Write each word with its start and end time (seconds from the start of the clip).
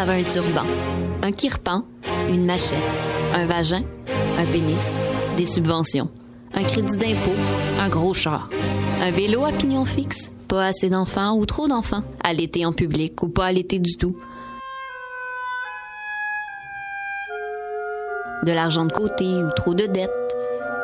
avait 0.00 0.20
un 0.20 0.22
turban, 0.22 0.64
un 1.22 1.30
kirpan, 1.30 1.84
une 2.30 2.46
machette, 2.46 2.78
un 3.34 3.44
vagin, 3.44 3.82
un 4.38 4.46
pénis, 4.46 4.94
des 5.36 5.44
subventions, 5.44 6.08
un 6.54 6.62
crédit 6.62 6.96
d'impôt, 6.96 7.36
un 7.78 7.88
gros 7.90 8.14
char, 8.14 8.48
un 9.02 9.10
vélo 9.10 9.44
à 9.44 9.52
pignon 9.52 9.84
fixe, 9.84 10.32
pas 10.48 10.68
assez 10.68 10.88
d'enfants 10.88 11.36
ou 11.36 11.44
trop 11.44 11.68
d'enfants, 11.68 12.02
allaiter 12.24 12.64
en 12.64 12.72
public 12.72 13.22
ou 13.22 13.28
pas 13.28 13.44
allaiter 13.44 13.78
du 13.78 13.98
tout, 13.98 14.16
de 18.46 18.52
l'argent 18.52 18.86
de 18.86 18.92
côté 18.92 19.26
ou 19.26 19.50
trop 19.54 19.74
de 19.74 19.84
dettes, 19.84 20.10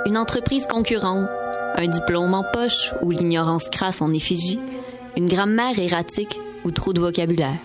une 0.05 0.19
entreprise 0.19 0.67
concurrente, 0.67 1.27
un 1.75 1.89
diplôme 1.89 2.35
en 2.35 2.45
poche 2.53 2.93
ou 3.01 3.13
l'ignorance 3.13 3.71
crasse 3.71 4.03
en 4.03 4.13
effigie, 4.13 4.61
une 5.17 5.27
grammaire 5.27 5.79
erratique 5.79 6.39
ou 6.67 6.71
trop 6.71 6.93
de 6.93 7.01
vocabulaire. 7.01 7.57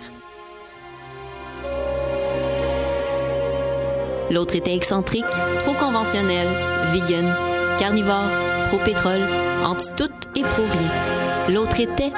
L'autre 4.31 4.55
était 4.55 4.73
excentrique, 4.73 5.26
trop 5.59 5.73
conventionnel, 5.73 6.48
vegan, 6.94 7.35
carnivore, 7.77 8.30
pro-pétrole, 8.70 9.20
anti-tout 9.66 10.09
et 10.38 10.41
pro-rien. 10.41 11.49
L'autre 11.49 11.81
était, 11.81 12.13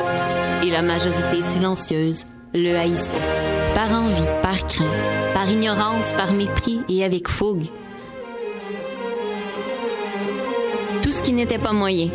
et 0.64 0.70
la 0.70 0.84
majorité 0.84 1.42
silencieuse, 1.42 2.26
le 2.54 2.76
haïssait. 2.76 3.20
Par 3.74 3.92
envie, 3.92 4.28
par 4.44 4.64
crainte, 4.64 4.88
par 5.34 5.50
ignorance, 5.50 6.14
par 6.14 6.34
mépris 6.34 6.82
et 6.88 7.04
avec 7.04 7.28
fougue. 7.28 7.66
Tout 11.02 11.12
ce 11.12 11.24
qui 11.24 11.34
n'était 11.34 11.58
pas 11.58 11.74
moyen, 11.74 12.10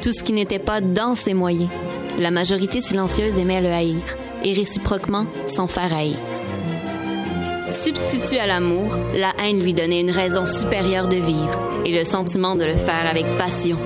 tout 0.00 0.12
ce 0.12 0.24
qui 0.24 0.32
n'était 0.32 0.58
pas 0.58 0.80
dans 0.80 1.14
ses 1.14 1.34
moyens. 1.34 1.70
La 2.18 2.30
majorité 2.30 2.80
silencieuse 2.80 3.38
aimait 3.38 3.60
le 3.60 3.68
haïr, 3.68 4.00
et 4.42 4.54
réciproquement 4.54 5.26
s'en 5.46 5.66
faire 5.66 5.94
haïr. 5.94 6.16
Substitué 7.74 8.38
à 8.38 8.46
l'amour, 8.46 8.96
la 9.14 9.34
haine 9.38 9.60
lui 9.60 9.74
donnait 9.74 10.00
une 10.00 10.10
raison 10.10 10.46
supérieure 10.46 11.08
de 11.08 11.16
vivre 11.16 11.58
et 11.84 11.92
le 11.92 12.04
sentiment 12.04 12.54
de 12.54 12.64
le 12.64 12.76
faire 12.76 13.06
avec 13.10 13.26
passion. 13.36 13.76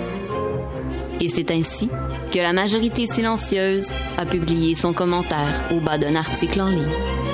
Et 1.21 1.29
c'est 1.29 1.51
ainsi 1.51 1.89
que 2.31 2.39
la 2.39 2.53
majorité 2.53 3.07
silencieuse 3.07 3.89
a 4.19 4.27
publié 4.27 4.75
son 4.75 4.93
commentaire 4.93 5.65
au 5.73 5.81
bas 5.81 5.99
d'un 5.99 6.15
article 6.15 6.61
en 6.61 6.69
ligne. 6.69 7.28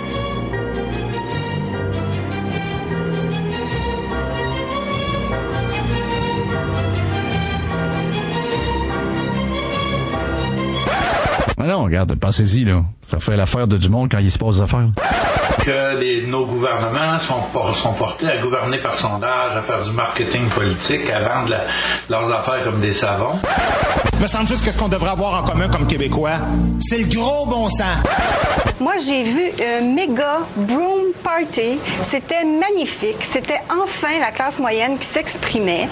Non, 11.85 11.91
regarde, 11.91 12.15
pensez-y, 12.19 12.65
là. 12.65 12.83
Ça 13.05 13.19
fait 13.19 13.37
l'affaire 13.37 13.69
de 13.69 13.77
du 13.77 13.89
monde 13.91 14.09
quand 14.11 14.19
il 14.19 14.31
se 14.31 14.39
passe 14.39 14.57
des 14.57 14.63
affaires. 14.63 14.89
que 15.65 15.99
les- 15.99 16.27
nos 16.27 16.47
gouvernements 16.47 17.19
sont, 17.27 17.51
por- 17.53 17.75
sont 17.83 17.95
portés 17.99 18.27
à 18.29 18.43
gouverner 18.43 18.81
par 18.83 18.99
sondage, 19.01 19.57
à 19.57 19.63
faire 19.63 19.83
du 19.85 19.93
marketing 19.93 20.51
politique, 20.55 21.09
à 21.11 21.21
vendre 21.21 21.49
la- 21.51 21.65
leurs 22.11 22.31
affaires 22.39 22.65
comme 22.65 22.81
des 22.83 22.93
savons. 23.01 23.39
Me 24.21 24.27
semble 24.27 24.47
juste 24.47 24.63
que 24.65 24.71
ce 24.73 24.79
qu'on 24.79 24.89
devrait 24.89 25.11
avoir 25.13 25.43
en 25.43 25.47
commun 25.47 25.69
comme 25.69 25.87
Québécois, 25.87 26.37
c'est 26.81 26.99
le 26.99 27.07
gros 27.15 27.47
bon 27.47 27.69
sens. 27.71 27.97
Moi, 28.81 28.93
j'ai 29.07 29.23
vu 29.23 29.43
un 29.81 29.95
méga 29.95 30.41
broom 30.57 31.13
party. 31.23 31.79
C'était 32.03 32.45
magnifique. 32.45 33.17
C'était 33.21 33.61
enfin 33.71 34.19
la 34.21 34.33
classe 34.33 34.61
moyenne 34.61 34.99
qui 34.99 35.07
s'exprimait. 35.07 35.89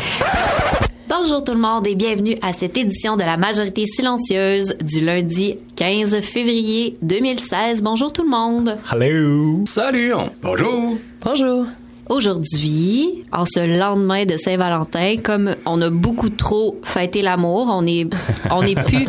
Bonjour 1.14 1.44
tout 1.44 1.52
le 1.52 1.58
monde 1.58 1.86
et 1.86 1.94
bienvenue 1.94 2.36
à 2.40 2.54
cette 2.54 2.74
édition 2.78 3.18
de 3.18 3.22
la 3.22 3.36
majorité 3.36 3.84
silencieuse 3.84 4.74
du 4.80 5.04
lundi 5.04 5.58
15 5.76 6.22
février 6.22 6.96
2016. 7.02 7.82
Bonjour 7.82 8.10
tout 8.14 8.22
le 8.22 8.30
monde. 8.30 8.78
Hello. 8.90 9.62
Salut. 9.66 10.14
Bonjour. 10.40 10.96
Bonjour. 11.22 11.66
Aujourd'hui, 12.08 13.26
en 13.30 13.44
ce 13.44 13.60
lendemain 13.78 14.24
de 14.24 14.38
Saint-Valentin, 14.38 15.16
comme 15.22 15.54
on 15.66 15.82
a 15.82 15.90
beaucoup 15.90 16.30
trop 16.30 16.80
fêté 16.82 17.20
l'amour, 17.20 17.68
on 17.68 17.86
est 17.86 18.08
on 18.50 18.62
est 18.62 18.82
plus 18.86 19.06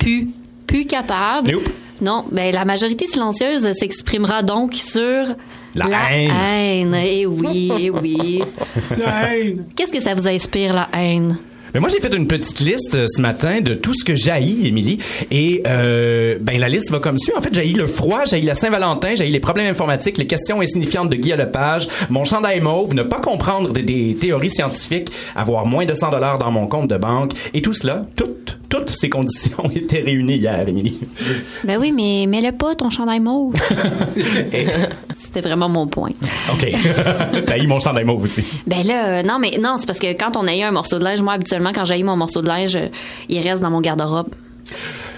plus 0.00 0.28
plus 0.66 0.86
capable. 0.86 1.52
Nope. 1.52 1.68
Non, 2.00 2.24
ben 2.32 2.52
la 2.52 2.64
majorité 2.64 3.06
silencieuse 3.06 3.72
s'exprimera 3.74 4.42
donc 4.42 4.74
sur 4.74 5.36
La 5.74 5.86
haine. 6.10 6.30
haine. 6.30 6.94
Eh 6.94 7.26
oui, 7.26 7.72
eh 7.78 7.90
oui. 8.02 8.42
La 8.96 9.34
haine. 9.34 9.64
Qu'est-ce 9.76 9.92
que 9.92 10.00
ça 10.00 10.14
vous 10.14 10.26
inspire 10.26 10.72
la 10.72 10.88
haine? 10.92 11.38
Mais 11.74 11.80
moi, 11.80 11.90
j'ai 11.90 12.00
fait 12.00 12.14
une 12.14 12.26
petite 12.26 12.60
liste 12.60 12.94
euh, 12.94 13.06
ce 13.06 13.20
matin 13.20 13.60
de 13.60 13.74
tout 13.74 13.92
ce 13.92 14.02
que 14.02 14.14
jaillit, 14.14 14.66
Émilie. 14.66 14.98
Et 15.30 15.62
euh, 15.66 16.38
ben 16.40 16.58
la 16.58 16.68
liste 16.68 16.90
va 16.90 16.98
comme 16.98 17.18
suit. 17.18 17.32
En 17.36 17.42
fait, 17.42 17.52
jaillit 17.52 17.74
le 17.74 17.86
froid, 17.86 18.24
jaillit 18.24 18.46
la 18.46 18.54
Saint-Valentin, 18.54 19.14
jaillit 19.14 19.32
les 19.32 19.40
problèmes 19.40 19.66
informatiques, 19.66 20.16
les 20.16 20.26
questions 20.26 20.60
insignifiantes 20.60 21.10
de 21.10 21.16
Guy 21.16 21.30
Lepage, 21.30 21.88
mon 22.08 22.24
chandail 22.24 22.60
mauve, 22.60 22.94
ne 22.94 23.02
pas 23.02 23.20
comprendre 23.20 23.72
des, 23.72 23.82
des 23.82 24.16
théories 24.18 24.50
scientifiques, 24.50 25.10
avoir 25.36 25.66
moins 25.66 25.84
de 25.84 25.92
100 25.92 26.10
dollars 26.10 26.38
dans 26.38 26.50
mon 26.50 26.66
compte 26.66 26.88
de 26.88 26.96
banque. 26.96 27.32
Et 27.52 27.60
tout 27.60 27.74
cela, 27.74 28.06
toutes, 28.16 28.37
toutes 28.68 28.90
ces 28.90 29.08
conditions 29.08 29.70
étaient 29.74 30.00
réunies 30.00 30.36
hier, 30.36 30.68
Émilie. 30.68 30.98
Ben 31.64 31.78
oui, 31.80 31.92
mais 31.92 32.26
mets-le 32.26 32.56
pas 32.56 32.74
ton 32.74 32.90
chandail 32.90 33.20
mauve. 33.20 33.54
C'était 35.18 35.40
vraiment 35.40 35.68
mon 35.68 35.86
point. 35.86 36.10
OK. 36.52 36.66
T'as 37.46 37.58
eu 37.58 37.66
mon 37.66 37.80
chandail 37.80 38.04
mauve 38.04 38.24
aussi. 38.24 38.44
Ben 38.66 38.82
là, 38.86 39.18
euh, 39.18 39.22
non, 39.22 39.38
mais 39.38 39.58
non, 39.60 39.76
c'est 39.78 39.86
parce 39.86 39.98
que 39.98 40.12
quand 40.12 40.36
on 40.36 40.46
a 40.46 40.54
eu 40.54 40.62
un 40.62 40.70
morceau 40.70 40.98
de 40.98 41.04
linge, 41.04 41.20
moi, 41.20 41.34
habituellement, 41.34 41.72
quand 41.74 41.84
j'ai 41.84 41.98
eu 41.98 42.04
mon 42.04 42.16
morceau 42.16 42.40
de 42.42 42.48
linge, 42.48 42.76
euh, 42.76 42.88
il 43.28 43.40
reste 43.46 43.62
dans 43.62 43.70
mon 43.70 43.80
garde-robe. 43.80 44.28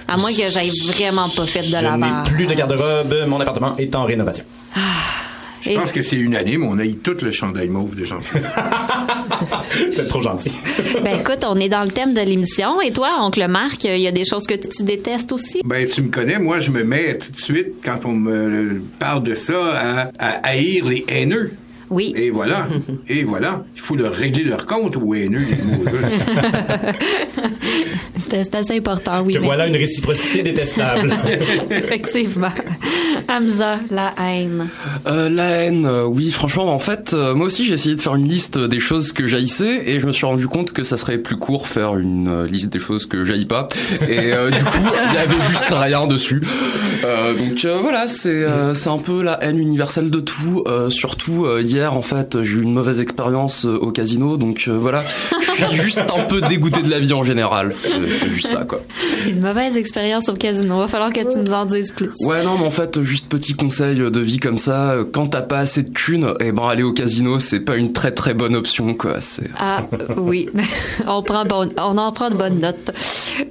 À 0.09 0.17
moins 0.17 0.31
que 0.33 0.49
j'aille 0.49 0.71
vraiment 0.87 1.29
pas 1.29 1.47
fait 1.47 1.61
de 1.61 1.67
Je 1.67 1.73
lavage. 1.73 1.99
n'ai 2.01 2.31
plus 2.31 2.47
de 2.47 2.55
garde-robe, 2.55 3.15
mon 3.29 3.41
appartement 3.41 3.77
est 3.79 3.95
en 3.95 4.05
rénovation. 4.05 4.45
Je 5.63 5.73
pense 5.73 5.93
que 5.93 6.03
c'est 6.03 6.17
unanime. 6.17 6.65
On 6.65 6.79
a 6.79 6.85
eu 6.85 6.97
tout 6.97 7.17
le 7.23 7.31
chandail 7.33 7.69
mauve 7.69 7.95
de 7.97 8.05
Jean-Philippe. 8.05 8.47
C'est 9.93 10.09
trop 10.09 10.23
gentil. 10.23 10.53
Ben 11.05 11.21
écoute, 11.21 11.45
on 11.47 11.57
est 11.57 11.69
dans 11.69 11.83
le 11.85 11.91
thème 11.91 12.15
de 12.15 12.21
l'émission. 12.21 12.81
Et 12.81 12.93
toi, 12.93 13.17
oncle 13.21 13.47
Marc, 13.49 13.85
il 13.85 13.99
y 13.99 14.07
a 14.07 14.13
des 14.13 14.25
choses 14.25 14.47
que 14.47 14.55
tu 14.55 14.83
détestes 14.83 15.33
aussi? 15.33 15.61
Ben, 15.65 15.87
tu 15.87 16.03
me 16.03 16.09
connais, 16.11 16.39
moi, 16.39 16.61
je 16.61 16.71
me 16.71 16.83
mets 16.83 17.19
tout 17.19 17.31
de 17.31 17.37
suite, 17.37 17.69
quand 17.85 18.01
on 18.05 18.13
me 18.13 18.83
parle 18.99 19.23
de 19.23 19.35
ça, 19.35 19.67
à, 19.75 20.11
à 20.19 20.49
haïr 20.49 20.87
les 20.87 21.05
haineux. 21.09 21.53
Oui. 21.91 22.13
Et 22.17 22.31
voilà. 22.31 22.67
Et 23.09 23.25
voilà. 23.25 23.65
Il 23.75 23.81
faut 23.81 23.97
leur 23.97 24.13
régler 24.15 24.45
leur 24.45 24.67
compte 24.67 24.97
aux 24.97 25.15
haineux, 25.15 25.41
c'est 28.19 28.55
assez 28.55 28.77
important, 28.77 29.23
oui. 29.27 29.35
Que 29.35 29.39
mais- 29.41 29.47
voilà 29.47 29.67
une 29.67 29.77
réciprocité 29.77 30.43
détestable. 30.43 31.13
Effectivement. 31.71 32.49
Hamza, 33.29 33.81
la 33.91 34.13
haine. 34.21 34.69
Euh, 35.07 35.29
la 35.29 35.45
haine, 35.51 35.85
euh, 35.87 36.05
oui, 36.05 36.31
franchement, 36.31 36.73
en 36.73 36.79
fait, 36.79 37.13
euh, 37.13 37.35
moi 37.35 37.47
aussi 37.47 37.65
j'ai 37.65 37.75
essayé 37.75 37.95
de 37.97 38.01
faire 38.01 38.15
une 38.15 38.29
liste 38.29 38.59
des 38.59 38.81
choses 38.81 39.13
que 39.13 39.27
j'haïssais 39.27 39.83
et 39.87 40.01
je 40.01 40.07
me 40.07 40.13
suis 40.13 40.27
rendu 40.27 40.47
compte 40.49 40.73
que 40.73 40.83
ça 40.83 40.97
serait 40.97 41.19
plus 41.19 41.37
court 41.37 41.67
faire 41.67 41.97
une 41.97 42.29
euh, 42.29 42.47
liste 42.47 42.69
des 42.69 42.79
choses 42.79 43.07
que 43.07 43.25
j'haïs 43.25 43.45
pas. 43.47 43.69
Et 44.09 44.33
euh, 44.33 44.51
du 44.51 44.63
coup, 44.65 44.79
il 45.09 45.15
y 45.15 45.19
avait 45.19 45.41
juste 45.51 45.67
rien 45.71 46.07
dessus. 46.07 46.41
Euh, 47.05 47.35
donc 47.35 47.65
euh, 47.65 47.79
voilà, 47.81 48.09
c'est 48.09 48.29
euh, 48.31 48.75
c'est 48.75 48.91
un 48.91 48.99
peu 48.99 49.23
la 49.23 49.43
haine 49.43 49.59
universelle 49.59 50.11
de 50.11 50.21
tout. 50.21 50.65
Euh, 50.67 50.91
surtout 50.91 51.47
euh, 51.47 51.63
hier, 51.81 51.97
en 51.97 52.03
fait, 52.03 52.43
j'ai 52.43 52.59
eu 52.59 52.63
une 52.63 52.75
mauvaise 52.75 53.01
expérience 53.01 53.65
euh, 53.65 53.79
au 53.79 53.91
casino, 53.91 54.37
donc 54.37 54.65
euh, 54.69 54.77
voilà, 54.79 55.03
je 55.03 55.65
suis 55.65 55.77
juste 55.83 56.05
un 56.15 56.25
peu 56.25 56.43
dégoûté 56.43 56.83
de 56.83 56.91
la 56.91 57.01
vie 57.01 57.15
en 57.15 57.23
général. 57.23 57.75
C'est 57.83 58.31
juste 58.31 58.49
ça, 58.49 58.65
quoi. 58.65 58.83
Une 59.27 59.41
mauvaise 59.41 59.77
expérience 59.79 60.29
au 60.29 60.35
casino. 60.35 60.79
Va 60.79 60.89
falloir 60.89 61.13
que 61.13 61.21
tu 61.21 61.39
nous 61.39 61.53
en 61.53 61.65
dises 61.65 61.91
plus. 61.91 62.11
Ouais, 62.21 62.45
non, 62.45 62.59
mais 62.59 62.67
en 62.67 62.71
fait, 62.71 63.03
juste 63.03 63.29
petit 63.29 63.55
conseil 63.55 63.97
de 63.97 64.21
vie 64.21 64.39
comme 64.39 64.59
ça, 64.59 64.91
euh, 64.91 65.05
quand 65.11 65.29
t'as 65.29 65.43
pas 65.43 65.61
assez 65.61 65.83
de 65.83 65.91
thunes, 65.91 66.35
eh 66.41 66.53
ben 66.53 66.69
aller 66.69 66.83
au 66.83 66.93
casino, 66.93 67.39
c'est 67.39 67.61
pas 67.61 67.77
une 67.77 67.93
très 67.93 68.13
très 68.13 68.35
bonne 68.35 68.55
option, 68.55 68.95
quoi. 68.95 69.17
Ah, 69.59 69.87
oui. 70.19 70.51
on, 71.07 71.23
prend 71.23 71.47
bon, 71.47 71.69
on 71.79 71.97
en 71.97 72.13
prend 72.13 72.29
de 72.29 72.37
bonnes 72.37 72.59
notes. 72.59 72.91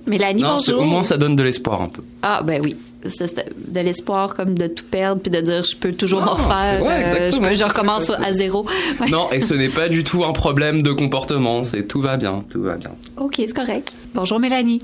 Mélanie, 0.06 0.44
non, 0.44 0.56
bonjour. 0.56 0.82
au 0.82 0.86
moins 0.86 1.04
ça 1.04 1.18
donne 1.18 1.36
de 1.36 1.44
l'espoir 1.44 1.82
un 1.82 1.90
peu. 1.90 2.04
Ah, 2.22 2.42
ben 2.44 2.62
oui. 2.64 2.76
De 3.02 3.80
l'espoir 3.80 4.36
comme 4.36 4.58
de 4.58 4.68
tout 4.68 4.84
perdre 4.84 5.22
puis 5.22 5.32
de 5.32 5.40
dire 5.40 5.64
je 5.64 5.76
peux 5.76 5.94
toujours 5.94 6.20
Non, 6.20 6.32
en 6.32 6.34
refaire. 6.34 6.82
ouais, 6.84 7.06
euh, 7.08 7.32
je, 7.32 7.64
recommence 7.64 8.10
à 8.10 8.32
zéro. 8.32 8.66
Ouais. 9.00 9.10
Non, 9.10 9.30
et 9.32 9.40
ce 9.40 9.54
n'est 9.54 9.70
pas 9.70 9.88
du 9.88 10.04
tout 10.04 10.26
un 10.26 10.34
problème 10.34 10.82
de 10.82 10.92
comportement. 10.92 11.64
C'est 11.64 11.84
tout 11.88 12.02
va 12.02 12.18
bien, 12.18 12.44
tout 12.50 12.62
va 12.62 12.76
bien. 12.76 12.92
OK, 13.18 13.36
c'est 13.38 13.54
correct. 13.54 13.94
Bonjour, 14.14 14.40
Mélanie. 14.40 14.82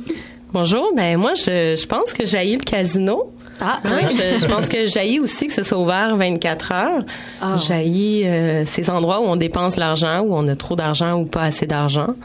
Bonjour, 0.54 0.92
ben 0.96 1.18
moi 1.18 1.34
je, 1.36 1.76
je 1.78 1.86
pense 1.88 2.14
que 2.14 2.26
j'ai 2.26 2.56
le 2.56 2.64
casino. 2.64 3.34
Ah, 3.60 3.80
Oui, 3.84 3.92
je, 4.10 4.40
je 4.40 4.46
pense 4.54 4.70
que 4.70 4.86
j'ai 4.86 5.20
aussi 5.20 5.48
que 5.48 5.54
ce 5.54 5.64
soit 5.64 5.78
ouvert 5.78 6.16
24 6.16 6.72
heures. 6.72 7.04
Ah. 7.42 7.58
J'ai 7.68 8.64
ces 8.66 8.90
endroits 8.90 9.20
où 9.20 9.26
on 9.26 9.36
dépense 9.36 9.76
l'argent, 9.76 10.22
où 10.22 10.34
on 10.36 10.48
a 10.48 10.56
trop 10.56 10.76
d'argent 10.78 11.20
ou 11.20 11.26
pas 11.26 11.44
assez 11.44 11.66
d'argent. 11.66 12.16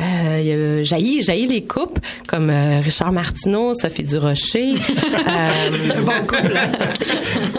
Euh, 0.00 0.38
il 0.40 0.46
y 0.46 0.52
a 0.52 0.82
jailli, 0.84 1.22
jailli 1.22 1.46
les 1.46 1.64
couples 1.64 2.00
comme 2.26 2.48
euh, 2.50 2.80
Richard 2.80 3.12
Martineau, 3.12 3.74
Sophie 3.74 4.02
Durocher. 4.04 4.72
euh, 5.28 5.70
C'est 5.72 5.92
un 5.94 6.00
bon 6.00 6.12
couple. 6.26 6.52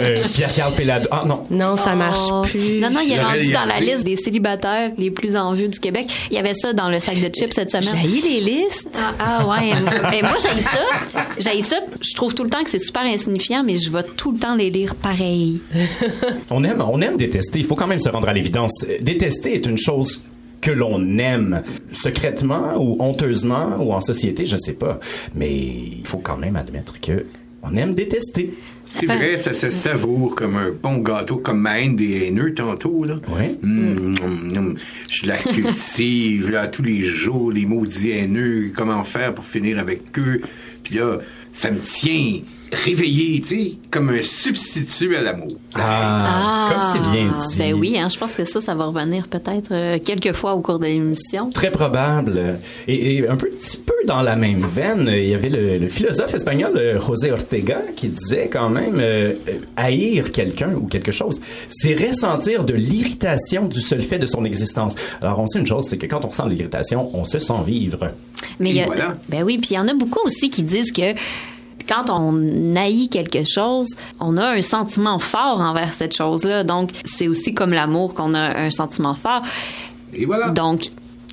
Euh, 0.01 0.21
Pierre-Carl 0.33 0.73
Pellado. 0.73 1.07
Ah 1.11 1.23
non. 1.27 1.43
Non, 1.51 1.75
ça 1.75 1.93
marche 1.95 2.19
Oh. 2.31 2.41
plus. 2.43 2.79
Non, 2.79 2.89
non, 2.89 3.01
il 3.03 3.11
est 3.11 3.15
Il 3.15 3.17
y 3.17 3.19
avait- 3.19 3.23
rendu 3.39 3.51
dans 3.51 3.65
la 3.65 3.79
liste 3.79 4.03
des 4.03 4.15
célibataires 4.15 4.91
les 4.97 5.11
plus 5.11 5.35
en 5.35 5.53
vue 5.53 5.67
du 5.67 5.79
Québec. 5.79 6.07
Il 6.31 6.35
y 6.35 6.39
avait 6.39 6.53
ça 6.53 6.73
dans 6.73 6.89
le 6.89 6.99
sac 6.99 7.19
de 7.19 7.27
chips 7.33 7.53
cette 7.53 7.71
semaine. 7.71 8.01
Jaillit 8.01 8.21
les 8.21 8.39
listes. 8.41 8.89
Ah, 9.19 9.39
ah 9.43 9.47
ouais. 9.47 9.73
mais 10.11 10.21
moi, 10.21 10.37
j'ai 10.41 10.61
ça. 10.61 10.81
J'ai 11.37 11.61
ça. 11.61 11.77
Je 12.01 12.15
trouve 12.15 12.33
tout 12.33 12.43
le 12.43 12.49
temps 12.49 12.63
que 12.63 12.69
c'est 12.69 12.79
super 12.79 13.03
insignifiant, 13.03 13.63
mais 13.63 13.77
je 13.77 13.91
vais 13.91 14.03
tout 14.17 14.31
le 14.31 14.39
temps 14.39 14.55
les 14.55 14.69
lire 14.69 14.95
pareil. 14.95 15.61
On 16.49 16.63
aime, 16.63 16.81
on 16.87 16.99
aime 17.01 17.17
détester. 17.17 17.59
Il 17.59 17.65
faut 17.65 17.75
quand 17.75 17.87
même 17.87 17.99
se 17.99 18.09
rendre 18.09 18.27
à 18.27 18.33
l'évidence. 18.33 18.71
Détester 19.01 19.55
est 19.55 19.65
une 19.65 19.77
chose 19.77 20.21
que 20.61 20.71
l'on 20.71 21.17
aime 21.17 21.63
secrètement 21.91 22.75
ou 22.77 22.97
honteusement 22.99 23.77
ou 23.79 23.93
en 23.93 24.01
société, 24.01 24.45
je 24.45 24.57
sais 24.57 24.73
pas. 24.73 24.99
Mais 25.35 25.51
il 25.53 26.05
faut 26.05 26.19
quand 26.19 26.37
même 26.37 26.55
admettre 26.55 26.99
que 27.01 27.25
on 27.63 27.75
aime 27.75 27.93
détester. 27.93 28.53
C'est 28.89 29.05
vrai, 29.05 29.37
ça 29.37 29.53
se 29.53 29.69
savoure 29.69 30.35
comme 30.35 30.57
un 30.57 30.71
bon 30.71 30.97
gâteau, 30.97 31.37
comme 31.37 31.61
ma 31.61 31.79
haine 31.79 31.95
des 31.95 32.25
haineux 32.25 32.53
tantôt, 32.53 33.05
là. 33.05 33.15
Oui. 33.29 33.57
Hum, 33.63 34.15
hum, 34.21 34.57
hum. 34.57 34.75
Je 35.09 35.27
la 35.27 35.37
cultive, 35.37 36.51
là, 36.51 36.67
tous 36.67 36.83
les 36.83 37.01
jours, 37.01 37.53
les 37.53 37.65
maudits 37.65 38.11
haineux, 38.11 38.71
comment 38.75 39.01
faire 39.05 39.33
pour 39.33 39.45
finir 39.45 39.79
avec 39.79 40.01
eux? 40.17 40.41
Puis 40.83 40.95
là, 40.95 41.19
ça 41.53 41.71
me 41.71 41.79
tient 41.79 42.41
réveillé, 42.71 43.41
tu 43.41 43.47
sais, 43.47 43.73
comme 43.89 44.09
un 44.09 44.21
substitut 44.21 45.15
à 45.15 45.21
l'amour. 45.21 45.57
Ah, 45.75 46.69
comme 46.71 46.91
c'est 46.93 47.11
bien 47.11 47.25
dit. 47.25 47.57
Ben 47.59 47.73
oui, 47.73 47.97
hein, 47.97 48.07
je 48.09 48.17
pense 48.17 48.31
que 48.31 48.45
ça, 48.45 48.61
ça 48.61 48.75
va 48.75 48.85
revenir 48.85 49.27
peut-être 49.27 49.71
euh, 49.71 49.99
quelques 50.03 50.33
fois 50.33 50.53
au 50.53 50.61
cours 50.61 50.79
de 50.79 50.85
l'émission. 50.85 51.49
Très 51.51 51.71
probable. 51.71 52.59
Et, 52.87 53.17
et 53.17 53.27
un 53.27 53.35
petit 53.35 53.77
peu 53.77 53.93
dans 54.05 54.21
la 54.21 54.35
même 54.35 54.65
veine, 54.65 55.09
il 55.11 55.29
y 55.29 55.33
avait 55.33 55.49
le, 55.49 55.77
le 55.77 55.87
philosophe 55.89 56.33
espagnol 56.33 56.73
euh, 56.77 56.99
José 56.99 57.31
Ortega 57.31 57.81
qui 57.95 58.09
disait 58.09 58.49
quand 58.51 58.69
même 58.69 58.99
euh, 58.99 59.33
haïr 59.75 60.31
quelqu'un 60.31 60.73
ou 60.73 60.87
quelque 60.87 61.11
chose, 61.11 61.41
c'est 61.67 61.93
ressentir 61.93 62.63
de 62.63 62.73
l'irritation 62.73 63.65
du 63.65 63.81
seul 63.81 64.03
fait 64.03 64.19
de 64.19 64.25
son 64.25 64.45
existence. 64.45 64.95
Alors 65.21 65.39
on 65.39 65.47
sait 65.47 65.59
une 65.59 65.67
chose, 65.67 65.85
c'est 65.89 65.97
que 65.97 66.07
quand 66.07 66.23
on 66.23 66.29
ressent 66.29 66.47
de 66.47 66.53
l'irritation, 66.53 67.09
on 67.13 67.25
se 67.25 67.39
sent 67.39 67.53
vivre. 67.65 68.11
Mais 68.59 68.71
y 68.71 68.81
a, 68.81 68.85
voilà. 68.85 69.17
ben 69.29 69.43
oui, 69.43 69.57
puis 69.57 69.71
il 69.71 69.75
y 69.75 69.79
en 69.79 69.87
a 69.87 69.93
beaucoup 69.93 70.19
aussi 70.25 70.49
qui 70.49 70.63
disent 70.63 70.91
que 70.91 71.13
quand 71.87 72.09
on 72.09 72.75
haït 72.75 73.09
quelque 73.09 73.43
chose, 73.43 73.89
on 74.19 74.37
a 74.37 74.49
un 74.51 74.61
sentiment 74.61 75.19
fort 75.19 75.59
envers 75.59 75.93
cette 75.93 76.15
chose-là. 76.15 76.63
Donc, 76.63 76.91
c'est 77.05 77.27
aussi 77.27 77.53
comme 77.53 77.71
l'amour 77.71 78.13
qu'on 78.13 78.33
a 78.33 78.57
un 78.57 78.71
sentiment 78.71 79.15
fort. 79.15 79.41
Et 80.13 80.25
voilà. 80.25 80.49
Donc, 80.49 80.91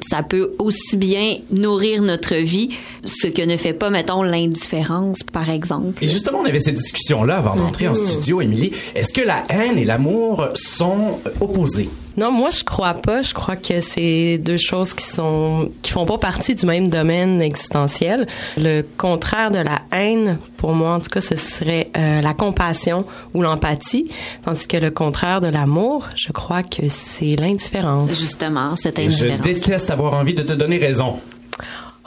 ça 0.08 0.22
peut 0.22 0.52
aussi 0.58 0.96
bien 0.96 1.38
nourrir 1.50 2.02
notre 2.02 2.36
vie, 2.36 2.70
ce 3.04 3.26
que 3.26 3.42
ne 3.42 3.56
fait 3.56 3.72
pas, 3.72 3.90
mettons, 3.90 4.22
l'indifférence, 4.22 5.22
par 5.22 5.50
exemple. 5.50 6.02
Et 6.02 6.08
justement, 6.08 6.38
on 6.38 6.44
avait 6.44 6.60
cette 6.60 6.76
discussion-là 6.76 7.38
avant 7.38 7.56
d'entrer 7.56 7.88
en 7.88 7.94
studio, 7.94 8.40
Émilie. 8.40 8.72
Est-ce 8.94 9.12
que 9.12 9.20
la 9.20 9.44
haine 9.48 9.76
et 9.76 9.84
l'amour 9.84 10.48
sont 10.54 11.18
opposés? 11.40 11.90
Non, 12.18 12.30
moi 12.32 12.50
je 12.50 12.64
crois 12.64 12.94
pas. 12.94 13.22
Je 13.22 13.32
crois 13.32 13.54
que 13.56 13.80
c'est 13.80 14.38
deux 14.38 14.56
choses 14.58 14.92
qui 14.92 15.04
sont 15.06 15.70
qui 15.82 15.92
font 15.92 16.04
pas 16.04 16.18
partie 16.18 16.54
du 16.56 16.66
même 16.66 16.88
domaine 16.88 17.40
existentiel. 17.40 18.26
Le 18.56 18.82
contraire 18.96 19.50
de 19.52 19.60
la 19.60 19.78
haine, 19.92 20.38
pour 20.56 20.72
moi 20.72 20.94
en 20.94 21.00
tout 21.00 21.10
cas, 21.10 21.20
ce 21.20 21.36
serait 21.36 21.90
euh, 21.96 22.20
la 22.20 22.34
compassion 22.34 23.06
ou 23.34 23.42
l'empathie, 23.42 24.10
tandis 24.44 24.66
que 24.66 24.76
le 24.76 24.90
contraire 24.90 25.40
de 25.40 25.46
l'amour, 25.48 26.08
je 26.16 26.32
crois 26.32 26.62
que 26.64 26.88
c'est 26.88 27.36
l'indifférence. 27.36 28.18
Justement, 28.18 28.74
cette 28.74 28.96
Je 28.98 29.04
indifférence. 29.04 29.40
déteste 29.40 29.90
avoir 29.90 30.14
envie 30.14 30.34
de 30.34 30.42
te 30.42 30.52
donner 30.54 30.78
raison. 30.78 31.20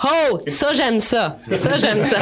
Oh, 0.04 0.40
ça 0.48 0.74
j'aime 0.74 1.00
ça. 1.00 1.38
Ça 1.52 1.78
j'aime 1.78 2.04
ça. 2.10 2.18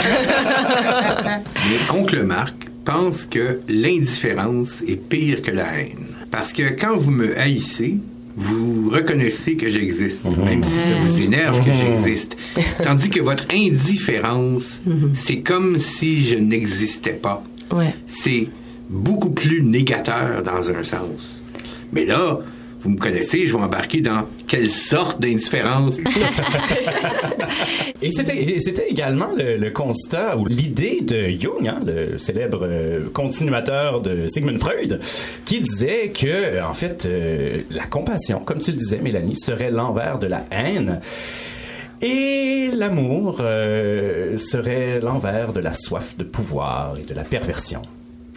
Mon 1.93 2.01
oncle 2.01 2.21
Marc 2.23 2.53
pense 2.85 3.25
que 3.25 3.61
l'indifférence 3.67 4.81
est 4.87 4.95
pire 4.97 5.41
que 5.41 5.51
la 5.51 5.79
haine. 5.79 6.08
Parce 6.31 6.53
que 6.53 6.63
quand 6.79 6.95
vous 6.95 7.11
me 7.11 7.37
haïssez, 7.37 7.97
vous 8.35 8.89
reconnaissez 8.89 9.55
que 9.57 9.69
j'existe, 9.69 10.25
même 10.37 10.63
si 10.63 10.69
ça 10.71 10.97
vous 10.99 11.19
énerve 11.21 11.59
que 11.65 11.73
j'existe. 11.73 12.37
Tandis 12.83 13.09
que 13.09 13.19
votre 13.21 13.45
indifférence, 13.51 14.81
c'est 15.13 15.41
comme 15.41 15.77
si 15.77 16.23
je 16.25 16.35
n'existais 16.35 17.13
pas. 17.13 17.43
ouais. 17.71 17.93
C'est 18.05 18.47
beaucoup 18.89 19.29
plus 19.29 19.61
négateur 19.61 20.41
dans 20.43 20.71
un 20.71 20.83
sens. 20.83 21.41
Mais 21.91 22.05
là, 22.05 22.39
vous 22.81 22.89
me 22.91 22.97
connaissez, 22.97 23.45
je 23.45 23.55
vais 23.55 23.61
embarquer 23.61 24.01
dans 24.01 24.25
quelle 24.47 24.69
sorte 24.69 25.21
d'indifférence? 25.21 25.99
Et 28.01 28.11
c'était, 28.11 28.87
également 28.87 29.29
le, 29.37 29.57
le 29.57 29.71
constat 29.71 30.37
ou 30.37 30.45
l'idée 30.45 31.01
de 31.01 31.27
Jung, 31.27 31.67
hein, 31.67 31.79
le 31.85 32.17
célèbre 32.17 32.59
euh, 32.63 33.09
continuateur 33.13 34.01
de 34.01 34.27
Sigmund 34.27 34.59
Freud, 34.59 34.99
qui 35.45 35.59
disait 35.59 36.09
que, 36.09 36.61
en 36.63 36.73
fait, 36.73 37.05
euh, 37.05 37.61
la 37.69 37.85
compassion, 37.85 38.39
comme 38.39 38.59
tu 38.59 38.71
le 38.71 38.77
disais, 38.77 38.99
Mélanie, 38.99 39.35
serait 39.35 39.71
l'envers 39.71 40.19
de 40.19 40.27
la 40.27 40.45
haine. 40.51 41.01
Et 42.01 42.69
l'amour 42.73 43.39
euh, 43.41 44.37
serait 44.37 45.01
l'envers 45.01 45.51
de 45.51 45.59
la 45.59 45.73
soif 45.73 46.15
de 46.17 46.23
pouvoir 46.23 46.95
et 46.97 47.03
de 47.03 47.13
la 47.13 47.23
perversion. 47.23 47.81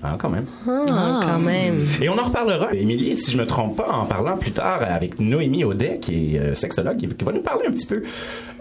Hein, 0.05 0.17
quand 0.19 0.31
même. 0.31 0.47
Ah, 0.67 1.21
quand 1.23 1.39
même. 1.39 1.87
Et 2.01 2.09
on 2.09 2.19
en 2.19 2.25
reparlera, 2.25 2.75
Émilie, 2.75 3.15
si 3.15 3.31
je 3.31 3.39
me 3.39 3.47
trompe 3.47 3.77
pas, 3.77 3.89
en 3.93 4.05
parlant 4.05 4.37
plus 4.37 4.51
tard 4.51 4.81
avec 4.83 5.21
Noémie 5.21 5.63
Audet, 5.63 5.99
qui 6.01 6.35
est 6.35 6.39
euh, 6.41 6.55
sexologue, 6.55 6.97
qui 6.97 7.07
qui 7.07 7.25
va 7.25 7.33
nous 7.33 7.41
parler 7.41 7.67
un 7.69 7.73
petit 7.73 7.87
peu, 7.87 8.03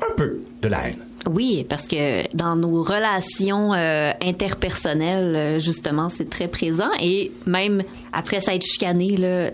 un 0.02 0.14
peu 0.16 0.40
de 0.62 0.68
la 0.68 0.88
haine. 0.88 0.98
Oui, 1.30 1.66
parce 1.70 1.88
que 1.88 2.24
dans 2.36 2.56
nos 2.56 2.82
relations 2.82 3.74
euh, 3.74 4.12
interpersonnelles, 4.22 5.36
euh, 5.36 5.60
justement, 5.60 6.10
c'est 6.10 6.30
très 6.30 6.48
présent. 6.48 6.90
Et 7.00 7.32
même 7.46 7.84
après 8.12 8.42
s'être 8.42 8.66
chicané, 8.66 9.16
là... 9.18 9.52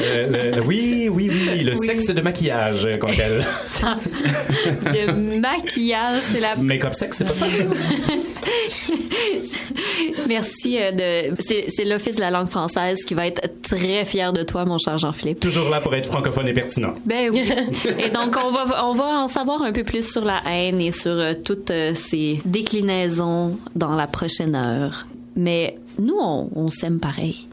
Euh, 0.00 0.56
le- 0.56 0.60
oui, 0.62 1.08
oui, 1.10 1.30
oui, 1.30 1.60
le 1.62 1.72
Oui. 1.78 1.86
sexe 1.86 2.06
de 2.06 2.20
maquillage 2.20 2.88
qu'on 2.98 3.08
appelle. 3.08 3.44
de 4.84 5.38
maquillage, 5.38 6.22
c'est 6.22 6.40
la 6.40 6.56
Make-up 6.56 6.94
sexe, 6.94 7.18
c'est 7.18 7.24
pas 7.24 7.30
ça? 7.30 7.46
Merci 10.28 10.76
de. 10.78 11.34
C'est, 11.38 11.66
c'est 11.68 11.84
l'Office 11.84 12.16
de 12.16 12.20
la 12.20 12.30
langue 12.30 12.48
française 12.48 13.04
qui 13.04 13.14
va 13.14 13.26
être 13.26 13.42
très 13.62 14.04
fier 14.04 14.32
de 14.32 14.42
toi, 14.42 14.64
mon 14.64 14.78
cher 14.78 14.98
Jean-Philippe. 14.98 15.40
Toujours 15.40 15.68
là 15.70 15.80
pour 15.80 15.94
être 15.94 16.06
francophone 16.06 16.48
et 16.48 16.52
pertinent. 16.52 16.94
Ben 17.04 17.30
oui. 17.32 17.42
Et 17.98 18.10
donc, 18.10 18.36
on 18.42 18.50
va, 18.50 18.86
on 18.86 18.94
va 18.94 19.20
en 19.20 19.28
savoir 19.28 19.62
un 19.62 19.72
peu 19.72 19.84
plus 19.84 20.10
sur 20.10 20.24
la 20.24 20.42
haine 20.46 20.80
et 20.80 20.92
sur 20.92 21.12
euh, 21.12 21.34
toutes 21.34 21.70
euh, 21.70 21.94
ces 21.94 22.40
déclinaisons 22.44 23.58
dans 23.74 23.94
la 23.94 24.06
prochaine 24.06 24.54
heure. 24.54 25.06
Mais 25.36 25.78
nous, 25.98 26.16
on, 26.18 26.48
on 26.54 26.68
s'aime 26.68 27.00
pareil. 27.00 27.48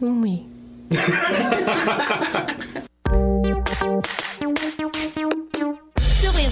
Oui. 0.00 0.42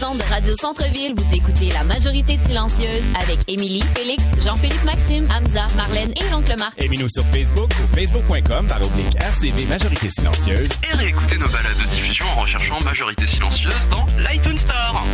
Ondes 0.04 0.18
de 0.18 0.22
Radio 0.24 0.54
Centre-Ville, 0.56 1.14
vous 1.16 1.34
écoutez 1.34 1.70
La 1.70 1.82
Majorité 1.84 2.36
Silencieuse 2.36 3.04
avec 3.22 3.38
Émilie, 3.48 3.82
Félix, 3.94 4.22
Jean-Philippe 4.42 4.84
Maxime, 4.84 5.26
Hamza, 5.30 5.66
Marlène 5.76 6.10
et 6.10 6.30
l'oncle 6.30 6.54
Marc. 6.58 6.82
Aimez-nous 6.82 7.08
sur 7.08 7.24
Facebook 7.26 7.70
ou 7.70 7.96
facebook.com 7.96 8.66
par 8.66 8.82
oblique 8.82 9.14
RCV 9.16 9.66
Majorité 9.66 10.10
Silencieuse. 10.10 10.70
Et 10.90 10.96
réécoutez 10.96 11.38
nos 11.38 11.46
balades 11.46 11.78
de 11.78 11.88
diffusion 11.90 12.26
en 12.36 12.40
recherchant 12.42 12.78
Majorité 12.84 13.26
Silencieuse 13.26 13.88
dans 13.90 14.04
l'iTunes 14.28 14.58
Store. 14.58 15.04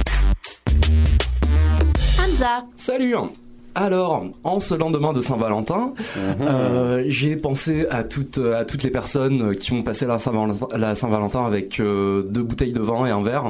Hamza. 2.19 2.65
Salut 2.77 3.15
alors, 3.75 4.25
en 4.43 4.61
ce 4.61 4.75
lendemain 4.75 5.13
de 5.13 5.21
Saint-Valentin, 5.21 5.93
euh, 6.41 7.05
j'ai 7.07 7.37
pensé 7.37 7.87
à 7.89 8.03
toutes, 8.03 8.39
à 8.39 8.65
toutes 8.65 8.83
les 8.83 8.91
personnes 8.91 9.55
qui 9.57 9.73
ont 9.73 9.83
passé 9.83 10.07
la 10.07 10.19
Saint-Valentin, 10.19 11.45
avec 11.45 11.79
euh, 11.79 12.23
deux 12.23 12.43
bouteilles 12.43 12.73
de 12.73 12.81
vin 12.81 13.07
et 13.07 13.11
un 13.11 13.23
verre. 13.23 13.49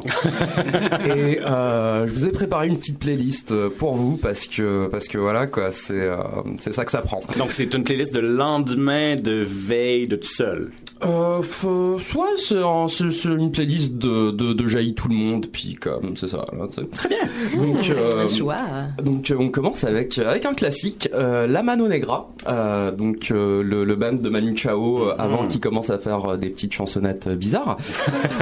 et 1.07 1.41
euh, 1.41 2.07
je 2.07 2.13
vous 2.13 2.27
ai 2.27 2.33
préparé 2.33 2.69
une 2.69 2.77
petite 2.77 2.99
playlist 2.99 3.55
pour 3.71 3.95
vous 3.95 4.17
parce 4.17 4.47
que, 4.47 4.89
parce 4.89 5.09
que 5.09 5.19
voilà 5.19 5.47
quoi, 5.47 5.73
c'est, 5.73 5.95
euh, 5.95 6.17
c'est 6.59 6.73
ça 6.73 6.85
que 6.85 6.91
ça 6.91 7.01
prend. 7.01 7.23
Donc, 7.39 7.53
c'est 7.53 7.73
une 7.73 7.85
playlist 7.85 8.13
de 8.13 8.21
lendemain 8.21 9.17
de 9.17 9.45
veille 9.47 10.07
de 10.07 10.17
tout 10.17 10.29
seul. 10.29 10.71
Euh, 11.05 11.41
soit 11.99 12.27
c'est, 12.37 12.57
un- 12.59 12.87
une 13.37 13.51
playlist 13.51 13.95
de, 13.97 14.31
de, 14.31 14.53
de 14.53 14.69
jaillit 14.69 14.95
tout 14.95 15.09
le 15.09 15.15
monde, 15.15 15.47
puis 15.51 15.75
comme 15.81 16.17
c'est 16.17 16.29
ça. 16.29 16.45
Là. 16.53 16.67
Très 16.93 17.09
bien. 17.09 17.19
Donc, 17.57 17.89
euh, 17.91 18.29
Joie. 18.29 18.57
donc 19.03 19.31
euh, 19.31 19.37
on 19.39 19.49
commence 19.49 19.85
avec 19.85 20.19
avec 20.19 20.45
un 20.45 20.55
classique, 20.55 21.09
euh, 21.15 21.47
La 21.47 21.63
Mano 21.63 21.89
Negra, 21.89 22.31
euh, 22.49 22.91
donc 22.91 23.31
euh, 23.31 23.63
le, 23.63 23.85
le 23.85 23.97
band 23.97 24.13
de 24.13 24.29
Manu 24.29 24.57
Chao 24.57 25.05
euh, 25.05 25.15
avant 25.19 25.47
qu'il 25.47 25.61
commence 25.61 25.91
à 25.91 25.99
faire 25.99 26.25
euh, 26.33 26.37
des 26.37 26.51
petites 26.51 26.73
chansonnettes 26.75 27.27
euh, 27.29 27.35
bizarres. 27.37 27.77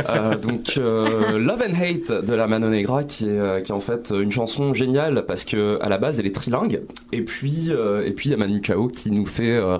Euh, 0.08 0.36
donc 0.38 0.74
euh, 0.78 1.38
Love 1.38 1.62
and 1.68 1.74
Hate 1.74 2.24
de 2.24 2.32
La 2.34 2.46
Mano 2.46 2.68
Negra 2.68 3.04
qui 3.04 3.26
est 3.26 3.38
euh, 3.38 3.60
qui 3.60 3.72
est 3.72 3.74
en 3.74 3.80
fait 3.80 4.10
une 4.18 4.32
chanson 4.32 4.72
géniale 4.72 5.24
parce 5.26 5.44
que 5.44 5.78
à 5.82 5.88
la 5.88 5.98
base 5.98 6.18
elle 6.18 6.26
est 6.26 6.34
trilingue 6.34 6.80
et 7.12 7.20
puis 7.22 7.66
euh, 7.68 8.04
et 8.06 8.12
puis 8.12 8.28
il 8.28 8.32
y 8.32 8.34
a 8.34 8.38
Manu 8.38 8.62
Chao 8.64 8.88
qui 8.88 9.10
nous 9.10 9.26
fait 9.26 9.56
euh, 9.56 9.78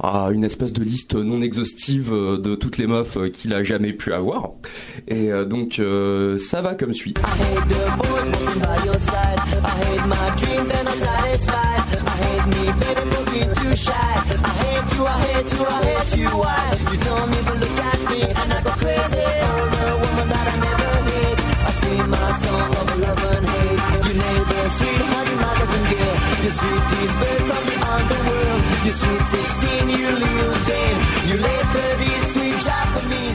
ah, 0.00 0.28
une 0.32 0.44
espèce 0.44 0.72
de 0.72 0.82
liste 0.82 1.14
non 1.14 1.40
exhaustive 1.40 2.12
euh, 2.14 2.38
de 2.38 2.54
toutes 2.54 2.78
les 2.78 2.86
meufs 2.86 3.16
euh, 3.16 3.28
qu'il 3.28 3.52
a 3.52 3.62
jamais 3.62 3.92
pu 3.92 4.12
avoir. 4.12 4.50
Et 5.08 5.32
euh, 5.32 5.44
donc 5.44 5.80
ça 6.38 6.62
va 6.62 6.74
comme 6.74 6.92
suit. 6.92 7.14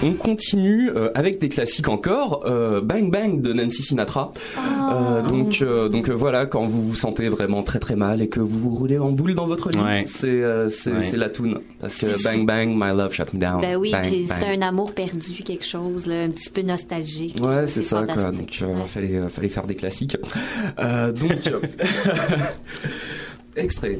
On 0.01 0.13
continue 0.13 0.89
euh, 0.95 1.09
avec 1.13 1.39
des 1.39 1.49
classiques 1.49 1.89
encore. 1.89 2.43
euh, 2.45 2.79
Bang 2.81 3.11
Bang 3.11 3.41
de 3.41 3.51
Nancy 3.51 3.83
Sinatra. 3.83 4.31
Euh, 4.57 5.21
donc 5.27 5.61
euh, 5.61 5.89
donc 5.89 6.09
voilà, 6.09 6.45
quand 6.45 6.65
vous 6.65 6.81
vous 6.81 6.95
sentez 6.95 7.27
vraiment 7.27 7.63
très 7.63 7.79
très 7.79 7.95
mal 7.97 8.21
et 8.21 8.29
que 8.29 8.39
vous 8.39 8.69
roulez 8.73 8.97
en 8.97 9.11
boule 9.11 9.35
dans 9.35 9.45
votre 9.45 9.69
lit, 9.69 9.77
Ouais. 9.79 10.03
c'est 10.07 10.27
euh, 10.29 10.69
c'est 10.69 10.93
Ouais. 10.93 11.01
c'est 11.01 11.17
la 11.17 11.29
tune 11.29 11.59
parce 11.81 11.95
que 11.97 12.21
Bang 12.23 12.45
Bang, 12.45 12.69
My 12.73 12.95
Love 12.97 13.13
Shut 13.13 13.33
Me 13.33 13.39
Down. 13.39 13.59
Ben 13.61 13.75
oui, 13.75 13.93
c'était 14.03 14.57
un 14.57 14.61
amour 14.61 14.93
perdu, 14.93 15.43
quelque 15.43 15.65
chose, 15.65 16.05
là, 16.05 16.23
un 16.23 16.29
petit 16.29 16.49
peu 16.49 16.61
nostalgique. 16.61 17.35
Ouais, 17.41 17.67
c'est 17.67 17.81
ça 17.83 18.03
quoi. 18.03 18.31
Donc 18.31 18.57
euh, 18.61 18.85
fallait 18.85 19.15
euh, 19.17 19.27
fallait 19.29 19.49
faire 19.49 19.67
des 19.67 19.75
classiques. 19.75 20.15
Euh, 20.79 21.11
donc 21.11 21.31
extrait. 23.57 23.99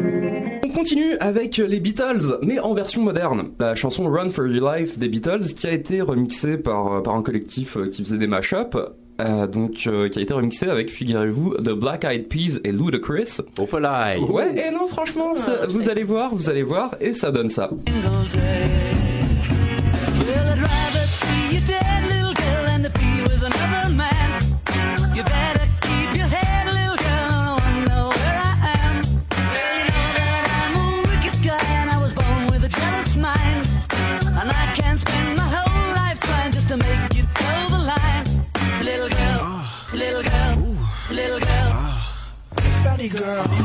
On 0.71 0.73
continue 0.73 1.17
avec 1.19 1.57
les 1.57 1.81
Beatles, 1.81 2.37
mais 2.43 2.57
en 2.59 2.73
version 2.73 3.01
moderne. 3.01 3.49
La 3.59 3.75
chanson 3.75 4.09
Run 4.09 4.29
for 4.29 4.47
Your 4.47 4.71
Life 4.73 4.97
des 4.97 5.09
Beatles, 5.09 5.53
qui 5.53 5.67
a 5.67 5.71
été 5.73 5.99
remixée 6.01 6.57
par, 6.57 7.03
par 7.03 7.13
un 7.15 7.21
collectif 7.23 7.75
euh, 7.75 7.89
qui 7.89 8.01
faisait 8.05 8.17
des 8.17 8.27
mashups. 8.27 8.77
euh, 9.19 9.47
donc, 9.47 9.83
euh, 9.87 10.07
qui 10.07 10.19
a 10.19 10.21
été 10.21 10.33
remixée 10.33 10.69
avec, 10.69 10.89
figurez-vous, 10.89 11.55
The 11.55 11.71
Black 11.73 12.05
Eyed 12.05 12.29
Peas 12.29 12.59
et 12.63 12.71
Ludacris. 12.71 13.39
Opalai. 13.59 14.17
Ouais, 14.19 14.65
et 14.69 14.71
non, 14.71 14.87
franchement, 14.87 15.35
ça- 15.35 15.67
vous 15.67 15.89
allez 15.89 16.03
voir, 16.05 16.33
vous 16.33 16.49
allez 16.49 16.63
voir, 16.63 16.95
et 17.01 17.13
ça 17.13 17.31
donne 17.31 17.49
ça. 17.49 17.69
Girl. 43.31 43.60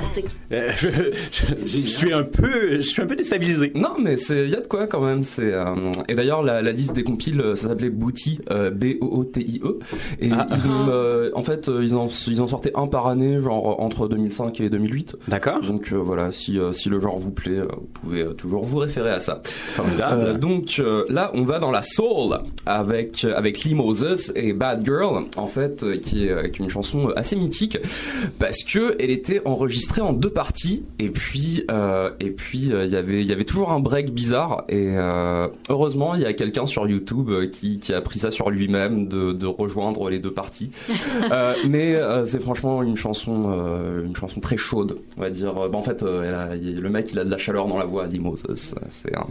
Fantastique. 0.00 0.26
Euh, 0.52 0.70
je, 0.78 0.88
je- 1.30 1.66
je 1.66 1.78
suis 1.78 2.12
un 2.12 2.22
peu, 2.22 2.76
je 2.76 2.80
suis 2.80 3.02
un 3.02 3.06
peu 3.06 3.16
déstabilisé. 3.16 3.72
Non, 3.74 3.96
mais 4.00 4.16
c'est, 4.16 4.48
y 4.48 4.54
a 4.54 4.60
de 4.60 4.66
quoi 4.66 4.86
quand 4.86 5.00
même. 5.00 5.24
C'est 5.24 5.52
euh, 5.52 5.64
et 6.08 6.14
d'ailleurs 6.14 6.42
la, 6.42 6.62
la 6.62 6.72
liste 6.72 6.92
des 6.94 7.04
compiles, 7.04 7.40
euh, 7.40 7.54
ça 7.54 7.68
s'appelait 7.68 7.90
Booty, 7.90 8.40
euh, 8.50 8.70
B 8.70 8.94
O 9.00 9.06
O 9.20 9.24
T 9.24 9.40
I 9.40 9.60
E. 9.64 9.78
Et 10.20 10.30
Ah. 10.32 10.46
ils 10.50 10.66
ont, 10.68 10.88
euh, 10.88 11.30
en 11.34 11.42
fait, 11.42 11.68
ils 11.68 11.94
en 11.94 12.08
ils 12.26 12.40
en 12.40 12.46
sortaient 12.46 12.72
un 12.74 12.86
par 12.86 13.06
année, 13.06 13.38
genre 13.38 13.80
entre 13.82 14.08
2005 14.08 14.60
et 14.60 14.68
2008. 14.70 15.16
D'accord. 15.28 15.60
Donc 15.60 15.92
euh, 15.92 15.96
voilà, 15.96 16.32
si 16.32 16.58
euh, 16.58 16.72
si 16.72 16.88
le 16.88 17.00
genre 17.00 17.18
vous 17.18 17.30
plaît, 17.30 17.60
vous 17.60 17.88
pouvez 17.94 18.26
toujours 18.36 18.64
vous 18.64 18.78
référer 18.78 19.10
à 19.10 19.20
ça. 19.20 19.42
Euh, 20.00 20.34
donc 20.34 20.76
euh, 20.78 21.04
là, 21.08 21.30
on 21.34 21.44
va 21.44 21.58
dans 21.58 21.70
la 21.70 21.82
soul 21.82 22.38
avec 22.66 23.24
avec 23.24 23.60
Lee 23.64 23.74
Moses 23.74 24.32
et 24.36 24.52
Bad 24.52 24.84
Girl, 24.84 25.24
en 25.36 25.46
fait, 25.46 25.82
euh, 25.82 25.96
qui 25.96 26.26
est, 26.26 26.50
qui 26.52 26.62
est 26.62 26.64
une 26.64 26.70
chanson 26.70 27.08
assez 27.16 27.36
mythique 27.36 27.78
parce 28.38 28.62
que 28.62 28.94
elle 29.00 29.10
était 29.10 29.40
enregistrée 29.44 29.85
en 30.00 30.12
deux 30.12 30.30
parties 30.30 30.84
et 30.98 31.08
puis 31.10 31.64
euh, 31.70 32.10
et 32.20 32.30
puis 32.30 32.72
euh, 32.72 32.84
il 32.84 32.90
y 32.92 32.96
avait 32.96 33.20
il 33.20 33.26
y 33.26 33.32
avait 33.32 33.44
toujours 33.44 33.72
un 33.72 33.80
break 33.80 34.12
bizarre 34.12 34.64
et 34.68 34.88
euh, 34.96 35.48
heureusement 35.68 36.14
il 36.14 36.20
y 36.22 36.24
a 36.26 36.32
quelqu'un 36.32 36.66
sur 36.66 36.86
YouTube 36.88 37.28
euh, 37.30 37.46
qui 37.46 37.78
qui 37.78 37.92
a 37.94 38.00
pris 38.00 38.18
ça 38.18 38.30
sur 38.30 38.50
lui-même 38.50 39.08
de 39.08 39.32
de 39.32 39.46
rejoindre 39.46 40.08
les 40.10 40.18
deux 40.18 40.32
parties. 40.32 40.70
Euh, 41.32 41.54
mais 41.68 41.94
euh, 41.96 42.24
c'est 42.26 42.40
franchement 42.40 42.82
une 42.82 42.96
chanson 42.96 43.52
euh, 43.52 44.04
une 44.06 44.14
chanson 44.14 44.38
très 44.40 44.56
chaude, 44.56 44.98
on 45.16 45.20
va 45.22 45.30
dire. 45.30 45.52
Bah, 45.54 45.68
en 45.72 45.82
fait, 45.82 46.02
euh, 46.02 46.22
elle 46.26 46.34
a- 46.34 46.56
il- 46.56 46.80
le 46.80 46.88
mec 46.90 47.08
il 47.12 47.18
a 47.18 47.24
de 47.24 47.30
la 47.30 47.38
chaleur 47.38 47.66
dans 47.66 47.78
la 47.78 47.84
voix, 47.84 48.06
Moses. 48.20 48.44
C'est 48.90 49.12
un, 49.16 49.26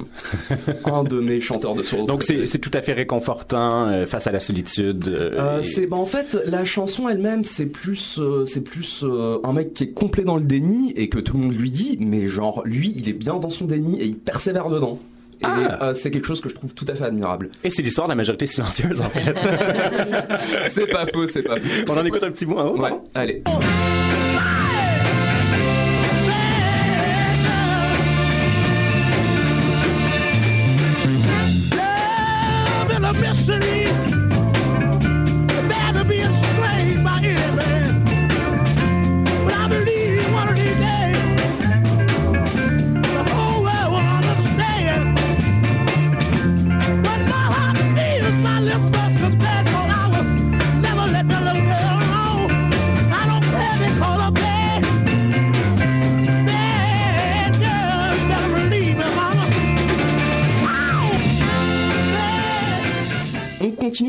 un 0.92 1.04
de 1.04 1.20
mes 1.20 1.40
chanteurs 1.42 1.76
de 1.76 1.84
soul. 1.84 2.06
Donc 2.06 2.24
c'est 2.24 2.48
c'est 2.48 2.60
tout 2.60 2.72
à 2.74 2.82
fait 2.82 2.94
réconfortant 2.94 3.88
euh, 3.88 4.06
face 4.06 4.28
à 4.28 4.32
la 4.32 4.40
solitude. 4.40 5.08
euh, 5.08 5.32
Euh, 5.40 5.60
et- 5.60 5.64
c'est 5.64 5.88
bah 5.88 5.98
en 5.98 6.06
fait 6.06 6.38
la 6.48 6.66
chanson 6.66 7.08
elle-même 7.08 7.44
c'est 7.44 7.66
plus 7.68 8.20
euh, 8.20 8.46
c'est 8.46 8.62
plus 8.64 9.04
euh, 9.04 9.38
un 9.44 9.54
mec 9.54 9.74
qui 9.74 9.84
est 9.86 9.92
complet 9.94 10.24
dans 10.24 10.38
le 10.38 10.45
déni 10.46 10.92
et 10.96 11.10
que 11.10 11.20
tout 11.20 11.38
le 11.38 11.44
monde 11.44 11.54
lui 11.60 11.72
dit 11.72 11.98
mais 12.00 12.28
genre 12.28 12.62
lui 12.66 12.92
il 12.96 13.10
est 13.10 13.14
bien 13.14 13.36
dans 13.36 13.50
son 13.50 13.66
déni 13.66 14.00
et 14.00 14.06
il 14.06 14.16
persévère 14.16 14.70
dedans 14.70 15.00
et 15.42 15.46
Ah. 15.46 15.84
euh, 15.90 15.94
c'est 15.94 16.12
quelque 16.12 16.28
chose 16.28 16.40
que 16.40 16.48
je 16.48 16.56
trouve 16.56 16.74
tout 16.74 16.86
à 16.88 16.96
fait 16.96 17.04
admirable. 17.04 17.50
Et 17.66 17.70
c'est 17.70 17.82
l'histoire 17.82 18.08
de 18.08 18.12
la 18.12 18.16
majorité 18.16 18.46
silencieuse 18.46 19.02
en 19.02 19.10
fait. 19.10 19.36
c'est 20.70 20.88
pas 20.90 21.06
faux, 21.08 21.28
c'est 21.28 21.44
pas 21.44 21.58
faux. 21.58 21.92
On 21.92 21.98
en 21.98 22.06
écoute 22.06 22.24
un 22.24 22.32
petit 22.32 22.46
bout 22.46 22.56
en 22.56 22.68
haut. 22.68 22.80
Ouais, 22.82 22.94
allez. 23.14 23.44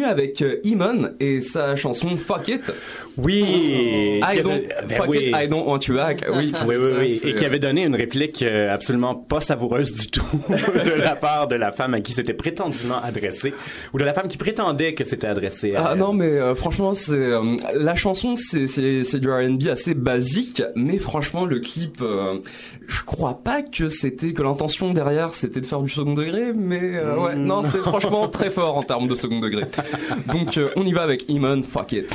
Avec 0.06 0.42
euh, 0.42 0.60
Iman 0.64 1.14
et 1.20 1.40
sa 1.40 1.76
chanson 1.76 2.16
Fuck 2.16 2.48
It. 2.48 2.72
Oui. 3.18 4.20
I 4.22 4.36
Qui 4.36 4.42
don't, 4.42 4.52
avait- 4.52 4.68
ben 4.88 4.96
fuck 4.96 5.08
oui. 5.08 5.18
it, 5.28 5.36
I 5.36 5.48
don't 5.48 5.66
want 5.66 5.80
you 5.88 5.94
back. 5.94 6.24
Oui, 6.28 6.36
Oui, 6.36 6.52
c'est 6.54 6.66
oui, 6.66 6.78
ça, 6.78 6.98
oui. 6.98 7.20
Et 7.30 7.34
qui 7.34 7.44
avait 7.44 7.58
donné 7.58 7.84
une 7.84 7.94
réplique 7.96 8.42
euh, 8.42 8.72
absolument 8.72 9.14
pas 9.14 9.40
savoureuse 9.40 9.94
du 9.94 10.08
tout 10.08 10.24
de 10.48 10.90
la 11.00 11.16
part 11.16 11.48
de 11.48 11.54
la 11.56 11.72
femme 11.72 11.94
à 11.94 12.00
qui 12.00 12.12
c'était 12.12 12.34
prétendument 12.34 13.00
adressé, 13.02 13.54
ou 13.94 13.98
de 13.98 14.04
la 14.04 14.12
femme 14.12 14.28
qui 14.28 14.36
prétendait 14.36 14.94
que 14.94 15.04
c'était 15.04 15.26
adressé 15.26 15.74
à 15.74 15.84
Ah 15.86 15.90
elle. 15.92 15.98
non 15.98 16.12
mais 16.12 16.26
euh, 16.26 16.54
franchement 16.54 16.94
c'est 16.94 17.12
euh, 17.14 17.56
la 17.74 17.94
chanson 17.96 18.34
c'est 18.34 18.66
c'est 18.66 19.04
c'est 19.04 19.20
du 19.20 19.30
R&B 19.30 19.66
assez 19.70 19.94
basique 19.94 20.62
mais 20.74 20.98
franchement 20.98 21.44
le 21.44 21.58
clip 21.60 22.00
euh, 22.02 22.38
je 22.86 23.02
crois 23.04 23.40
pas 23.42 23.62
que 23.62 23.88
c'était 23.88 24.32
que 24.32 24.42
l'intention 24.42 24.90
derrière 24.90 25.34
c'était 25.34 25.60
de 25.60 25.66
faire 25.66 25.80
du 25.80 25.88
second 25.90 26.14
degré 26.14 26.52
mais 26.54 26.96
euh, 26.96 27.16
ouais 27.16 27.34
non 27.36 27.62
c'est 27.62 27.78
franchement 27.78 28.28
très 28.28 28.50
fort 28.50 28.76
en 28.76 28.82
termes 28.82 29.08
de 29.08 29.14
second 29.14 29.40
degré 29.40 29.62
donc 30.32 30.56
euh, 30.58 30.68
on 30.76 30.84
y 30.84 30.92
va 30.92 31.02
avec 31.02 31.24
Iman 31.28 31.62
Fuck 31.62 31.92
It 31.92 32.14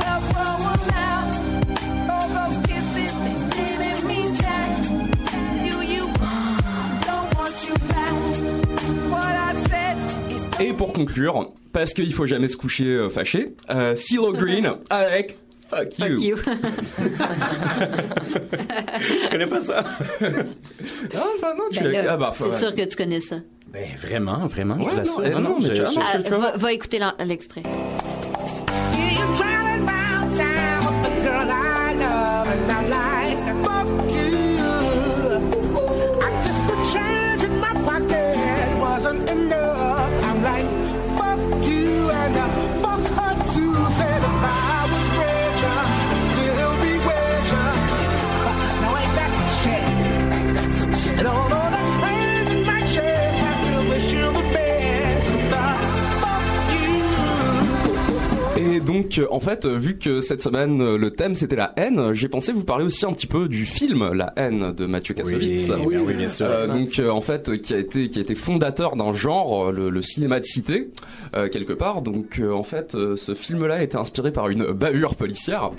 Et 10.61 10.73
pour 10.73 10.93
conclure, 10.93 11.51
parce 11.73 11.93
qu'il 11.93 12.13
faut 12.13 12.25
jamais 12.25 12.47
se 12.47 12.57
coucher 12.57 12.85
euh, 12.85 13.09
fâché, 13.09 13.53
euh, 13.69 13.95
CeeLo 13.95 14.31
Green 14.37 14.71
avec 14.89 15.37
Fuck 15.69 15.97
You. 15.99 16.05
Fuck 16.07 16.23
you. 16.23 16.37
Je 19.23 19.29
connais 19.31 19.47
pas 19.47 19.61
ça. 19.61 19.83
Ah, 21.15 21.23
bah 21.41 21.53
non, 21.57 21.63
tu 21.71 21.79
Ben 21.83 21.91
l'as- 21.91 22.03
là, 22.03 22.11
ah, 22.13 22.17
bah, 22.17 22.33
c'est 22.37 22.57
sûr 22.59 22.73
que 22.75 22.81
tu 22.83 22.95
connais 22.95 23.19
ça. 23.21 23.37
Ben, 23.71 23.85
vraiment, 24.01 24.47
vraiment, 24.47 24.75
je 24.79 24.83
Ouais, 24.83 24.89
vous 24.91 24.95
non, 24.97 25.01
assure. 25.01 25.23
eh, 25.25 25.29
non, 25.29 25.59
mais 25.59 25.79
ah, 25.79 25.91
non, 25.91 26.01
Ah, 26.01 26.17
tu- 26.17 26.23
tu 26.23 26.29
vois. 26.29 26.39
va, 26.39 26.57
va 26.57 26.73
écouter 26.73 26.99
l'extrait. 27.25 27.63
See 27.63 29.15
you 29.15 29.27
donc, 58.85 59.17
euh, 59.17 59.27
en 59.31 59.39
fait, 59.39 59.65
euh, 59.65 59.77
vu 59.77 59.97
que 59.97 60.21
cette 60.21 60.41
semaine, 60.41 60.81
euh, 60.81 60.97
le 60.97 61.11
thème 61.11 61.35
c'était 61.35 61.55
la 61.55 61.73
haine, 61.77 62.13
j'ai 62.13 62.27
pensé 62.27 62.51
vous 62.51 62.63
parler 62.63 62.85
aussi 62.85 63.05
un 63.05 63.13
petit 63.13 63.27
peu 63.27 63.47
du 63.47 63.65
film 63.65 64.11
La 64.13 64.33
haine 64.35 64.73
de 64.73 64.85
Mathieu 64.85 65.13
Kassovitz. 65.13 65.69
Oui, 65.69 65.95
oui, 65.95 65.97
oui, 66.05 66.13
bien 66.13 66.29
sûr. 66.29 66.45
Euh, 66.49 66.67
donc, 66.67 66.99
euh, 66.99 67.09
en 67.09 67.21
fait, 67.21 67.59
qui 67.61 67.73
a 67.73 67.77
été 67.77 68.09
qui 68.09 68.19
a 68.19 68.21
été 68.21 68.35
fondateur 68.35 68.95
d'un 68.95 69.13
genre, 69.13 69.71
le, 69.71 69.89
le 69.89 70.01
cinéma 70.01 70.39
de 70.39 70.45
cité, 70.45 70.89
euh, 71.35 71.49
quelque 71.49 71.73
part. 71.73 72.01
Donc, 72.01 72.39
euh, 72.39 72.51
en 72.51 72.63
fait, 72.63 72.95
euh, 72.95 73.15
ce 73.15 73.33
film-là 73.33 73.75
a 73.75 73.81
été 73.83 73.97
inspiré 73.97 74.31
par 74.31 74.49
une 74.49 74.71
bavure 74.71 75.15
policière. 75.15 75.71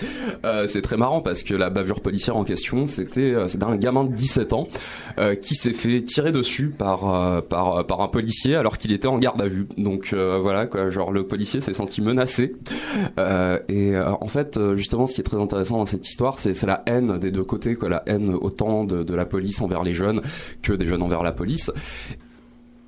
Euh, 0.45 0.67
c'est 0.67 0.83
très 0.83 0.97
marrant 0.97 1.21
parce 1.21 1.43
que 1.43 1.55
la 1.55 1.71
bavure 1.71 2.01
policière 2.01 2.37
en 2.37 2.45
question, 2.45 2.87
c'était 2.87 3.21
euh, 3.35 3.49
c'était 3.49 3.65
un 3.65 3.77
gamin 3.77 4.05
de 4.05 4.15
17 4.15 4.53
ans 4.53 4.69
euh, 5.19 5.35
qui 5.35 5.55
s'est 5.55 5.73
fait 5.73 6.03
tirer 6.03 6.33
dessus 6.33 6.69
par 6.69 7.43
par 7.45 7.87
par 7.87 8.01
un 8.01 8.09
policier 8.09 8.57
alors 8.57 8.79
qu'il 8.79 8.93
était 8.93 9.09
en 9.09 9.19
garde 9.19 9.41
à 9.43 9.47
vue. 9.47 9.67
Donc 9.77 10.11
euh, 10.13 10.39
voilà 10.43 10.67
quoi, 10.67 10.91
genre 10.91 11.13
le 11.13 11.27
policier 11.27 11.61
s'est 11.61 11.75
senti 11.75 12.01
menacé. 12.01 12.55
Euh, 13.19 13.59
et 13.69 13.95
euh, 13.95 14.13
en 14.21 14.29
fait, 14.29 14.57
euh, 14.57 14.77
justement, 14.77 15.07
ce 15.07 15.15
qui 15.15 15.21
est 15.21 15.25
très 15.25 15.41
intéressant 15.41 15.79
dans 15.79 15.87
cette 15.87 16.07
histoire, 16.07 16.39
c'est 16.39 16.61
la 16.65 16.83
haine 16.87 17.19
des 17.19 17.31
deux 17.31 17.45
côtés, 17.45 17.75
quoi, 17.75 17.89
la 17.89 18.03
haine 18.07 18.35
autant 18.35 18.85
de, 18.85 19.03
de 19.03 19.15
la 19.15 19.25
police 19.25 19.61
envers 19.61 19.83
les 19.83 19.95
jeunes 19.95 20.21
que 20.63 20.73
des 20.73 20.87
jeunes 20.87 21.03
envers 21.03 21.23
la 21.23 21.33
police. 21.33 21.71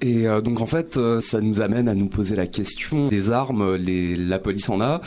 Et 0.05 0.29
euh, 0.29 0.43
donc 0.43 0.61
en 0.61 0.67
fait, 0.67 0.99
euh, 0.99 1.23
ça 1.23 1.41
nous 1.41 1.63
amène 1.63 1.89
à 1.89 1.95
nous 1.95 2.09
poser 2.09 2.37
la 2.37 2.47
question 2.47 3.09
des 3.09 3.31
armes. 3.31 3.77
Les, 3.77 4.17
la 4.17 4.39
police 4.39 4.69
en 4.69 4.83
a, 4.83 5.01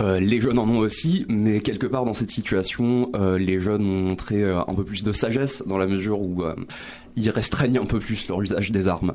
euh, 0.00 0.20
les 0.20 0.40
jeunes 0.40 0.60
en 0.60 0.68
ont 0.68 0.78
aussi, 0.78 1.26
mais 1.28 1.60
quelque 1.60 1.88
part 1.88 2.04
dans 2.04 2.12
cette 2.12 2.30
situation, 2.30 3.10
euh, 3.16 3.36
les 3.36 3.58
jeunes 3.58 3.82
ont 3.82 4.08
montré 4.10 4.44
un 4.44 4.74
peu 4.76 4.84
plus 4.84 5.02
de 5.02 5.10
sagesse 5.10 5.64
dans 5.66 5.76
la 5.76 5.88
mesure 5.88 6.20
où 6.20 6.44
ils 7.16 7.30
restreignent 7.30 7.78
un 7.78 7.84
peu 7.84 7.98
plus 7.98 8.28
leur 8.28 8.40
usage 8.42 8.70
des 8.70 8.88
armes. 8.88 9.14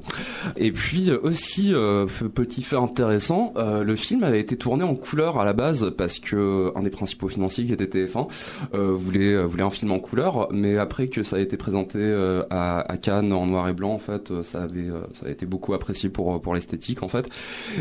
Et 0.57 0.71
puis 0.71 1.09
euh, 1.09 1.19
aussi, 1.23 1.73
euh, 1.73 2.05
petit 2.33 2.63
fait 2.63 2.75
intéressant, 2.77 3.53
euh, 3.57 3.83
le 3.83 3.95
film 3.95 4.23
avait 4.23 4.39
été 4.39 4.55
tourné 4.55 4.83
en 4.83 4.95
couleur 4.95 5.39
à 5.39 5.45
la 5.45 5.53
base 5.53 5.93
parce 5.97 6.19
que 6.19 6.71
un 6.75 6.83
des 6.83 6.89
principaux 6.89 7.27
financiers 7.27 7.65
qui 7.65 7.73
était 7.73 7.85
TF1 8.05 8.27
euh, 8.73 8.91
voulait 8.93 9.33
euh, 9.33 9.43
voulait 9.45 9.63
un 9.63 9.69
film 9.69 9.91
en 9.91 9.99
couleur, 9.99 10.47
mais 10.51 10.77
après 10.77 11.07
que 11.07 11.23
ça 11.23 11.35
a 11.35 11.39
été 11.39 11.57
présenté 11.57 11.99
euh, 11.99 12.43
à, 12.49 12.79
à 12.91 12.97
Cannes 12.97 13.33
en 13.33 13.45
noir 13.45 13.67
et 13.67 13.73
blanc, 13.73 13.91
en 13.93 13.99
fait, 13.99 14.31
euh, 14.31 14.43
ça 14.43 14.63
avait 14.63 14.89
euh, 14.89 15.01
ça 15.13 15.25
a 15.27 15.29
été 15.29 15.45
beaucoup 15.45 15.73
apprécié 15.73 16.09
pour 16.09 16.41
pour 16.41 16.55
l'esthétique 16.55 17.03
en 17.03 17.07
fait. 17.09 17.29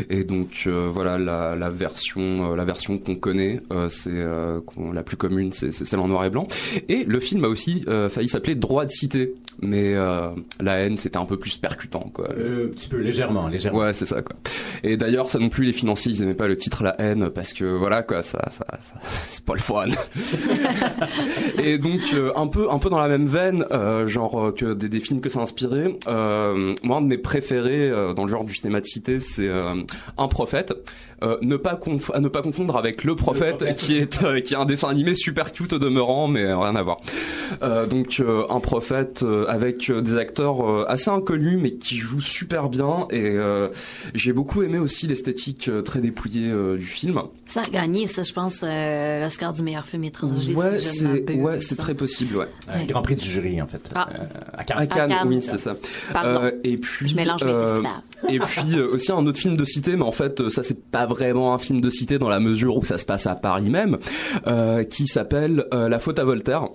Et 0.09 0.23
donc 0.23 0.63
euh, 0.67 0.89
voilà 0.93 1.17
la, 1.17 1.55
la 1.55 1.69
version 1.69 2.51
euh, 2.51 2.55
la 2.55 2.65
version 2.65 2.97
qu'on 2.97 3.15
connaît, 3.15 3.61
euh, 3.71 3.87
c'est 3.89 4.09
euh, 4.11 4.59
qu'on- 4.61 4.91
la 4.91 5.03
plus 5.03 5.17
commune, 5.17 5.53
c'est 5.53 5.71
celle 5.71 5.99
en 5.99 6.07
noir 6.07 6.25
et 6.25 6.29
blanc. 6.29 6.47
Et 6.89 7.03
le 7.05 7.19
film 7.19 7.43
a 7.45 7.47
aussi 7.47 7.83
euh, 7.87 8.09
failli 8.09 8.27
s'appeler 8.29 8.55
Droit 8.55 8.85
de 8.85 8.91
cité, 8.91 9.33
mais 9.61 9.93
euh, 10.09 10.29
la 10.59 10.77
haine 10.77 10.97
c'était 10.97 11.17
un 11.17 11.25
peu 11.25 11.37
plus 11.37 11.57
percutant 11.57 12.09
quoi. 12.13 12.29
Euh, 12.31 12.67
un 12.67 12.69
petit 12.69 12.89
peu, 12.89 12.97
légèrement, 12.97 13.47
légèrement. 13.47 13.79
Ouais, 13.79 13.93
c'est 13.93 14.05
ça 14.05 14.21
quoi. 14.21 14.35
Et 14.83 14.97
d'ailleurs, 14.97 15.29
ça 15.29 15.39
non 15.39 15.49
plus 15.49 15.65
les 15.65 15.73
financiers, 15.73 16.11
ils 16.11 16.21
aimaient 16.21 16.33
pas 16.33 16.47
le 16.47 16.55
titre 16.55 16.83
La 16.83 16.99
haine 16.99 17.29
parce 17.29 17.53
que 17.53 17.65
voilà 17.65 18.03
quoi, 18.03 18.23
ça, 18.23 18.39
ça, 18.51 18.65
ça 18.81 18.93
c'est 19.03 19.45
pas 19.45 19.53
le 19.53 19.59
fun. 19.59 19.87
et 21.63 21.77
donc 21.77 22.01
euh, 22.13 22.31
un 22.35 22.47
peu, 22.47 22.69
un 22.69 22.79
peu 22.79 22.89
dans 22.89 22.99
la 22.99 23.07
même 23.07 23.27
veine, 23.27 23.65
genre 24.07 24.53
que 24.53 24.73
des, 24.73 24.89
des 24.89 24.99
films 24.99 25.21
que 25.21 25.29
ça 25.29 25.39
a 25.39 25.43
inspiré. 25.43 25.97
Moi, 26.07 26.97
un 26.97 27.01
de 27.01 27.07
mes 27.07 27.17
préférés 27.17 27.89
dans 28.15 28.23
le 28.23 28.29
genre 28.29 28.43
du 28.43 28.53
cinéma 28.53 28.81
de 28.81 28.85
cité, 28.85 29.19
c'est 29.19 29.49
Un 30.17 30.27
prophète. 30.27 30.73
Euh, 31.21 31.37
ne 31.41 31.57
pas 31.57 31.75
conf- 31.75 32.11
à 32.13 32.19
ne 32.21 32.29
pas 32.29 32.41
confondre 32.41 32.77
avec 32.77 33.03
Le 33.03 33.15
prophète, 33.15 33.75
qui 33.75 33.97
est 33.97 34.23
euh, 34.23 34.39
qui 34.39 34.53
est 34.53 34.57
un 34.57 34.65
dessin 34.65 34.87
animé 34.89 35.15
super 35.15 35.51
cute 35.51 35.73
au 35.73 35.79
demeurant, 35.79 36.27
mais 36.27 36.45
rien 36.53 36.75
à 36.75 36.81
voir. 36.83 36.99
Euh, 37.61 37.85
donc 37.85 38.17
euh, 38.21 38.43
un 38.49 38.59
prophète 38.61 39.21
euh, 39.23 39.45
avec 39.47 39.91
des 39.91 40.15
acteurs 40.15 40.61
euh, 40.69 40.85
assez 40.87 41.09
inconnus 41.09 41.59
mais 41.61 41.71
qui 41.73 41.97
jouent 41.97 42.21
super 42.21 42.69
bien 42.69 43.07
et 43.11 43.21
euh, 43.31 43.67
j'ai 44.13 44.31
beaucoup 44.33 44.63
aimé 44.63 44.77
aussi 44.79 45.07
l'esthétique 45.07 45.67
euh, 45.67 45.81
très 45.81 45.99
dépouillée 45.99 46.49
euh, 46.51 46.77
du 46.77 46.85
film. 46.85 47.21
Ça 47.47 47.61
a 47.65 47.69
gagné, 47.69 48.05
ça, 48.07 48.21
je 48.23 48.31
pense, 48.31 48.59
euh, 48.63 49.23
l'Oscar 49.23 49.53
du 49.53 49.63
meilleur 49.63 49.85
film 49.87 50.03
étranger. 50.03 50.53
ouais, 50.55 50.77
si 50.77 50.99
c'est 50.99 51.33
ouais, 51.35 51.57
très 51.77 51.95
possible, 51.95 52.37
ouais. 52.37 52.85
Grand 52.87 53.01
prix 53.01 53.15
du 53.15 53.25
jury, 53.27 53.59
en 53.61 53.65
fait. 53.67 53.81
Ah. 53.95 54.07
Euh, 54.11 54.23
à 54.53 54.63
Cannes. 54.63 54.77
À 54.77 54.85
Cannes, 54.87 55.15
oui, 55.25 55.41
c'est 55.41 55.57
ça. 55.57 55.75
Pardon. 56.13 56.43
Euh, 56.43 56.51
et 56.63 56.77
puis 56.77 57.09
Je 57.09 57.15
mélange 57.15 57.43
mes 57.43 57.51
euh, 57.51 57.69
festivals. 57.77 58.01
et 58.29 58.39
puis 58.39 58.77
euh, 58.79 58.93
aussi 58.93 59.11
un 59.11 59.25
autre 59.25 59.39
film 59.39 59.57
de 59.57 59.65
cité, 59.65 59.95
mais 59.95 60.03
en 60.03 60.11
fait 60.11 60.47
ça 60.49 60.61
c'est 60.61 60.79
pas 60.91 61.07
vraiment 61.09 61.53
un 61.53 61.57
film 61.57 61.81
de 61.81 61.89
cité 61.89 62.17
dans 62.19 62.29
la 62.29 62.39
mesure 62.39 62.77
où 62.77 62.85
ça 62.85 62.97
se 62.97 63.05
passe 63.05 63.27
à 63.27 63.35
Paris 63.35 63.69
même, 63.69 63.97
euh, 64.47 64.83
qui 64.83 65.07
s'appelle 65.07 65.65
euh, 65.73 65.89
La 65.89 65.99
faute 65.99 66.19
à 66.19 66.23
Voltaire 66.23 66.69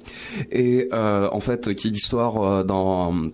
et 0.52 0.88
euh, 0.92 1.28
en 1.32 1.40
fait 1.40 1.74
qui 1.74 1.88
est 1.88 1.90
l'histoire 1.90 2.64
d'un 2.64 3.30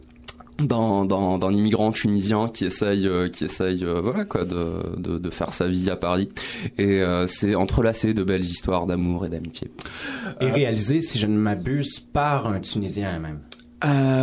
d'un 0.60 1.06
d'un 1.06 1.38
d'un 1.38 1.52
immigrant 1.52 1.90
tunisien 1.90 2.48
qui 2.52 2.66
essaye 2.66 3.06
euh, 3.06 3.30
qui 3.30 3.46
essaye 3.46 3.82
euh, 3.82 4.02
voilà 4.02 4.26
quoi 4.26 4.44
de, 4.44 4.98
de 4.98 5.16
de 5.16 5.30
faire 5.30 5.54
sa 5.54 5.66
vie 5.66 5.88
à 5.88 5.96
Paris 5.96 6.28
et 6.76 7.00
euh, 7.00 7.26
c'est 7.26 7.54
entrelacé 7.54 8.12
de 8.12 8.22
belles 8.22 8.44
histoires 8.44 8.84
d'amour 8.86 9.24
et 9.24 9.30
d'amitié. 9.30 9.70
Et 10.42 10.50
réalisé, 10.50 11.00
si 11.00 11.18
je 11.18 11.26
ne 11.26 11.36
m'abuse, 11.38 12.00
par 12.00 12.46
un 12.46 12.60
Tunisien 12.60 13.18
même. 13.18 13.38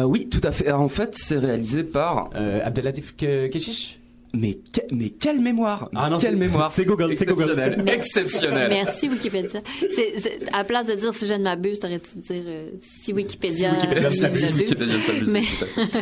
Oui, 0.05 0.29
tout 0.29 0.41
à 0.43 0.51
fait. 0.51 0.71
En 0.71 0.89
fait, 0.89 1.15
c'est 1.17 1.39
réalisé 1.39 1.83
par 1.83 2.29
Abdelatif 2.35 3.15
Ke- 3.17 3.49
Keshish? 3.49 3.99
Mais 4.33 4.53
que- 4.73 4.81
mais 4.93 5.09
quelle 5.09 5.39
mémoire 5.39 5.89
Ah 5.95 6.09
non, 6.09 6.17
quelle 6.17 6.31
c'est- 6.31 6.35
mémoire 6.37 6.71
c'est 6.71 6.85
Google, 6.85 7.15
c'est 7.15 7.25
Google. 7.25 7.43
Exceptionnel. 7.43 7.81
Merci. 7.85 7.97
exceptionnel 8.19 8.69
Merci 8.69 9.09
Wikipédia. 9.09 9.59
C'est- 9.95 10.43
à 10.53 10.57
la 10.59 10.63
place 10.63 10.85
de 10.85 10.93
dire 10.95 11.13
si 11.13 11.25
je 11.27 11.33
ne 11.33 11.43
m'abuse, 11.43 11.79
t'aurais-tu 11.79 12.15
dû 12.15 12.21
dire 12.21 12.43
euh, 12.45 12.67
si 12.81 13.13
Wikipédia, 13.13 13.71
Si 13.71 13.75
Wikipédia 13.87 14.09
ne 14.09 14.15
s'abuse. 14.15 14.41
m'abuse? 14.43 14.59
Wikipédia 14.59 14.95
ne 14.97 15.01
s'abuse, 15.01 15.29
Mais-. 15.29 15.43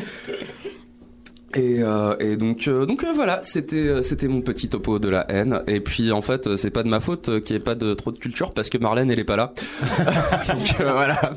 Et, 1.53 1.81
euh, 1.81 2.17
et 2.19 2.35
donc 2.35 2.67
euh, 2.67 2.85
donc 2.85 3.05
euh, 3.05 3.13
voilà 3.15 3.39
c'était 3.41 3.77
euh, 3.77 4.01
c'était 4.01 4.27
mon 4.27 4.41
petit 4.41 4.67
topo 4.67 4.99
de 4.99 5.07
la 5.07 5.25
haine 5.31 5.61
et 5.67 5.79
puis 5.79 6.11
en 6.11 6.21
fait 6.21 6.47
euh, 6.47 6.57
c'est 6.57 6.69
pas 6.69 6.83
de 6.83 6.89
ma 6.89 6.99
faute 6.99 7.29
euh, 7.29 7.39
qu'il 7.39 7.55
n'y 7.55 7.61
ait 7.61 7.63
pas 7.63 7.75
de 7.75 7.93
trop 7.93 8.11
de 8.11 8.17
culture 8.17 8.51
parce 8.51 8.69
que 8.69 8.77
Marlène 8.77 9.09
elle 9.09 9.19
est 9.19 9.23
pas 9.23 9.37
là 9.37 9.53
donc 10.49 10.81
euh, 10.81 10.91
voilà 10.91 11.31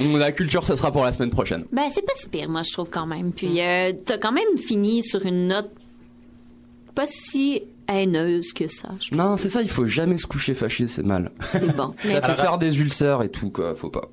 On- 0.00 0.16
la 0.16 0.32
culture 0.32 0.66
ça 0.66 0.76
sera 0.76 0.90
pour 0.90 1.04
la 1.04 1.12
semaine 1.12 1.30
prochaine 1.30 1.66
Ben, 1.70 1.84
c'est 1.94 2.04
pas 2.04 2.14
si 2.16 2.28
pire, 2.28 2.48
moi, 2.48 2.62
je 2.62 2.72
trouve, 2.72 2.88
quand 2.90 3.06
même. 3.06 3.32
Puis, 3.32 3.60
euh, 3.60 3.92
t'as 4.04 4.18
quand 4.18 4.32
même 4.32 4.56
fini 4.58 5.02
sur 5.04 5.24
une 5.24 5.46
note 5.48 5.70
pas 6.98 7.06
si 7.06 7.62
haineuse 7.86 8.52
que 8.52 8.66
ça. 8.66 8.88
je 9.00 9.14
non 9.14 9.36
c'est 9.36 9.50
ça 9.50 9.62
il 9.62 9.68
faut 9.68 9.86
jamais 9.86 10.18
se 10.18 10.26
coucher 10.26 10.52
fâché 10.52 10.88
c'est 10.88 11.04
mal. 11.04 11.30
C'est 11.48 11.76
bon. 11.76 11.94
ça 12.02 12.20
fait 12.20 12.34
faire 12.34 12.58
des 12.58 12.80
ulcères 12.80 13.22
et 13.22 13.28
tout 13.28 13.50
quoi 13.50 13.76
faut 13.76 13.88
pas 13.88 14.10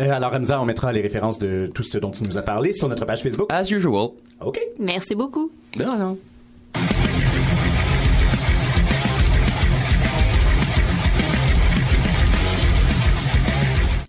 Euh, 0.00 0.12
alors, 0.12 0.32
Hamza, 0.34 0.60
on 0.60 0.66
mettra 0.66 0.92
les 0.92 1.00
références 1.00 1.38
de 1.38 1.68
tout 1.74 1.82
ce 1.82 1.98
dont 1.98 2.12
tu 2.12 2.22
nous 2.22 2.38
as 2.38 2.42
parlé 2.42 2.72
sur 2.72 2.88
notre 2.88 3.06
page 3.06 3.22
Facebook. 3.22 3.48
as 3.50 3.68
usual 3.70 4.10
OK. 4.40 4.60
Merci 4.78 5.16
beaucoup. 5.16 5.50
de 5.76 5.82
rien 5.82 6.16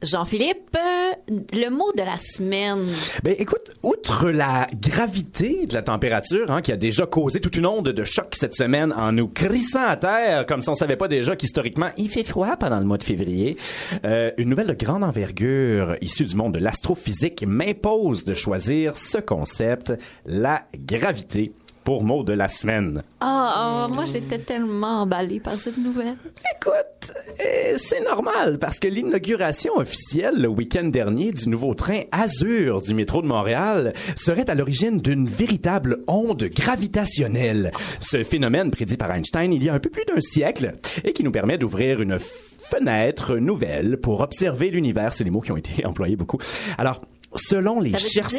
Jean-Philippe, 0.08 0.76
euh, 0.76 1.12
le 1.54 1.70
mot 1.70 1.92
de 1.96 2.02
la 2.02 2.18
semaine. 2.18 2.88
Ben 3.24 3.36
écoute, 3.38 3.72
outre 3.84 4.30
la 4.30 4.68
gravité 4.82 5.66
de 5.66 5.74
la 5.74 5.82
température, 5.82 6.50
hein, 6.50 6.62
qui 6.62 6.72
a 6.72 6.78
déjà 6.78 7.06
causé 7.06 7.42
toute 7.42 7.58
une 7.58 7.66
onde 7.66 7.90
de 7.90 8.04
choc 8.06 8.30
cette 8.32 8.56
semaine 8.56 8.94
en 8.94 9.12
nous 9.12 9.28
crissant 9.28 9.86
à 9.86 9.98
terre, 9.98 10.46
comme 10.46 10.62
si 10.62 10.70
on 10.70 10.74
savait 10.74 10.96
pas 10.96 11.08
déjà 11.08 11.36
qu'historiquement 11.36 11.90
il 11.98 12.10
fait 12.10 12.24
froid 12.24 12.56
pendant 12.56 12.80
le 12.80 12.86
mois 12.86 12.98
de 12.98 13.04
février, 13.04 13.58
euh, 14.06 14.32
une 14.38 14.50
nouvelle 14.50 14.68
de 14.68 14.74
grande 14.74 15.04
envergure 15.04 15.96
issue 16.02 16.26
du 16.26 16.36
monde 16.36 16.54
de 16.54 16.60
l'astrophysique 16.60 17.44
m'impose 17.46 18.24
de 18.24 18.34
choisir 18.34 18.98
ce 18.98 19.18
concept, 19.18 19.94
la 20.26 20.64
gravité. 20.74 21.52
Pour 21.88 22.04
mot 22.04 22.22
de 22.22 22.34
la 22.34 22.50
semaine. 22.50 23.02
Ah, 23.22 23.54
ah, 23.56 23.88
moi, 23.90 24.04
j'étais 24.04 24.40
tellement 24.40 25.04
emballée 25.04 25.40
par 25.40 25.58
cette 25.58 25.78
nouvelle. 25.78 26.18
Écoute, 26.58 27.14
euh, 27.40 27.78
c'est 27.78 28.04
normal 28.04 28.60
parce 28.60 28.78
que 28.78 28.90
l'inauguration 28.90 29.78
officielle 29.78 30.36
le 30.36 30.50
week-end 30.50 30.84
dernier 30.84 31.32
du 31.32 31.48
nouveau 31.48 31.76
train 31.76 32.02
Azur 32.12 32.82
du 32.82 32.94
métro 32.94 33.22
de 33.22 33.28
Montréal 33.28 33.94
serait 34.18 34.50
à 34.50 34.54
l'origine 34.54 35.00
d'une 35.00 35.30
véritable 35.30 36.00
onde 36.10 36.44
gravitationnelle. 36.54 37.72
Ce 38.02 38.22
phénomène 38.26 38.70
prédit 38.70 38.98
par 38.98 39.14
Einstein 39.14 39.54
il 39.54 39.64
y 39.64 39.70
a 39.70 39.74
un 39.74 39.80
peu 39.80 39.90
plus 39.90 40.04
d'un 40.04 40.20
siècle 40.20 40.74
et 41.06 41.14
qui 41.14 41.24
nous 41.24 41.32
permet 41.32 41.58
d'ouvrir 41.58 42.02
une 42.02 42.20
fenêtre 42.20 43.38
nouvelle 43.38 43.96
pour 43.96 44.20
observer 44.20 44.72
l'univers. 44.72 45.14
C'est 45.14 45.24
les 45.24 45.30
mots 45.30 45.40
qui 45.40 45.54
ont 45.54 45.58
été 45.58 45.86
employés 45.86 46.18
beaucoup. 46.18 46.38
Alors, 46.78 47.00
selon 47.36 47.80
les 47.80 47.98
chercheurs... 47.98 48.30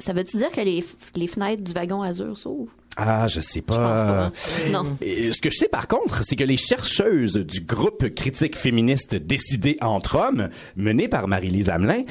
ça 0.00 0.12
veut-tu 0.12 0.36
dire 0.36 0.50
que 0.50 0.60
les, 0.60 0.84
les 1.14 1.26
fenêtres 1.26 1.62
du 1.62 1.72
wagon 1.72 2.02
Azur 2.02 2.36
s'ouvrent? 2.36 2.72
Ah, 3.00 3.28
je 3.28 3.40
sais 3.40 3.60
pas. 3.62 3.74
Je 3.74 3.80
pense 3.80 4.00
pas. 4.00 4.70
Non. 4.70 4.96
Et 5.00 5.32
ce 5.32 5.40
que 5.40 5.50
je 5.50 5.56
sais 5.56 5.68
par 5.68 5.86
contre, 5.86 6.24
c'est 6.24 6.34
que 6.34 6.42
les 6.42 6.56
chercheuses 6.56 7.34
du 7.36 7.60
groupe 7.60 8.08
critique 8.10 8.56
féministe 8.56 9.14
Décidé 9.14 9.76
entre 9.80 10.16
hommes, 10.16 10.48
mené 10.76 11.06
par 11.06 11.28
Marie-Lise 11.28 11.68
Hamelin, 11.68 12.02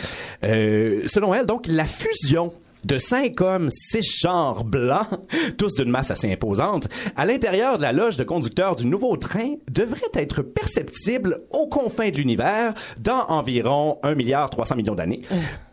euh, 0.45 1.03
selon 1.07 1.33
elle, 1.33 1.45
donc, 1.45 1.67
la 1.67 1.85
fusion 1.85 2.53
de 2.83 2.97
cinq 2.97 3.41
hommes 3.41 3.69
cisgenres 3.69 4.63
blancs, 4.63 5.07
tous 5.57 5.75
d'une 5.75 5.89
masse 5.89 6.11
assez 6.11 6.31
imposante, 6.31 6.87
à 7.15 7.25
l'intérieur 7.25 7.77
de 7.77 7.83
la 7.83 7.91
loge 7.91 8.17
de 8.17 8.23
conducteur 8.23 8.75
du 8.75 8.85
nouveau 8.85 9.17
train 9.17 9.55
devrait 9.69 10.11
être 10.13 10.41
perceptible 10.41 11.41
aux 11.51 11.67
confins 11.67 12.09
de 12.09 12.17
l'univers 12.17 12.73
dans 12.99 13.25
environ 13.27 13.99
1 14.03 14.15
milliard 14.15 14.49
300 14.49 14.75
millions 14.75 14.95
d'années. 14.95 15.21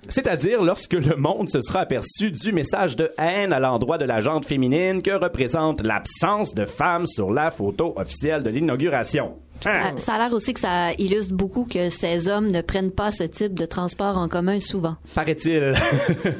C'est-à-dire 0.08 0.62
lorsque 0.62 0.92
le 0.92 1.16
monde 1.16 1.48
se 1.48 1.60
sera 1.60 1.80
aperçu 1.80 2.30
du 2.30 2.52
message 2.52 2.96
de 2.96 3.10
haine 3.18 3.52
à 3.52 3.60
l'endroit 3.60 3.98
de 3.98 4.04
la 4.04 4.20
jante 4.20 4.44
féminine 4.44 5.02
que 5.02 5.12
représente 5.12 5.82
l'absence 5.82 6.54
de 6.54 6.66
femmes 6.66 7.06
sur 7.06 7.32
la 7.32 7.50
photo 7.50 7.94
officielle 7.96 8.42
de 8.42 8.50
l'inauguration. 8.50 9.34
Hein? 9.66 9.94
Ça, 9.96 9.98
ça 9.98 10.14
a 10.14 10.18
l'air 10.18 10.32
aussi 10.32 10.52
que 10.54 10.60
ça 10.60 10.92
illustre 10.94 11.34
beaucoup 11.34 11.64
que 11.64 11.88
ces 11.88 12.28
hommes 12.28 12.50
ne 12.50 12.60
prennent 12.60 12.90
pas 12.90 13.10
ce 13.10 13.24
type 13.24 13.54
de 13.54 13.66
transport 13.66 14.18
en 14.18 14.28
commun 14.28 14.60
souvent. 14.60 14.96
Paraît-il. 15.14 15.74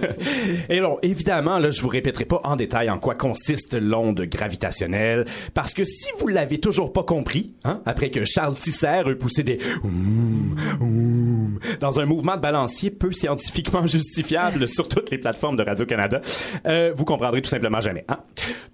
Et 0.69 0.81
bon, 0.81 0.99
évidemment, 1.03 1.59
là, 1.59 1.71
je 1.71 1.81
vous 1.81 1.89
répéterai 1.89 2.25
pas 2.25 2.41
en 2.45 2.57
détail 2.57 2.91
en 2.91 2.99
quoi 2.99 3.15
consiste 3.15 3.75
l'onde 3.75 4.21
gravitationnelle, 4.23 5.25
parce 5.55 5.75
que 5.75 5.85
si 5.85 6.09
vous 6.19 6.29
l'avez 6.29 6.59
toujours 6.59 6.93
pas 6.93 7.03
compris, 7.03 7.55
hein, 7.65 7.81
après 7.87 8.11
que 8.11 8.25
Charles 8.25 8.57
Tisser 8.57 9.03
ait 9.07 9.15
poussé 9.15 9.43
des 9.43 9.59
oum, 9.83 10.57
oum 10.81 11.59
dans 11.81 12.01
un 12.01 12.07
mouvement 12.07 12.37
de 12.37 12.41
balancier 12.41 12.91
peu 12.91 13.13
scientifiquement 13.13 13.87
justifiable 13.87 14.69
sur 14.69 14.89
toutes 14.89 15.11
les 15.11 15.19
plateformes 15.19 15.57
de 15.57 15.63
Radio-Canada, 15.63 16.21
euh, 16.67 16.93
vous 16.95 17.05
comprendrez 17.05 17.43
tout 17.43 17.51
simplement 17.51 17.81
jamais. 17.81 18.05
Hein. 18.09 18.19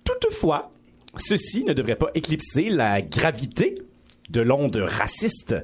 Toutefois, 0.04 0.72
ceci 1.16 1.64
ne 1.64 1.72
devrait 1.72 1.96
pas 1.96 2.10
éclipser 2.14 2.68
la 2.68 3.00
gravité 3.00 3.74
de 4.30 4.40
l'onde 4.40 4.76
raciste. 4.76 5.56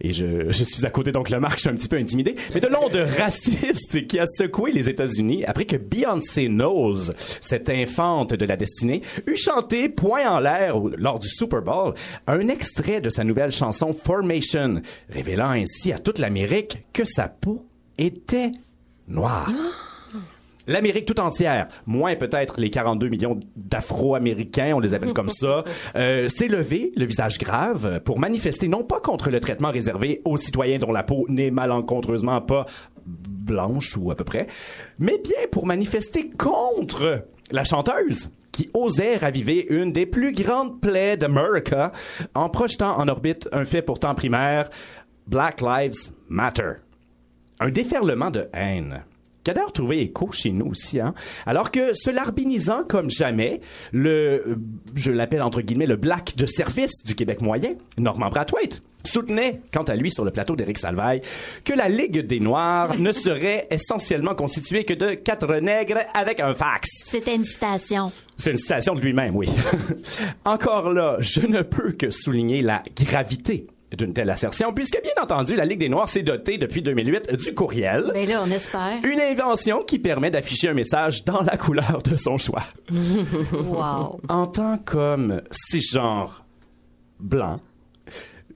Et 0.00 0.12
je, 0.12 0.50
je 0.50 0.64
suis 0.64 0.84
à 0.84 0.90
côté 0.90 1.12
donc 1.12 1.30
le 1.30 1.38
Marc, 1.38 1.56
je 1.56 1.60
suis 1.60 1.70
un 1.70 1.74
petit 1.74 1.88
peu 1.88 1.96
intimidé, 1.96 2.34
mais 2.52 2.60
de 2.60 2.66
l'onde 2.66 2.96
raciste 3.16 4.06
qui 4.06 4.18
a 4.18 4.26
secoué 4.26 4.72
les 4.72 4.88
États-Unis 4.88 5.44
après 5.44 5.66
que 5.66 5.76
Beyoncé 5.76 6.48
Knowles, 6.48 7.14
cette 7.40 7.70
infante 7.70 8.34
de 8.34 8.44
la 8.44 8.56
destinée, 8.56 9.02
eut 9.26 9.36
chanté 9.36 9.88
point 9.88 10.28
en 10.28 10.40
l'air 10.40 10.76
lors 10.96 11.20
du 11.20 11.28
Super 11.28 11.62
Bowl 11.62 11.94
un 12.26 12.48
extrait 12.48 13.00
de 13.00 13.10
sa 13.10 13.22
nouvelle 13.24 13.52
chanson 13.52 13.92
Formation, 13.92 14.82
révélant 15.08 15.50
ainsi 15.50 15.92
à 15.92 15.98
toute 15.98 16.18
l'Amérique 16.18 16.84
que 16.92 17.04
sa 17.04 17.28
peau 17.28 17.64
était 17.96 18.50
noire. 19.06 19.50
L'Amérique 20.66 21.06
tout 21.06 21.20
entière, 21.20 21.68
moins 21.86 22.16
peut-être 22.16 22.60
les 22.60 22.70
42 22.70 23.08
millions 23.08 23.38
d'Afro-Américains, 23.56 24.72
on 24.74 24.80
les 24.80 24.94
appelle 24.94 25.12
comme 25.12 25.28
ça, 25.28 25.64
euh, 25.96 26.28
s'est 26.28 26.48
levé, 26.48 26.92
le 26.96 27.04
visage 27.04 27.38
grave, 27.38 28.00
pour 28.04 28.18
manifester 28.18 28.68
non 28.68 28.82
pas 28.82 29.00
contre 29.00 29.30
le 29.30 29.40
traitement 29.40 29.70
réservé 29.70 30.22
aux 30.24 30.36
citoyens 30.36 30.78
dont 30.78 30.92
la 30.92 31.02
peau 31.02 31.26
n'est 31.28 31.50
malencontreusement 31.50 32.40
pas 32.40 32.66
blanche 33.06 33.96
ou 33.96 34.10
à 34.10 34.14
peu 34.14 34.24
près, 34.24 34.46
mais 34.98 35.18
bien 35.22 35.46
pour 35.50 35.66
manifester 35.66 36.30
contre 36.30 37.26
la 37.50 37.64
chanteuse 37.64 38.30
qui 38.52 38.70
osait 38.72 39.16
raviver 39.16 39.66
une 39.68 39.92
des 39.92 40.06
plus 40.06 40.32
grandes 40.32 40.80
plaies 40.80 41.16
d'America 41.16 41.92
en 42.34 42.48
projetant 42.48 42.98
en 42.98 43.08
orbite 43.08 43.48
un 43.52 43.64
fait 43.64 43.82
pourtant 43.82 44.14
primaire, 44.14 44.70
Black 45.26 45.60
Lives 45.60 46.12
Matter. 46.28 46.74
Un 47.60 47.70
déferlement 47.70 48.30
de 48.30 48.48
haine 48.52 49.02
qui 49.44 49.50
a 49.50 49.54
d'ailleurs 49.54 49.72
trouvé 49.72 50.00
écho 50.00 50.32
chez 50.32 50.50
nous 50.50 50.66
aussi, 50.66 50.98
hein? 50.98 51.14
Alors 51.46 51.70
que 51.70 51.92
se 51.92 52.10
larbinisant 52.10 52.82
comme 52.84 53.10
jamais, 53.10 53.60
le, 53.92 54.42
euh, 54.46 54.56
je 54.94 55.12
l'appelle 55.12 55.42
entre 55.42 55.60
guillemets 55.60 55.86
le 55.86 55.96
black 55.96 56.34
de 56.36 56.46
service 56.46 57.04
du 57.04 57.14
Québec 57.14 57.42
moyen, 57.42 57.74
Normand 57.98 58.30
Brathwaite, 58.30 58.82
soutenait, 59.06 59.60
quant 59.72 59.82
à 59.82 59.94
lui 59.96 60.10
sur 60.10 60.24
le 60.24 60.30
plateau 60.30 60.56
d'Éric 60.56 60.78
Salvaille, 60.78 61.20
que 61.64 61.74
la 61.74 61.88
Ligue 61.88 62.20
des 62.20 62.40
Noirs 62.40 62.94
ne 62.98 63.12
serait 63.12 63.66
essentiellement 63.70 64.34
constituée 64.34 64.84
que 64.84 64.94
de 64.94 65.14
quatre 65.14 65.56
nègres 65.56 66.00
avec 66.14 66.40
un 66.40 66.54
fax. 66.54 66.88
C'était 67.04 67.36
une 67.36 67.44
citation. 67.44 68.12
C'est 68.38 68.52
une 68.52 68.58
citation 68.58 68.94
de 68.94 69.00
lui-même, 69.00 69.36
oui. 69.36 69.48
Encore 70.44 70.90
là, 70.90 71.16
je 71.20 71.40
ne 71.40 71.62
peux 71.62 71.92
que 71.92 72.10
souligner 72.10 72.62
la 72.62 72.82
gravité 72.98 73.66
d'une 73.96 74.12
telle 74.12 74.30
assertion, 74.30 74.72
puisque 74.72 75.00
bien 75.02 75.12
entendu, 75.22 75.56
la 75.56 75.64
Ligue 75.64 75.80
des 75.80 75.88
Noirs 75.88 76.08
s'est 76.08 76.22
dotée 76.22 76.58
depuis 76.58 76.82
2008 76.82 77.34
du 77.36 77.54
courriel. 77.54 78.10
Ben 78.12 78.28
là, 78.28 78.42
on 78.44 78.50
espère. 78.50 78.98
Une 79.04 79.20
invention 79.20 79.82
qui 79.82 79.98
permet 79.98 80.30
d'afficher 80.30 80.68
un 80.68 80.74
message 80.74 81.24
dans 81.24 81.42
la 81.42 81.56
couleur 81.56 82.00
de 82.04 82.16
son 82.16 82.36
choix. 82.38 82.64
wow. 82.90 84.20
En 84.28 84.46
tant 84.46 84.78
qu'homme 84.78 85.42
cisgenre 85.50 86.44
blanc, 87.20 87.60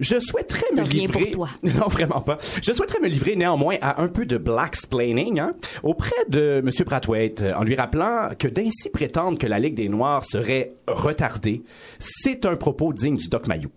je 0.01 0.21
souhaiterais 0.21 0.67
me 0.75 0.83
rien 0.83 1.09
pour 1.09 1.21
livrer. 1.21 1.31
toi. 1.33 1.49
Non, 1.63 1.89
vraiment 1.89 2.21
pas. 2.21 2.39
Je 2.63 2.73
souhaiterais 2.73 3.01
me 3.01 3.09
livrer 3.09 3.35
néanmoins 3.35 3.77
à 3.81 4.01
un 4.01 4.09
peu 4.09 4.27
de 4.27 4.39
black-splaining 4.39 5.41
hein, 5.41 5.55
auprès 5.83 6.25
de 6.29 6.63
M. 6.65 6.71
Brathwaite, 6.87 7.45
en 7.57 7.65
lui 7.65 7.75
rappelant 7.75 8.29
que 8.39 8.47
d'ainsi 8.49 8.91
prétendre 8.91 9.39
que 9.39 9.47
la 9.47 9.59
Ligue 9.59 9.75
des 9.75 9.89
Noirs 9.89 10.25
serait 10.25 10.73
retardée, 10.87 11.63
c'est 11.99 12.47
un 12.47 12.57
propos 12.57 12.93
digne 12.93 13.17
du 13.17 13.29
Doc 13.29 13.49
Mayou. 13.49 13.71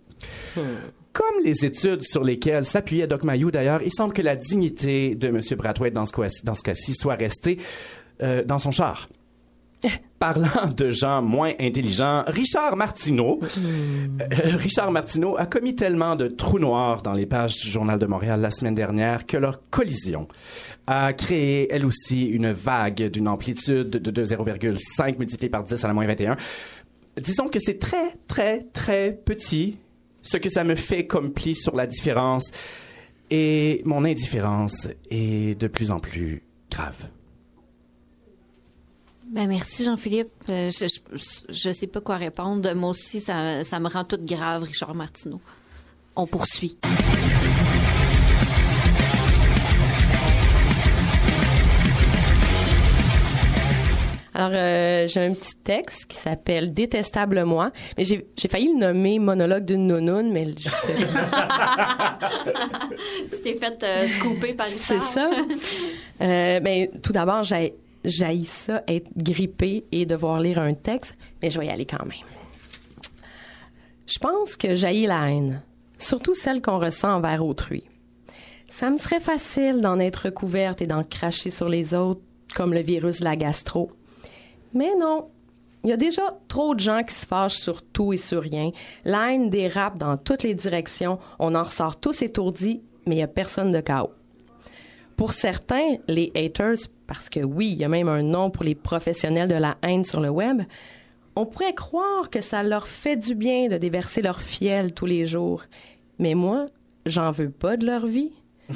Comme 1.14 1.44
les 1.44 1.66
études 1.66 2.04
sur 2.04 2.24
lesquelles 2.24 2.66
s'appuyait 2.66 3.08
Doc 3.08 3.24
Mayou, 3.24 3.52
d'ailleurs, 3.52 3.82
il 3.84 3.92
semble 3.92 4.14
que 4.14 4.22
la 4.22 4.36
dignité 4.36 5.16
de 5.16 5.28
M. 5.28 5.40
Brathwaite 5.58 5.94
dans 5.94 6.06
ce 6.06 6.12
cas- 6.14 6.54
cas-ci 6.64 6.94
soit 6.94 7.16
restée 7.16 7.58
euh, 8.24 8.44
dans 8.44 8.60
son 8.60 8.72
char. 8.72 9.10
Parlant 10.20 10.68
de 10.78 10.92
gens 10.92 11.24
moins 11.24 11.54
intelligents, 11.60 12.24
Richard 12.28 12.76
Martineau, 12.78 13.40
euh, 13.42 14.26
Richard 14.58 14.92
Martineau 14.92 15.36
a 15.40 15.48
commis 15.48 15.76
tellement 15.76 16.16
de 16.16 16.28
trous 16.28 16.60
noirs 16.60 17.02
dans 17.02 17.14
les 17.14 17.26
pages 17.26 17.56
du 17.60 17.68
Journal 17.70 17.98
de 17.98 18.06
Montréal 18.06 18.40
la 18.40 18.52
semaine 18.52 18.76
dernière 18.76 19.26
que 19.26 19.38
leur 19.38 19.60
collision 19.72 20.28
a 20.86 21.12
créé, 21.14 21.68
elle 21.74 21.86
aussi, 21.88 22.26
une 22.28 22.52
vague 22.52 23.10
d'une 23.10 23.28
amplitude 23.28 23.90
de, 23.90 24.12
de 24.12 24.24
0,5 24.24 25.18
multiplié 25.18 25.50
par 25.50 25.64
10 25.64 25.84
à 25.84 25.88
la 25.88 25.94
moins 25.96 26.06
21. 26.06 26.38
Disons 27.20 27.48
que 27.48 27.58
c'est 27.60 27.80
très, 27.80 28.14
très, 28.28 28.60
très 28.60 29.12
petit, 29.14 29.78
ce 30.22 30.38
que 30.38 30.50
ça 30.50 30.64
me 30.64 30.76
fait 30.76 31.08
comme 31.08 31.32
pli 31.32 31.56
sur 31.56 31.76
la 31.76 31.88
différence, 31.88 32.52
et 33.30 33.82
mon 33.86 34.04
indifférence 34.06 34.88
est 35.10 35.60
de 35.60 35.68
plus 35.68 35.92
en 35.92 36.00
plus 36.00 36.44
grave. 36.70 37.08
Ben 39.32 39.48
merci 39.48 39.86
Jean-Philippe. 39.86 40.30
Euh, 40.50 40.70
je, 40.72 40.88
je, 41.14 41.54
je 41.54 41.72
sais 41.72 41.88
pas 41.88 42.02
quoi 42.02 42.18
répondre. 42.18 42.74
Moi 42.74 42.90
aussi, 42.90 43.22
ça, 43.22 43.64
ça 43.64 43.80
me 43.80 43.88
rend 43.88 44.04
toute 44.04 44.26
grave, 44.26 44.64
Richard 44.64 44.94
Martineau. 44.94 45.40
On 46.18 46.28
poursuit. 46.28 46.78
Alors, 54.42 54.58
euh, 54.60 55.06
j'ai 55.08 55.20
un 55.20 55.34
petit 55.34 55.56
texte 55.56 56.06
qui 56.08 56.18
s'appelle 56.18 56.74
Détestable 56.74 57.44
moi. 57.44 57.72
Mais 57.98 58.04
j'ai 58.06 58.26
j'ai 58.36 58.48
failli 58.48 58.72
le 58.74 58.80
nommer 58.80 59.20
monologue 59.20 59.66
d'une 59.66 59.86
nounoune, 59.86 60.32
mais 60.32 60.48
je- 60.58 60.70
tu 63.36 63.42
t'es 63.44 63.54
fait 63.56 63.84
euh, 63.84 64.08
scooper 64.08 64.54
par 64.54 64.68
c'est 64.76 64.96
Richard. 64.96 65.12
ça. 65.12 65.30
Euh, 66.22 66.60
ben, 66.60 66.88
tout 67.02 67.14
d'abord, 67.14 67.42
j'ai 67.44 67.74
j'haïs 68.06 68.46
ça, 68.46 68.84
être 68.88 69.08
grippé 69.18 69.86
et 69.92 70.06
devoir 70.06 70.40
lire 70.40 70.60
un 70.60 70.76
texte, 70.76 71.16
mais 71.42 71.50
je 71.50 71.58
vais 71.60 71.66
y 71.66 71.70
aller 71.70 71.86
quand 71.86 72.06
même. 72.06 72.14
Je 74.06 74.20
pense 74.20 74.56
que 74.56 74.76
jaillit 74.76 75.08
la 75.08 75.32
haine, 75.32 75.64
surtout 75.98 76.36
celle 76.36 76.62
qu'on 76.62 76.78
ressent 76.78 77.12
envers 77.16 77.44
autrui. 77.44 77.84
Ça 78.70 78.92
me 78.92 78.98
serait 78.98 79.20
facile 79.20 79.82
d'en 79.82 79.98
être 80.00 80.30
couverte 80.30 80.80
et 80.84 80.88
d'en 80.88 81.04
cracher 81.04 81.50
sur 81.50 81.68
les 81.70 81.96
autres, 81.96 82.22
comme 82.54 82.74
le 82.76 82.82
virus 82.82 83.20
de 83.22 83.26
la 83.26 83.36
gastro. 83.36 83.90
Mais 84.74 84.96
non. 84.96 85.30
Il 85.84 85.90
y 85.90 85.94
a 85.94 85.98
déjà 85.98 86.38
trop 86.48 86.76
de 86.76 86.80
gens 86.80 87.02
qui 87.04 87.16
se 87.16 87.26
fâchent 87.26 87.58
sur 87.58 87.82
tout 87.82 88.14
et 88.14 88.18
sur 88.18 88.42
rien. 88.42 88.72
La 89.04 89.34
haine 89.34 89.50
dérape 89.50 89.98
dans 89.98 90.16
toutes 90.18 90.44
les 90.44 90.54
directions. 90.54 91.18
On 91.40 91.56
en 91.56 91.64
ressort 91.64 92.00
tous 92.00 92.22
étourdis, 92.22 92.82
mais 93.08 93.16
il 93.16 93.18
n'y 93.18 93.24
a 93.24 93.28
personne 93.28 93.72
de 93.72 93.82
chaos. 93.82 94.12
Pour 95.18 95.34
certains, 95.34 95.98
les 96.08 96.32
haters, 96.36 96.88
parce 97.08 97.30
que 97.30 97.40
oui, 97.40 97.70
il 97.72 97.78
y 97.78 97.84
a 97.84 97.90
même 97.90 98.10
un 98.10 98.22
nom 98.22 98.52
pour 98.52 98.64
les 98.64 98.76
professionnels 98.76 99.50
de 99.50 99.56
la 99.56 99.78
haine 99.82 100.06
sur 100.06 100.22
le 100.22 100.30
web, 100.30 100.64
On 101.36 101.46
pourrait 101.46 101.74
croire 101.74 102.30
que 102.30 102.42
ça 102.42 102.62
leur 102.62 102.88
fait 102.88 103.16
du 103.16 103.36
bien 103.36 103.68
de 103.68 103.78
déverser 103.78 104.22
leur 104.22 104.42
fiel 104.42 104.94
tous 104.94 105.06
les 105.06 105.26
jours. 105.26 105.64
Mais 106.20 106.34
moi, 106.36 106.66
j'en 107.06 107.32
veux 107.32 107.50
pas 107.50 107.78
de 107.78 107.86
leur 107.86 108.06
vie. 108.06 108.34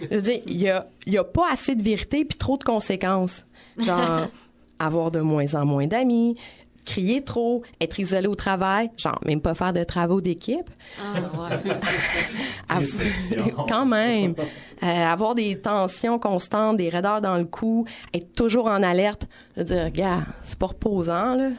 Je 0.00 0.14
veux 0.14 0.22
dire, 0.22 0.40
il 0.46 0.62
y 0.62 0.68
a, 0.68 0.86
y 1.06 1.16
a 1.18 1.24
pas 1.24 1.50
assez 1.50 1.74
de 1.74 1.82
vérité 1.82 2.24
puis 2.24 2.38
trop 2.38 2.56
de 2.56 2.64
conséquences. 2.64 3.46
Genre, 3.78 4.28
avoir 4.78 5.10
de 5.10 5.20
moins 5.20 5.54
en 5.54 5.64
moins 5.64 5.86
d'amis, 5.86 6.34
crier 6.84 7.22
trop, 7.22 7.62
être 7.80 7.98
isolé 7.98 8.26
au 8.26 8.34
travail, 8.34 8.90
genre, 8.98 9.18
même 9.24 9.40
pas 9.40 9.54
faire 9.54 9.72
de 9.72 9.84
travaux 9.84 10.20
d'équipe. 10.20 10.68
Av- 12.68 12.86
quand 13.68 13.86
même. 13.86 14.34
Euh, 14.82 14.86
avoir 14.86 15.34
des 15.34 15.58
tensions 15.58 16.18
constantes, 16.18 16.76
des 16.76 16.88
raideurs 16.88 17.20
dans 17.20 17.36
le 17.36 17.44
cou, 17.44 17.86
être 18.12 18.32
toujours 18.34 18.66
en 18.66 18.82
alerte. 18.82 19.26
Je 19.56 19.60
veux 19.60 19.64
dire, 19.66 19.90
gars, 19.90 20.26
c'est 20.42 20.58
pas 20.58 20.66
reposant, 20.66 21.34
là. 21.34 21.50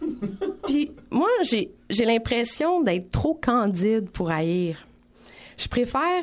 Puis 0.66 0.92
moi, 1.10 1.28
j'ai 1.42 1.72
j'ai 1.90 2.04
l'impression 2.04 2.82
d'être 2.82 3.10
trop 3.10 3.34
candide 3.34 4.08
pour 4.10 4.30
haïr. 4.30 4.86
Je 5.56 5.66
préfère 5.68 6.22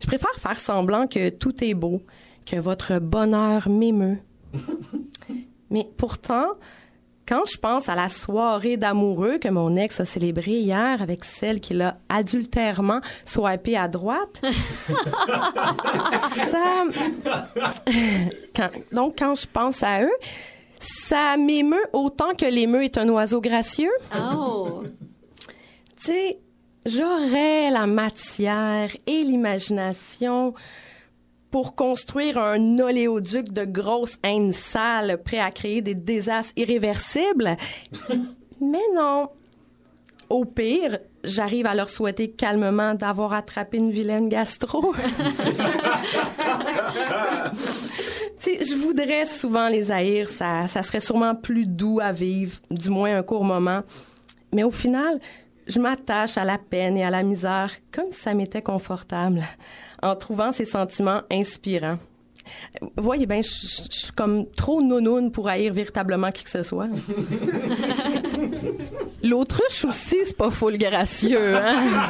je 0.00 0.06
préfère 0.06 0.34
faire 0.38 0.58
semblant 0.58 1.06
que 1.06 1.28
tout 1.28 1.62
est 1.62 1.74
beau, 1.74 2.02
que 2.44 2.56
votre 2.56 2.98
bonheur 2.98 3.68
m'émeut. 3.68 4.18
Mais 5.70 5.86
pourtant, 5.96 6.46
quand 7.26 7.42
je 7.50 7.56
pense 7.56 7.88
à 7.88 7.94
la 7.94 8.08
soirée 8.08 8.76
d'amoureux 8.76 9.38
que 9.38 9.48
mon 9.48 9.74
ex 9.76 10.00
a 10.00 10.04
célébrée 10.04 10.58
hier 10.58 11.00
avec 11.00 11.24
celle 11.24 11.60
qui 11.60 11.72
l'a 11.72 11.96
adultèrement 12.08 13.00
swipé 13.24 13.76
à 13.76 13.88
droite, 13.88 14.40
ça... 16.50 16.84
Quand- 18.54 18.70
donc, 18.92 19.18
quand 19.18 19.34
je 19.34 19.46
pense 19.50 19.82
à 19.82 20.02
eux, 20.02 20.12
ça 20.78 21.36
m'émeut 21.36 21.84
autant 21.92 22.34
que 22.34 22.44
l'émeu 22.44 22.84
est 22.84 22.98
un 22.98 23.08
oiseau 23.08 23.40
gracieux. 23.40 23.92
Oh! 24.14 24.82
Tu 25.96 26.06
sais, 26.12 26.38
j'aurais 26.84 27.70
la 27.70 27.86
matière 27.86 28.90
et 29.06 29.22
l'imagination 29.22 30.54
pour 31.52 31.76
construire 31.76 32.38
un 32.38 32.78
oléoduc 32.78 33.52
de 33.52 33.64
grosse 33.64 34.16
haine 34.24 34.52
sale 34.52 35.22
prêt 35.22 35.38
à 35.38 35.52
créer 35.52 35.82
des 35.82 35.94
désastres 35.94 36.54
irréversibles. 36.56 37.56
Mais 38.60 38.78
non. 38.94 39.28
Au 40.30 40.46
pire, 40.46 40.98
j'arrive 41.22 41.66
à 41.66 41.74
leur 41.74 41.90
souhaiter 41.90 42.30
calmement 42.30 42.94
d'avoir 42.94 43.34
attrapé 43.34 43.76
une 43.76 43.90
vilaine 43.90 44.30
gastro. 44.30 44.94
Je 48.44 48.74
voudrais 48.74 49.26
souvent 49.26 49.68
les 49.68 49.92
haïr, 49.92 50.28
ça, 50.30 50.66
ça 50.68 50.82
serait 50.82 51.00
sûrement 51.00 51.34
plus 51.34 51.66
doux 51.66 52.00
à 52.00 52.12
vivre, 52.12 52.58
du 52.70 52.88
moins 52.88 53.14
un 53.18 53.22
court 53.22 53.44
moment. 53.44 53.82
Mais 54.52 54.64
au 54.64 54.70
final, 54.70 55.20
je 55.72 55.80
m'attache 55.80 56.36
à 56.36 56.44
la 56.44 56.58
peine 56.58 56.96
et 56.96 57.04
à 57.04 57.10
la 57.10 57.22
misère 57.22 57.70
comme 57.90 58.10
si 58.10 58.20
ça 58.20 58.34
m'était 58.34 58.62
confortable, 58.62 59.42
en 60.02 60.14
trouvant 60.16 60.52
ces 60.52 60.64
sentiments 60.64 61.22
inspirants. 61.30 61.98
Vous 62.80 63.02
voyez 63.04 63.26
bien, 63.26 63.40
je 63.40 63.48
je- 63.50 63.82
je 63.90 63.96
suis 63.98 64.12
comme 64.12 64.50
trop 64.50 64.82
nounoune 64.82 65.30
pour 65.30 65.48
haïr 65.48 65.72
véritablement 65.72 66.30
qui 66.32 66.42
que 66.44 66.50
ce 66.50 66.62
soit. 66.64 66.88
L'autruche 69.22 69.84
aussi, 69.84 70.16
c'est 70.24 70.36
pas 70.36 70.50
full 70.50 70.76
gracieux, 70.78 71.56
hein? 71.56 72.08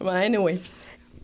Ouais, 0.00 0.26
anyway. 0.26 0.60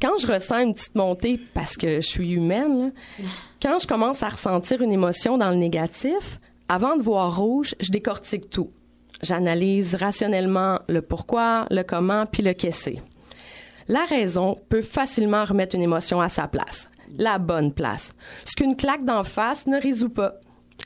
Quand 0.00 0.16
je 0.18 0.26
ressens 0.26 0.58
une 0.60 0.74
petite 0.74 0.94
montée, 0.94 1.38
parce 1.54 1.76
que 1.76 1.96
je 2.00 2.06
suis 2.06 2.32
humaine, 2.32 2.92
là, 3.18 3.24
quand 3.62 3.78
je 3.78 3.86
commence 3.86 4.22
à 4.22 4.28
ressentir 4.30 4.80
une 4.82 4.92
émotion 4.92 5.38
dans 5.38 5.50
le 5.50 5.56
négatif, 5.56 6.40
avant 6.68 6.96
de 6.96 7.02
voir 7.02 7.36
rouge, 7.36 7.74
je 7.80 7.90
décortique 7.90 8.48
tout. 8.50 8.70
J'analyse 9.22 9.94
rationnellement 9.94 10.80
le 10.88 11.02
pourquoi, 11.02 11.66
le 11.70 11.82
comment, 11.82 12.26
puis 12.26 12.42
le 12.42 12.52
qu'est-ce. 12.52 12.90
La 13.88 14.04
raison 14.04 14.58
peut 14.68 14.82
facilement 14.82 15.44
remettre 15.44 15.74
une 15.74 15.82
émotion 15.82 16.20
à 16.20 16.28
sa 16.28 16.48
place, 16.48 16.90
la 17.16 17.38
bonne 17.38 17.72
place. 17.72 18.12
Ce 18.44 18.54
qu'une 18.54 18.76
claque 18.76 19.04
d'en 19.04 19.24
face 19.24 19.66
ne 19.66 19.80
résout 19.80 20.08
pas. 20.08 20.34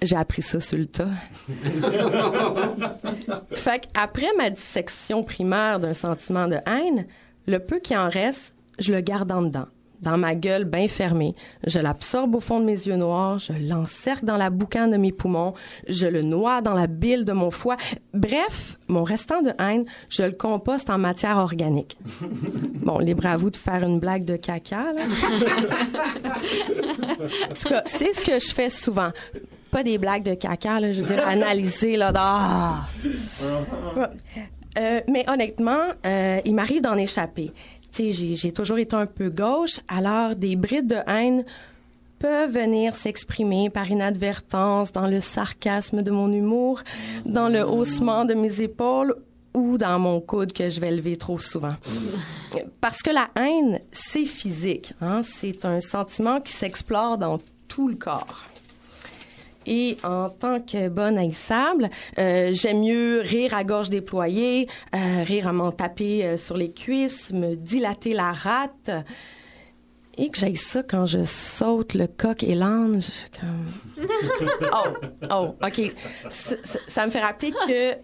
J'ai 0.03 0.17
appris 0.17 0.43
ça 0.43 0.61
sur 0.61 0.79
le 0.79 0.87
tas. 0.87 1.09
fait 3.53 3.89
qu'après 3.93 4.29
ma 4.37 4.51
dissection 4.51 5.23
primaire 5.23 5.81
d'un 5.81 5.95
sentiment 5.95 6.47
de 6.47 6.59
haine, 6.67 7.07
le 7.47 7.59
peu 7.59 7.79
qui 7.79 7.97
en 7.97 8.09
reste, 8.09 8.55
je 8.79 8.93
le 8.93 9.01
garde 9.01 9.33
en 9.33 9.43
dedans, 9.43 9.67
dans 10.03 10.19
ma 10.19 10.35
gueule 10.35 10.65
bien 10.65 10.89
fermée. 10.89 11.35
Je 11.67 11.81
l'absorbe 11.81 12.35
au 12.35 12.41
fond 12.41 12.61
de 12.61 12.65
mes 12.65 12.87
yeux 12.87 12.97
noirs, 12.97 13.39
je 13.39 13.53
l'encercle 13.53 14.25
dans 14.25 14.37
la 14.37 14.51
boucane 14.51 14.91
de 14.91 14.97
mes 14.97 15.13
poumons, 15.13 15.55
je 15.89 16.07
le 16.07 16.23
noie 16.23 16.61
dans 16.61 16.75
la 16.75 16.87
bile 16.87 17.25
de 17.25 17.33
mon 17.33 17.51
foie. 17.51 17.77
Bref, 18.15 18.77
mon 18.89 19.05
restant 19.05 19.43
de 19.43 19.53
haine, 19.59 19.85
je 20.09 20.23
le 20.23 20.33
composte 20.33 20.91
en 20.91 20.99
matière 20.99 21.37
organique. 21.39 21.99
Bon, 22.89 22.99
libre 22.99 23.27
à 23.27 23.37
vous 23.37 23.51
de 23.51 23.57
faire 23.57 23.83
une 23.83 23.99
blague 24.01 24.25
de 24.25 24.37
caca, 24.37 24.93
là. 24.95 25.03
En 27.51 27.55
tout 27.55 27.69
cas, 27.69 27.83
c'est 27.85 28.15
ce 28.15 28.23
que 28.23 28.39
je 28.39 28.55
fais 28.55 28.71
souvent. 28.71 29.11
Pas 29.71 29.83
des 29.83 29.99
blagues 29.99 30.23
de 30.23 30.33
caca, 30.33 30.81
là, 30.81 30.93
je 30.93 31.03
veux 31.03 31.07
dire, 31.07 31.27
analyser, 31.27 31.97
là, 31.97 32.13
dans... 32.13 32.77
Euh, 34.79 35.01
mais 35.09 35.25
honnêtement, 35.29 35.89
euh, 36.07 36.41
il 36.45 36.55
m'arrive 36.55 36.83
d'en 36.83 36.97
échapper. 36.97 37.51
J'ai 37.93 38.53
toujours 38.53 38.79
été 38.79 38.95
un 38.95 39.07
peu 39.07 39.29
gauche, 39.29 39.81
alors 39.89 40.37
des 40.37 40.57
brides 40.57 40.87
de 40.87 40.99
haine 41.07 41.45
peuvent 42.19 42.53
venir 42.53 42.95
s'exprimer 42.95 43.71
par 43.71 43.91
inadvertance 43.91 44.93
dans 44.93 45.07
le 45.07 45.21
sarcasme 45.21 46.03
de 46.03 46.11
mon 46.11 46.33
humour, 46.33 46.83
dans 47.25 47.49
le 47.49 47.63
haussement 47.63 48.25
de 48.25 48.35
mes 48.35 48.61
épaules 48.61 49.15
ou 49.55 49.79
dans 49.79 49.99
mon 49.99 50.21
coude 50.21 50.53
que 50.53 50.69
je 50.69 50.81
vais 50.81 50.91
lever 50.91 51.17
trop 51.17 51.39
souvent. 51.39 51.75
Parce 52.81 53.03
que 53.03 53.11
la 53.11 53.29
haine, 53.37 53.81
c'est 53.93 54.25
physique. 54.25 54.95
Hein? 55.01 55.21
C'est 55.23 55.65
un 55.65 55.81
sentiment 55.81 56.41
qui 56.41 56.53
s'explore 56.53 57.19
dans 57.19 57.41
tout 57.67 57.89
le 57.89 57.97
corps. 57.97 58.48
Et 59.71 59.99
en 60.03 60.31
tant 60.31 60.61
que 60.61 60.89
bonne 60.89 61.19
haïssable, 61.19 61.91
euh, 62.19 62.51
j'aime 62.55 62.81
mieux 62.81 63.21
rire 63.21 63.53
à 63.55 63.65
gorge 63.65 63.91
déployée, 63.91 64.67
euh, 64.95 65.23
rire 65.25 65.47
à 65.47 65.53
m'en 65.53 65.73
taper 65.73 66.25
euh, 66.25 66.37
sur 66.39 66.57
les 66.57 66.71
cuisses, 66.73 67.33
me 67.35 67.55
dilater 67.55 68.15
la 68.15 68.33
rate. 68.33 68.91
Et 70.17 70.31
que 70.31 70.39
j'aille 70.39 70.57
ça 70.57 70.83
quand 70.83 71.05
je 71.07 71.23
saute 71.25 71.93
le 71.93 72.07
coq 72.07 72.43
et 72.43 72.55
l'âne. 72.55 73.03
Comme... 73.39 74.07
Oh, 74.73 74.89
oh, 75.31 75.55
OK. 75.65 75.93
Ça, 76.31 76.57
ça- 76.65 76.79
ça 76.89 77.07
me 77.07 77.11
fait 77.11 77.21
rappeler 77.21 77.51
que 77.69 77.95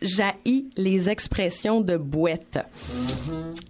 j'haïs 0.00 0.68
les 0.76 1.10
expressions 1.10 1.80
de 1.80 1.96
bouette. 1.96 2.58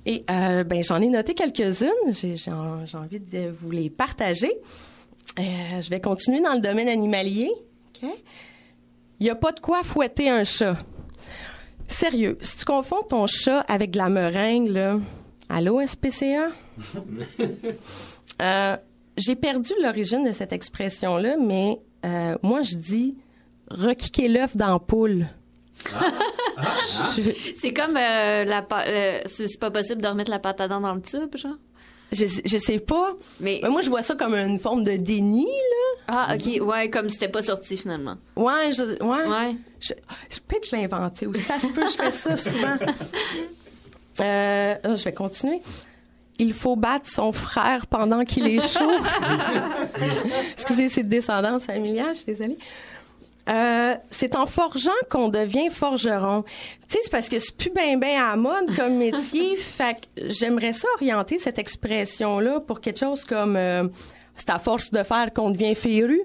Et 0.07 0.25
euh, 0.31 0.63
ben, 0.65 0.83
j'en 0.83 1.01
ai 1.03 1.09
noté 1.09 1.35
quelques-unes. 1.35 2.13
J'ai 2.13 2.51
envie 2.53 3.21
de 3.21 3.51
vous 3.51 3.71
les 3.71 3.91
partager. 3.91 4.53
Euh, 5.39 5.81
je 5.81 5.89
vais 5.91 6.01
continuer 6.01 6.41
dans 6.41 6.55
le 6.55 6.61
domaine 6.61 6.89
animalier. 6.89 7.51
OK? 8.03 8.09
Il 9.21 9.25
n'y 9.25 9.31
a 9.31 9.35
pas 9.35 9.53
de 9.53 9.61
quoi 9.61 9.83
fouetter 9.83 10.29
un 10.31 10.45
chat. 10.45 10.77
Sérieux, 11.87 12.39
si 12.43 12.59
tu 12.59 12.65
confonds 12.65 13.03
ton 13.03 13.27
chat 13.27 13.61
avec 13.61 13.91
de 13.93 13.99
la 13.99 14.09
meringue, 14.09 14.69
là, 14.69 14.99
allô 15.49 15.81
SPCA? 15.87 16.49
Euh, 18.41 18.77
j'ai 19.17 19.35
perdu 19.35 19.73
l'origine 19.83 20.23
de 20.23 20.31
cette 20.31 20.53
expression-là, 20.53 21.37
mais 21.41 21.81
euh, 22.07 22.37
moi, 22.45 22.63
je 22.63 22.77
dis 22.77 23.17
requiquer 23.69 24.29
l'œuf 24.29 24.57
dans 24.57 24.69
la 24.75 24.79
poule. 24.79 25.27
Je- 27.17 27.53
C'est 27.57 27.73
comme 27.73 27.97
euh, 27.97 28.45
la 28.45 28.65
euh, 28.87 29.21
c'est 29.27 29.49
c'est 29.49 29.59
pas 29.59 29.73
possible 29.73 30.03
de 30.03 30.07
remettre 30.07 30.31
la 30.31 30.39
pâte 30.39 30.61
à 30.61 30.69
dents 30.69 30.81
dans 30.81 30.95
le 30.95 31.01
tube, 31.01 31.37
genre? 31.37 31.57
Je, 32.13 32.25
je 32.45 32.57
sais 32.59 32.79
pas. 32.79 33.13
Mais 33.41 33.61
moi, 33.69 33.83
je 33.83 33.89
vois 33.91 34.03
ça 34.03 34.15
comme 34.15 34.35
une 34.35 34.59
forme 34.59 34.83
de 34.83 34.93
déni, 34.97 35.45
là. 35.47 36.03
Ah, 36.11 36.35
ok, 36.35 36.67
ouais, 36.67 36.89
comme 36.89 37.09
si 37.11 37.17
c'était 37.17 37.29
pas 37.31 37.43
sorti 37.43 37.77
finalement. 37.77 38.17
Ouais, 38.35 38.73
je, 38.73 38.83
ouais. 39.05 39.57
Je, 39.79 39.93
je- 40.31 40.41
peut-être 40.41 40.63
que 40.63 40.69
je 40.71 40.77
l'ai 40.77 40.85
inventé 40.85 41.27
aussi. 41.27 41.43
Ça 41.43 41.59
se 41.59 41.67
peut, 41.67 41.85
je 41.87 41.97
fais 41.97 42.11
ça 42.13 42.37
souvent. 42.37 42.77
Euh, 44.21 44.75
oh, 44.85 44.97
je 44.97 45.05
vais 45.05 45.13
continuer. 45.13 45.63
Il 46.41 46.53
faut 46.53 46.75
battre 46.75 47.09
son 47.09 47.31
frère 47.31 47.87
pendant 47.87 48.25
qu'il 48.25 48.49
est 48.49 48.61
chaud. 48.61 48.91
Excusez, 50.53 50.89
c'est 50.89 51.05
de 51.05 51.09
descendance 51.09 51.65
familiale, 51.67 52.11
je 52.15 52.19
suis 52.19 52.27
désolée. 52.27 52.59
Euh, 53.49 53.95
c'est 54.11 54.37
en 54.37 54.47
forgeant 54.47 54.91
qu'on 55.11 55.29
devient 55.29 55.71
forgeron. 55.71 56.45
Tu 56.89 56.97
sais, 56.97 56.99
c'est 57.05 57.11
parce 57.11 57.29
que 57.29 57.39
c'est 57.39 57.57
plus 57.57 57.71
ben 57.71 57.99
ben 57.99 58.17
à 58.21 58.31
la 58.31 58.37
mode 58.37 58.77
comme 58.77 58.97
métier. 58.99 59.57
fait 59.57 59.97
que 59.97 60.29
j'aimerais 60.29 60.73
ça 60.73 60.89
orienter 60.97 61.39
cette 61.39 61.59
expression-là 61.59 62.61
pour 62.61 62.81
quelque 62.81 62.99
chose 62.99 63.25
comme 63.25 63.57
euh, 63.57 63.89
c'est 64.35 64.51
à 64.51 64.59
force 64.59 64.91
de 64.91 65.03
faire 65.03 65.33
qu'on 65.33 65.51
devient 65.51 65.75
féru. 65.75 66.21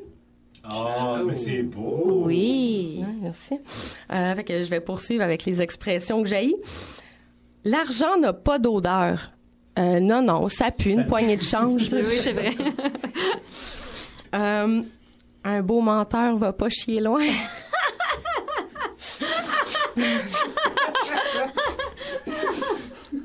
Ah, 0.64 1.18
mais 1.26 1.36
c'est 1.36 1.62
beau. 1.64 2.24
Oui. 2.26 3.00
Ouais, 3.02 3.14
merci. 3.22 3.60
Euh, 4.12 4.36
fait 4.36 4.44
que 4.44 4.62
je 4.62 4.70
vais 4.70 4.80
poursuivre 4.80 5.24
avec 5.24 5.46
les 5.46 5.62
expressions 5.62 6.24
que 6.24 6.30
j'ai. 6.30 6.54
L'argent 7.66 8.18
n'a 8.18 8.34
pas 8.34 8.60
d'odeur. 8.60 9.32
Euh, 9.80 10.00
non, 10.00 10.22
non, 10.22 10.48
ça 10.50 10.72
pue, 10.72 10.92
une 10.92 11.06
poignée 11.06 11.38
de 11.38 11.42
change. 11.44 11.90
Oui, 11.92 12.20
c'est 12.22 12.34
vrai. 12.34 12.52
Euh, 14.36 14.82
Un 15.44 15.62
beau 15.62 15.82
menteur 15.82 16.36
va 16.36 16.54
pas 16.54 16.70
chier 16.70 17.00
loin. 17.00 17.28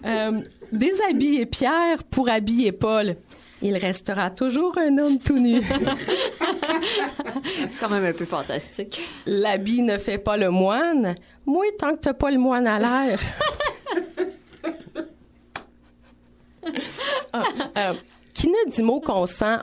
Euh, 0.04 0.40
déshabiller 0.72 1.44
Pierre 1.44 2.02
pour 2.04 2.28
habiller 2.30 2.72
Paul. 2.72 3.16
Il 3.60 3.76
restera 3.76 4.30
toujours 4.30 4.78
un 4.78 4.96
homme 4.96 5.18
tout 5.18 5.38
nu. 5.38 5.60
C'est 7.44 7.78
quand 7.80 7.90
même 7.90 8.04
un 8.04 8.12
peu 8.12 8.24
fantastique. 8.24 9.02
L'habit 9.26 9.82
ne 9.82 9.98
fait 9.98 10.18
pas 10.18 10.36
le 10.36 10.50
moine. 10.50 11.14
Moi, 11.44 11.64
tant 11.78 11.94
que 11.94 12.00
t'as 12.00 12.14
pas 12.14 12.30
le 12.30 12.38
moine 12.38 12.66
à 12.66 12.78
l'air. 12.78 13.20
Ah, 17.32 17.44
euh, 17.76 17.94
qui 18.34 18.48
ne 18.48 18.70
dit 18.70 18.82
mot 18.82 19.00
qu'on 19.00 19.24
sent, 19.26 19.58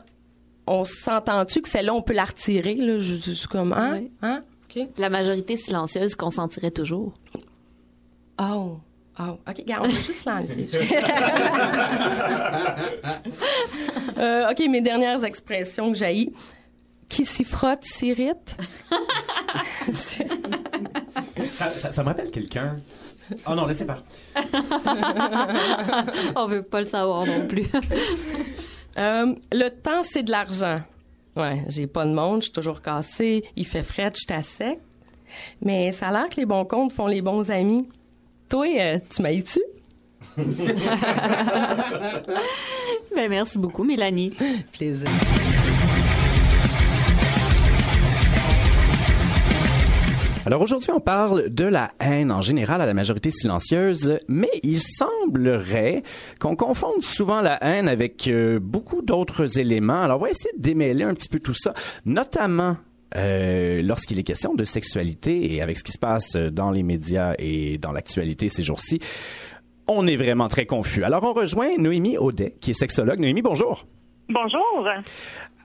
on 0.67 0.84
s'entend-tu 0.84 1.62
que 1.62 1.69
celle-là, 1.69 1.93
on 1.93 2.01
peut 2.01 2.13
la 2.13 2.25
retirer? 2.25 2.75
Là? 2.75 2.99
Je, 2.99 3.13
je- 3.15 3.21
je 3.21 3.32
suis 3.32 3.47
comme, 3.47 3.73
hein? 3.73 3.99
Oui. 3.99 4.12
Hein? 4.21 4.41
OK. 4.75 4.88
La 4.97 5.10
majorité 5.10 5.58
silencieuse 5.58 6.15
consentirait 6.15 6.71
toujours. 6.71 7.13
Oh. 8.39 8.78
Oh. 9.19 9.38
OK, 9.47 9.58
regarde, 9.60 9.86
on 9.86 9.89
va 9.89 10.01
juste 10.01 10.25
l'enlever. 10.25 10.67
Euh, 14.17 14.49
OK, 14.49 14.60
mes 14.69 14.80
dernières 14.82 15.23
expressions 15.25 15.91
que 15.91 15.97
j'ai. 15.97 16.32
Qui 17.10 17.25
s'y 17.25 17.43
frotte 17.43 17.84
s'irrite. 17.84 18.56
Ça, 21.49 21.67
ça- 21.69 21.91
ça 21.91 22.01
me 22.01 22.08
rappelle 22.08 22.32
quelqu'un. 22.32 22.75
Oh 23.47 23.54
non, 23.54 23.65
laissez 23.67 23.86
pas. 23.86 23.97
On 26.36 26.47
veut 26.47 26.63
pas 26.63 26.82
le 26.82 26.88
savoir 26.88 27.25
non 27.25 27.45
plus. 27.47 27.67
Euh, 28.97 29.36
le 29.51 29.69
temps, 29.69 30.03
c'est 30.03 30.23
de 30.23 30.31
l'argent. 30.31 30.81
Ouais, 31.36 31.63
j'ai 31.67 31.88
pas 31.88 32.05
de 32.05 32.13
monde, 32.13 32.41
je 32.41 32.45
suis 32.45 32.53
toujours 32.53 32.81
cassée, 32.81 33.43
il 33.58 33.65
fait 33.65 33.84
fret, 33.84 34.12
je 34.13 34.21
suis 34.21 34.34
à 34.34 34.41
sec. 34.41 34.79
Mais 35.62 35.91
ça 35.91 36.08
a 36.08 36.12
l'air 36.12 36.29
que 36.29 36.38
les 36.38 36.45
bons 36.45 36.63
comptes 36.63 36.93
font 36.93 37.08
les 37.08 37.21
bons 37.21 37.51
amis. 37.51 37.89
Toi, 38.47 38.67
euh, 38.79 38.99
tu 39.10 39.21
m'haïs-tu? 39.21 39.60
ben, 43.15 43.29
merci 43.29 43.58
beaucoup, 43.58 43.84
Mélanie. 43.84 44.31
Plaisir. 44.71 45.10
Alors 50.45 50.62
aujourd'hui, 50.62 50.91
on 50.91 50.99
parle 50.99 51.49
de 51.49 51.65
la 51.65 51.91
haine 51.99 52.31
en 52.31 52.43
général 52.43 52.79
à 52.79 52.86
la 52.86 52.93
majorité 52.93 53.31
silencieuse, 53.31 54.19
mais 54.27 54.51
il 54.62 54.79
semblerait 54.79 56.03
qu'on 56.39 56.55
confonde 56.55 57.01
souvent 57.01 57.41
la 57.41 57.58
haine 57.63 57.88
avec 57.88 58.27
euh, 58.27 58.60
beaucoup 58.62 59.01
d'autres 59.01 59.58
éléments. 59.58 60.03
Alors 60.03 60.19
on 60.19 60.25
va 60.25 60.29
essayer 60.29 60.55
de 60.55 60.62
démêler 60.62 61.03
un 61.03 61.15
petit 61.15 61.29
peu 61.29 61.39
tout 61.39 61.55
ça, 61.55 61.73
notamment 62.05 62.77
euh, 63.15 63.81
lorsqu'il 63.81 64.19
est 64.19 64.23
question 64.23 64.53
de 64.53 64.65
sexualité 64.65 65.51
et 65.55 65.63
avec 65.63 65.79
ce 65.79 65.84
qui 65.84 65.93
se 65.93 65.97
passe 65.97 66.36
dans 66.36 66.69
les 66.69 66.84
médias 66.84 67.34
et 67.39 67.79
dans 67.79 67.91
l'actualité 67.91 68.47
ces 68.47 68.62
jours-ci. 68.62 68.99
On 69.88 70.05
est 70.05 70.15
vraiment 70.15 70.47
très 70.47 70.67
confus. 70.67 71.03
Alors 71.03 71.23
on 71.23 71.34
rejoint 71.34 71.75
Noémie 71.79 72.19
Audet, 72.19 72.55
qui 72.62 72.69
est 72.69 72.75
sexologue. 72.75 73.19
Noémie, 73.19 73.41
bonjour. 73.41 73.88
Bonjour. 74.29 74.88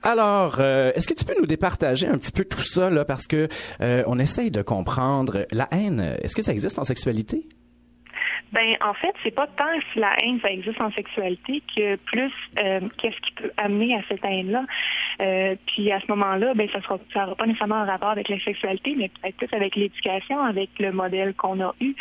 Alors, 0.02 0.56
euh, 0.60 0.92
est-ce 0.94 1.06
que 1.06 1.14
tu 1.14 1.24
peux 1.24 1.34
nous 1.38 1.46
départager 1.46 2.06
un 2.06 2.16
petit 2.16 2.32
peu 2.32 2.44
tout 2.44 2.62
ça, 2.62 2.88
là, 2.88 3.04
parce 3.04 3.26
que 3.26 3.48
euh, 3.80 4.02
on 4.06 4.18
essaye 4.18 4.50
de 4.50 4.62
comprendre 4.62 5.46
la 5.52 5.68
haine. 5.72 6.16
Est-ce 6.22 6.34
que 6.34 6.42
ça 6.42 6.52
existe 6.52 6.78
en 6.78 6.84
sexualité? 6.84 7.44
Ben 8.52 8.76
en 8.80 8.94
fait, 8.94 9.14
c'est 9.22 9.30
pas 9.30 9.46
tant 9.46 9.64
si 9.92 10.00
la 10.00 10.12
haine 10.22 10.40
ça 10.42 10.50
existe 10.50 10.80
en 10.80 10.90
sexualité 10.90 11.62
que 11.76 11.96
plus 11.96 12.32
euh, 12.58 12.80
qu'est-ce 12.98 13.20
qui 13.20 13.32
peut 13.36 13.52
amener 13.56 13.94
à 13.94 14.00
cette 14.08 14.24
haine-là. 14.24 14.64
Euh, 15.20 15.54
puis 15.66 15.92
à 15.92 16.00
ce 16.00 16.06
moment-là, 16.09 16.54
ben 16.54 16.68
ça 16.72 16.80
sera 16.83 16.98
ça 17.12 17.26
aura 17.26 17.35
pas 17.35 17.46
nécessairement 17.46 17.76
un 17.76 17.85
rapport 17.85 18.11
avec 18.11 18.28
la 18.28 18.40
sexualité, 18.40 18.94
mais 18.96 19.09
peut-être 19.09 19.37
plus 19.37 19.56
avec 19.56 19.76
l'éducation, 19.76 20.40
avec 20.40 20.70
le 20.78 20.92
modèle 20.92 21.35
qu'on 21.35 21.61
a 21.61 21.74
eu. 21.80 21.94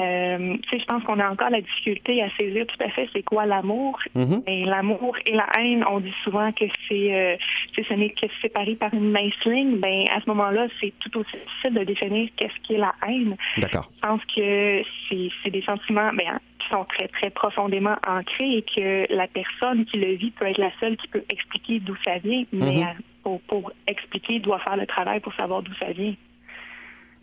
Euh, 0.00 0.56
tu 0.62 0.70
sais, 0.70 0.80
je 0.80 0.84
pense 0.86 1.02
qu'on 1.04 1.20
a 1.20 1.30
encore 1.30 1.50
la 1.50 1.60
difficulté 1.60 2.22
à 2.22 2.30
saisir 2.36 2.66
tout 2.66 2.82
à 2.84 2.88
fait 2.90 3.08
c'est 3.12 3.22
quoi 3.22 3.46
l'amour. 3.46 3.98
Mhm. 4.14 4.42
Et 4.46 4.64
l'amour 4.64 5.16
et 5.26 5.32
la 5.32 5.46
haine, 5.58 5.84
on 5.88 6.00
dit 6.00 6.14
souvent 6.24 6.50
que 6.52 6.64
c'est 6.88 7.14
euh, 7.14 7.36
ce 7.76 7.94
n'est 7.94 8.10
que 8.10 8.26
séparé 8.42 8.74
par 8.74 8.92
une 8.92 9.10
mince 9.10 9.44
ligne. 9.44 9.76
Ben 9.78 10.06
à 10.14 10.20
ce 10.20 10.28
moment-là, 10.30 10.66
c'est 10.80 10.92
tout 11.00 11.18
aussi 11.18 11.36
difficile 11.36 11.74
de 11.74 11.84
définir 11.84 12.28
qu'est-ce 12.36 12.66
qu'est 12.66 12.78
la 12.78 12.94
haine. 13.06 13.36
D'accord. 13.58 13.90
Je 13.96 14.08
pense 14.08 14.20
que 14.34 14.82
c'est 15.08 15.28
c'est 15.42 15.50
des 15.50 15.62
sentiments 15.62 16.10
ben, 16.12 16.40
qui 16.64 16.74
sont 16.74 16.84
très, 16.84 17.08
très 17.08 17.30
profondément 17.30 17.96
ancrés 18.06 18.56
et 18.58 18.62
que 18.62 19.12
la 19.14 19.26
personne 19.28 19.84
qui 19.86 19.98
le 19.98 20.14
vit 20.14 20.30
peut 20.30 20.46
être 20.46 20.58
la 20.58 20.70
seule 20.80 20.96
qui 20.96 21.08
peut 21.08 21.24
expliquer 21.28 21.80
d'où 21.80 21.94
ça 22.04 22.18
vient, 22.18 22.44
mais 22.52 22.80
Mhm. 22.80 22.86
pour, 23.22 23.40
pour 23.42 23.72
expliquer, 23.86 24.40
doit 24.40 24.58
faire 24.60 24.76
le 24.76 24.86
travail 24.86 25.20
pour 25.20 25.34
savoir 25.34 25.62
d'où 25.62 25.74
ça 25.74 25.92
vient. 25.92 26.14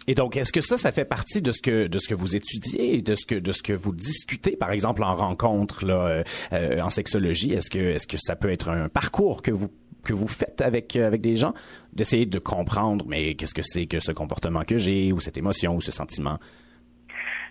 Et 0.08 0.16
donc, 0.16 0.36
est-ce 0.36 0.52
que 0.52 0.62
ça, 0.62 0.78
ça 0.78 0.92
fait 0.92 1.06
partie 1.06 1.42
de 1.44 1.52
ce 1.52 1.62
que 1.62 1.86
de 1.88 2.00
ce 2.00 2.08
que 2.08 2.16
vous 2.16 2.36
étudiez, 2.36 3.02
de 3.04 3.14
ce 3.14 3.26
que 3.26 3.36
de 3.36 3.52
ce 3.52 3.62
que 3.62 3.74
vous 3.74 3.94
discutez, 3.94 4.56
par 4.56 4.72
exemple 4.72 5.04
en 5.04 5.14
rencontre 5.14 5.86
là, 5.86 6.08
euh, 6.08 6.24
euh, 6.54 6.80
en 6.80 6.90
sexologie? 6.90 7.54
Est-ce 7.54 7.70
que 7.70 7.78
est-ce 7.80 8.08
que 8.08 8.18
ça 8.20 8.36
peut 8.36 8.52
être 8.52 8.70
un 8.70 8.90
parcours 8.90 9.44
que 9.44 9.52
vous 9.52 9.70
que 10.04 10.14
vous 10.14 10.28
faites 10.28 10.62
avec 10.62 10.96
euh, 10.96 11.06
avec 11.06 11.22
des 11.22 11.36
gens, 11.36 11.54
d'essayer 11.94 12.26
de 12.26 12.40
comprendre, 12.40 13.06
mais 13.08 13.36
qu'est-ce 13.36 13.54
que 13.54 13.62
c'est 13.62 13.86
que 13.86 14.00
ce 14.00 14.12
comportement 14.12 14.64
que 14.64 14.80
j'ai, 14.80 15.14
ou 15.14 15.20
cette 15.20 15.38
émotion, 15.38 15.76
ou 15.76 15.82
ce 15.82 15.92
sentiment? 15.92 16.40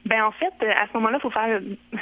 Ben 0.06 0.24
en 0.24 0.30
fait, 0.32 0.52
euh, 0.62 0.70
à 0.72 0.86
ce 0.88 0.92
moment-là, 0.94 1.18
faut 1.20 1.30
faire 1.30 1.60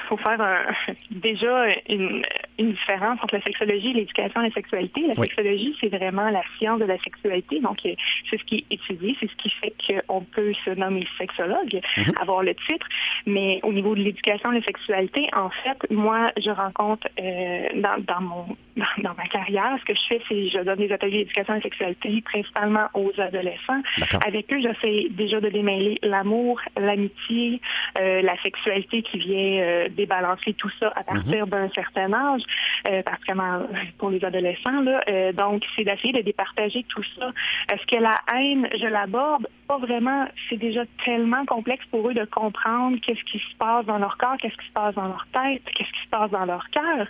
faut 0.08 0.16
faire 0.18 0.40
un- 0.40 0.66
déjà 1.11 1.66
une, 1.88 2.24
une 2.58 2.72
différence 2.72 3.18
entre 3.22 3.34
la 3.37 3.42
sexologie 3.42 3.90
et 3.90 3.94
l'éducation 3.94 4.40
à 4.40 4.44
la 4.44 4.50
sexualité. 4.52 5.00
La 5.02 5.14
Oui. 5.16 5.26
sexologie, 5.28 5.76
c'est 5.80 5.88
vraiment 5.88 6.30
la 6.30 6.42
science 6.58 6.78
de 6.78 6.84
la 6.84 6.98
sexualité, 6.98 7.61
donc 7.61 7.78
euh, 7.84 7.94
c'est 8.30 8.38
ce 8.38 8.44
qui 8.44 8.56
est 8.70 8.74
étudié, 8.74 9.16
c'est 9.20 9.28
ce 9.28 9.34
qui 9.37 9.50
fait 9.50 9.74
qu'on 10.06 10.20
peut 10.22 10.52
se 10.64 10.70
nommer 10.70 11.06
sexologue, 11.18 11.80
Mhm. 11.96 12.12
avoir 12.20 12.42
le 12.42 12.54
titre. 12.54 12.87
Mais 13.26 13.58
au 13.64 13.72
niveau 13.72 13.94
de 13.94 14.00
l'éducation 14.00 14.50
à 14.50 14.54
la 14.54 14.62
sexualité, 14.62 15.28
en 15.34 15.50
fait, 15.50 15.90
moi, 15.90 16.30
je 16.37 16.50
rencontre 16.50 17.08
euh, 17.20 17.68
dans, 17.76 17.98
dans 18.04 18.20
mon 18.20 18.56
dans, 18.76 19.02
dans 19.02 19.14
ma 19.16 19.26
carrière, 19.26 19.76
ce 19.80 19.84
que 19.84 19.94
je 19.94 20.06
fais, 20.08 20.20
c'est 20.28 20.48
je 20.50 20.58
donne 20.62 20.78
des 20.78 20.92
ateliers 20.92 21.18
d'éducation 21.24 21.54
à 21.54 21.56
la 21.56 21.62
sexualité 21.62 22.22
principalement 22.22 22.87
aux 22.94 23.11
adolescents. 23.18 23.82
Avec 24.24 24.52
eux, 24.52 24.61
j'essaie 24.62 25.08
déjà 25.11 25.40
de 25.40 25.48
démêler 25.48 25.98
l'amour, 26.04 26.61
l'amitié, 26.76 27.61
euh, 27.98 28.22
la 28.22 28.37
sexualité 28.42 29.03
qui 29.03 29.18
vient 29.18 29.61
euh, 29.61 29.88
débalancer 29.88 30.55
tout 30.55 30.70
ça 30.79 30.92
à 30.94 31.03
partir 31.03 31.46
d'un 31.46 31.68
certain 31.70 32.12
âge, 32.12 32.42
euh, 32.88 33.03
particulièrement 33.03 33.66
pour 33.98 34.11
les 34.11 34.24
adolescents. 34.24 34.81
Là. 34.83 35.33
Donc, 35.33 35.62
c'est 35.74 35.85
d'essayer 35.85 36.12
de 36.12 36.22
départager 36.22 36.85
tout 36.88 37.03
ça. 37.18 37.31
Est-ce 37.72 37.87
que 37.87 38.01
la 38.01 38.18
haine, 38.35 38.68
je 38.72 38.87
l'aborde? 38.87 39.46
Pas 39.66 39.79
vraiment. 39.79 40.27
C'est 40.48 40.57
déjà 40.57 40.83
tellement 41.05 41.44
complexe 41.44 41.85
pour 41.90 42.09
eux 42.09 42.14
de 42.14 42.24
comprendre 42.24 42.98
qu'est-ce 43.03 43.22
qui 43.24 43.38
se 43.38 43.57
passe 43.59 43.85
dans 43.87 43.98
leur 43.98 44.16
corps, 44.16 44.37
qu'est-ce 44.38 44.57
qui 44.57 44.66
se 44.66 44.72
passe 44.72 44.94
dans 44.94 45.09
leur 45.09 45.27
tête, 45.33 45.62
qu'est-ce 45.74 45.90
qui 45.90 46.05
se 46.05 46.09
passe 46.11 46.31
dans 46.31 46.44
leur 46.44 46.68
cœur 46.70 47.07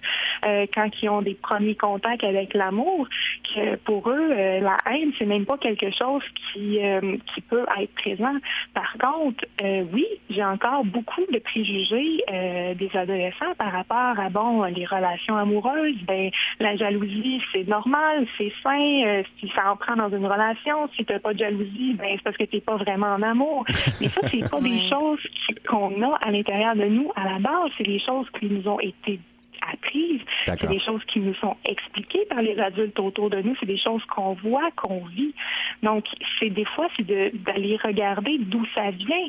quand 0.74 0.90
ils 1.02 1.08
ont 1.08 1.22
des 1.22 1.34
premiers 1.34 1.74
contacts 1.74 2.24
avec 2.24 2.54
l'amour, 2.54 3.08
que 3.54 3.76
pour 3.76 4.08
eux, 4.10 4.28
la 4.60 4.76
haine, 4.90 5.12
c'est 5.18 5.26
même 5.26 5.46
pas 5.46 5.58
quelque 5.58 5.90
chose 5.90 6.22
qui, 6.52 6.80
qui 7.34 7.40
peut 7.42 7.66
être 7.80 7.94
présent. 7.94 8.36
Par 8.74 8.92
contre, 8.98 9.44
oui, 9.92 10.06
j'ai 10.30 10.44
encore 10.44 10.67
beaucoup 10.84 11.24
de 11.32 11.38
préjugés 11.38 12.22
euh, 12.32 12.74
des 12.74 12.90
adolescents 12.94 13.54
par 13.58 13.72
rapport 13.72 14.18
à 14.18 14.28
bon 14.28 14.64
les 14.64 14.84
relations 14.84 15.36
amoureuses. 15.36 15.96
Ben 16.06 16.30
la 16.60 16.76
jalousie, 16.76 17.40
c'est 17.52 17.66
normal, 17.66 18.26
c'est 18.36 18.52
sain. 18.62 19.02
euh, 19.06 19.22
si 19.40 19.50
ça 19.56 19.70
en 19.70 19.76
prend 19.76 19.96
dans 19.96 20.10
une 20.10 20.26
relation, 20.26 20.88
si 20.96 21.04
t'as 21.04 21.18
pas 21.18 21.32
de 21.32 21.38
jalousie, 21.38 21.94
ben 21.94 22.08
c'est 22.12 22.22
parce 22.22 22.36
que 22.36 22.44
t'es 22.44 22.60
pas 22.60 22.76
vraiment 22.76 23.14
en 23.14 23.22
amour. 23.22 23.64
Mais 24.00 24.08
ça, 24.08 24.20
c'est 24.28 24.48
pas 24.50 24.60
des 24.72 24.80
choses 24.88 25.20
qu'on 25.68 26.02
a 26.02 26.16
à 26.16 26.30
l'intérieur 26.30 26.74
de 26.74 26.84
nous 26.84 27.10
à 27.16 27.24
la 27.24 27.38
base. 27.38 27.70
C'est 27.76 27.84
des 27.84 28.00
choses 28.00 28.26
qui 28.38 28.46
nous 28.46 28.66
ont 28.68 28.80
été 28.80 29.20
apprises. 29.72 30.20
C'est 30.46 30.66
des 30.66 30.80
choses 30.80 31.04
qui 31.04 31.20
nous 31.20 31.34
sont 31.34 31.56
expliquées 31.64 32.24
par 32.28 32.42
les 32.42 32.58
adultes 32.58 32.98
autour 32.98 33.30
de 33.30 33.40
nous. 33.40 33.54
C'est 33.60 33.66
des 33.66 33.78
choses 33.78 34.04
qu'on 34.06 34.34
voit, 34.34 34.70
qu'on 34.76 35.04
vit. 35.06 35.34
Donc, 35.82 36.04
c'est 36.38 36.50
des 36.50 36.64
fois, 36.64 36.88
c'est 36.96 37.06
d'aller 37.06 37.76
regarder 37.82 38.38
d'où 38.38 38.64
ça 38.74 38.90
vient, 38.90 39.26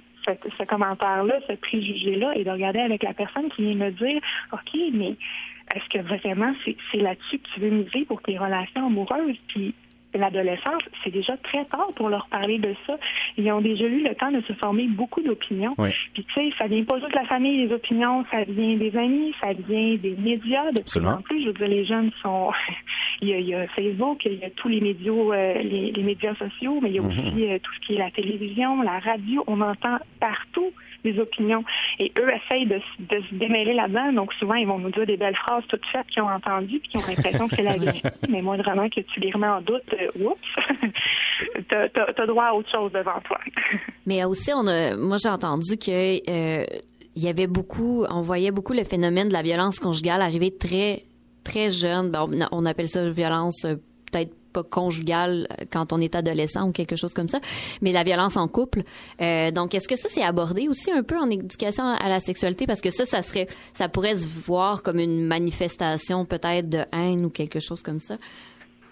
ce, 0.58 0.63
commentaire-là, 0.63 1.39
ce 1.48 1.54
préjugé-là, 1.54 2.34
et 2.36 2.44
de 2.44 2.52
regarder 2.52 2.80
avec 2.80 3.04
la 3.04 3.13
personne 3.13 3.50
qui 3.50 3.63
vient 3.63 3.88
me 3.88 3.92
dire, 3.92 4.22
OK, 4.51 4.80
mais 4.93 5.16
est-ce 5.76 5.89
que 5.89 5.99
vraiment 5.99 6.53
c'est 6.66 6.76
c'est 6.91 6.97
là-dessus 6.97 7.39
que 7.39 7.47
tu 7.53 7.60
veux 7.60 7.70
miser 7.70 8.06
pour 8.06 8.22
tes 8.22 8.38
relations 8.38 8.88
amoureuses? 8.88 9.38
Puis, 9.47 9.74
l'adolescence, 10.14 10.82
c'est 11.03 11.12
déjà 11.12 11.38
très 11.38 11.66
tard 11.66 11.89
pour 11.95 12.10
leur 12.10 12.28
parler 12.28 12.57
de 12.57 12.74
ça. 12.88 12.97
Ils 13.38 13.51
ont 13.51 13.62
déjà 13.62 13.86
eu 13.86 14.03
le 14.03 14.16
temps 14.16 14.32
de 14.32 14.41
se 14.41 14.53
former 14.53 14.88
beaucoup 14.88 15.22
d'opinions. 15.22 15.76
Oui. 15.78 15.89
Puis 16.14 16.24
tu 16.26 16.34
sais, 16.34 16.49
ça 16.57 16.68
vient 16.68 16.84
pas 16.84 16.99
juste 16.99 17.12
de 17.12 17.16
la 17.18 17.26
famille, 17.26 17.68
les 17.68 17.74
opinions, 17.74 18.26
ça 18.32 18.43
vient 18.43 18.76
des 18.78 18.95
amis, 18.97 19.34
ça 19.41 19.53
vient 19.53 19.95
des 19.95 20.16
médias. 20.18 20.66
De 20.68 20.72
plus 20.72 20.82
Absolument. 20.82 21.12
en 21.14 21.22
plus, 21.22 21.41
je 21.41 21.47
veux 21.47 21.53
dire, 21.53 21.68
les 21.68 21.86
jeunes 21.86 22.12
sont... 22.22 22.51
il, 23.22 23.30
y 23.30 23.34
a, 23.34 23.38
il 23.39 23.47
y 23.47 23.53
a 23.55 23.68
Facebook, 23.70 24.26
il 24.26 24.36
y 24.39 24.43
a 24.45 24.49
tous 24.51 24.68
les 24.68 24.82
médias, 24.82 25.12
euh, 25.12 25.53
les, 25.62 25.91
les 25.91 26.03
médias 26.03 26.36
sociaux, 26.36 26.80
mais 26.82 26.89
il 26.89 26.95
y 26.95 26.99
a 26.99 27.01
Mhm. 27.01 27.10
aussi 27.10 27.45
euh, 27.49 27.57
tout 27.64 27.72
ce 27.76 27.88
qui 27.88 27.93
est 27.95 27.97
la 27.97 28.12
télévision, 28.12 28.82
la 28.82 28.99
radio. 28.99 29.43
On 29.47 29.62
entend 29.62 29.97
partout 30.20 30.72
des 31.04 31.20
opinions. 31.20 31.64
Et 32.00 32.12
eux 32.18 32.30
essayent 32.34 32.68
de, 32.68 32.80
de 33.00 33.22
se 33.30 33.36
démêler 33.36 33.74
là-dedans. 33.74 34.14
Donc 34.14 34.34
souvent, 34.34 34.56
ils 34.56 34.68
vont 34.68 34.80
nous 34.80 34.91
dire 34.91 35.06
des 35.06 35.18
belles 35.18 35.36
phrases 35.36 35.64
toutes 35.68 35.86
faites 35.91 36.08
qu'ils 36.08 36.24
ont 36.24 36.30
entendues 36.30 36.80
puis 36.80 36.89
qui 36.89 36.97
ont 36.97 37.04
l'impression 37.08 37.47
que 37.47 37.56
c'est 37.56 37.64
la 37.64 37.78
vérité. 37.78 38.10
Mais 38.30 38.41
moindrement 38.41 38.89
que 38.89 39.02
tu 39.02 39.20
les 39.20 39.32
remets 39.32 39.47
en 39.47 39.62
doute, 39.62 39.84
euh, 39.93 40.26
oups. 40.26 40.39
t'as 41.70 41.89
t'as 41.89 42.26
droit 42.26 42.45
à 42.45 42.54
autre 42.54 42.70
chose 42.72 42.91
devant 42.91 43.20
toi. 43.26 43.39
Mais 44.06 44.24
aussi, 44.24 44.52
on 44.54 44.66
a, 44.68 44.95
moi, 44.95 45.18
j'ai 45.22 45.30
entendu 45.30 45.78
que 45.78 45.89
euh, 45.91 46.66
il 47.16 47.24
y 47.24 47.28
avait 47.28 47.47
beaucoup, 47.47 48.06
on 48.10 48.22
voyait 48.22 48.52
beaucoup 48.52 48.74
le 48.74 48.84
phénomène 48.84 49.28
de 49.28 49.34
la 49.34 49.41
violence 49.41 49.80
conjugale 49.80 50.22
arriver 50.22 50.56
très, 50.56 51.04
très 51.43 51.70
jeune. 51.70 52.10
Ben, 52.10 52.28
on, 52.52 52.64
on 52.64 52.66
appelle 52.66 52.88
ça 52.88 53.10
violence 53.10 53.66
euh, 53.66 53.76
peut-être 54.12 54.34
pas 54.52 54.64
conjugale 54.64 55.47
quand 55.72 55.93
on 55.93 56.02
est 56.02 56.16
adolescent 56.16 56.68
ou 56.68 56.72
quelque 56.72 56.95
chose 56.95 57.14
comme 57.14 57.30
ça, 57.30 57.39
mais 57.82 57.91
la 57.91 58.04
violence 58.04 58.38
en 58.38 58.47
couple. 58.47 58.84
Euh, 59.22 59.52
donc, 59.52 59.74
est-ce 59.74 59.88
que 59.88 59.97
ça 59.97 60.10
c'est 60.12 60.24
abordé 60.24 60.68
aussi 60.68 60.91
un 60.91 61.04
peu 61.04 61.18
en 61.18 61.30
éducation 61.30 61.84
à 61.86 62.10
la 62.10 62.20
sexualité? 62.20 62.68
Parce 62.68 62.82
que 62.82 62.91
ça, 62.91 63.06
ça 63.06 63.22
serait, 63.22 63.47
ça 63.74 63.89
pourrait 63.89 64.18
se 64.18 64.28
voir 64.28 64.84
comme 64.84 65.00
une 65.00 65.26
manifestation 65.26 66.26
peut-être 66.26 66.70
de 66.70 66.84
haine 66.91 67.26
ou 67.26 67.30
quelque 67.30 67.60
chose 67.60 67.82
comme 67.82 68.00
ça. 68.00 68.18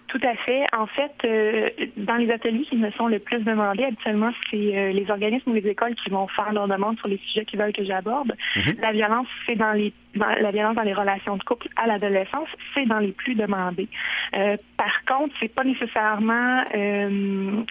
Tout 0.08 0.20
à 0.22 0.34
fait. 0.36 0.64
En 0.76 0.86
fait, 0.86 1.12
euh, 1.26 1.68
dans 1.98 2.16
les 2.16 2.30
ateliers 2.30 2.64
qui 2.64 2.76
me 2.76 2.90
sont 2.92 3.08
le 3.08 3.18
plus 3.18 3.40
demandés, 3.44 3.84
habituellement, 3.84 4.30
c'est 4.50 4.56
euh, 4.76 4.92
les 4.92 5.10
organismes 5.10 5.50
ou 5.50 5.54
les 5.54 5.66
écoles 5.68 5.94
qui 5.96 6.08
vont 6.08 6.26
faire 6.28 6.50
leurs 6.52 6.66
demandes 6.66 6.98
sur 6.98 7.08
les 7.08 7.18
sujets 7.18 7.44
qu'ils 7.44 7.58
veulent 7.58 7.74
que 7.74 7.84
j'aborde. 7.84 8.32
La 8.80 8.92
violence, 8.92 9.26
c'est 9.46 9.56
dans 9.56 9.72
les 9.72 9.92
dans- 10.14 10.26
la 10.40 10.50
violence 10.50 10.74
dans 10.76 10.82
les 10.82 10.94
relations 10.94 11.36
de 11.36 11.42
couple 11.44 11.68
à 11.76 11.86
l'adolescence, 11.86 12.48
c'est 12.74 12.86
dans 12.86 12.98
les 13.00 13.12
plus 13.12 13.34
demandés. 13.34 13.88
Euh, 14.34 14.56
par 14.78 15.04
contre, 15.06 15.34
c'est 15.40 15.54
pas 15.54 15.64
nécessairement 15.64 16.64
euh, 16.74 17.62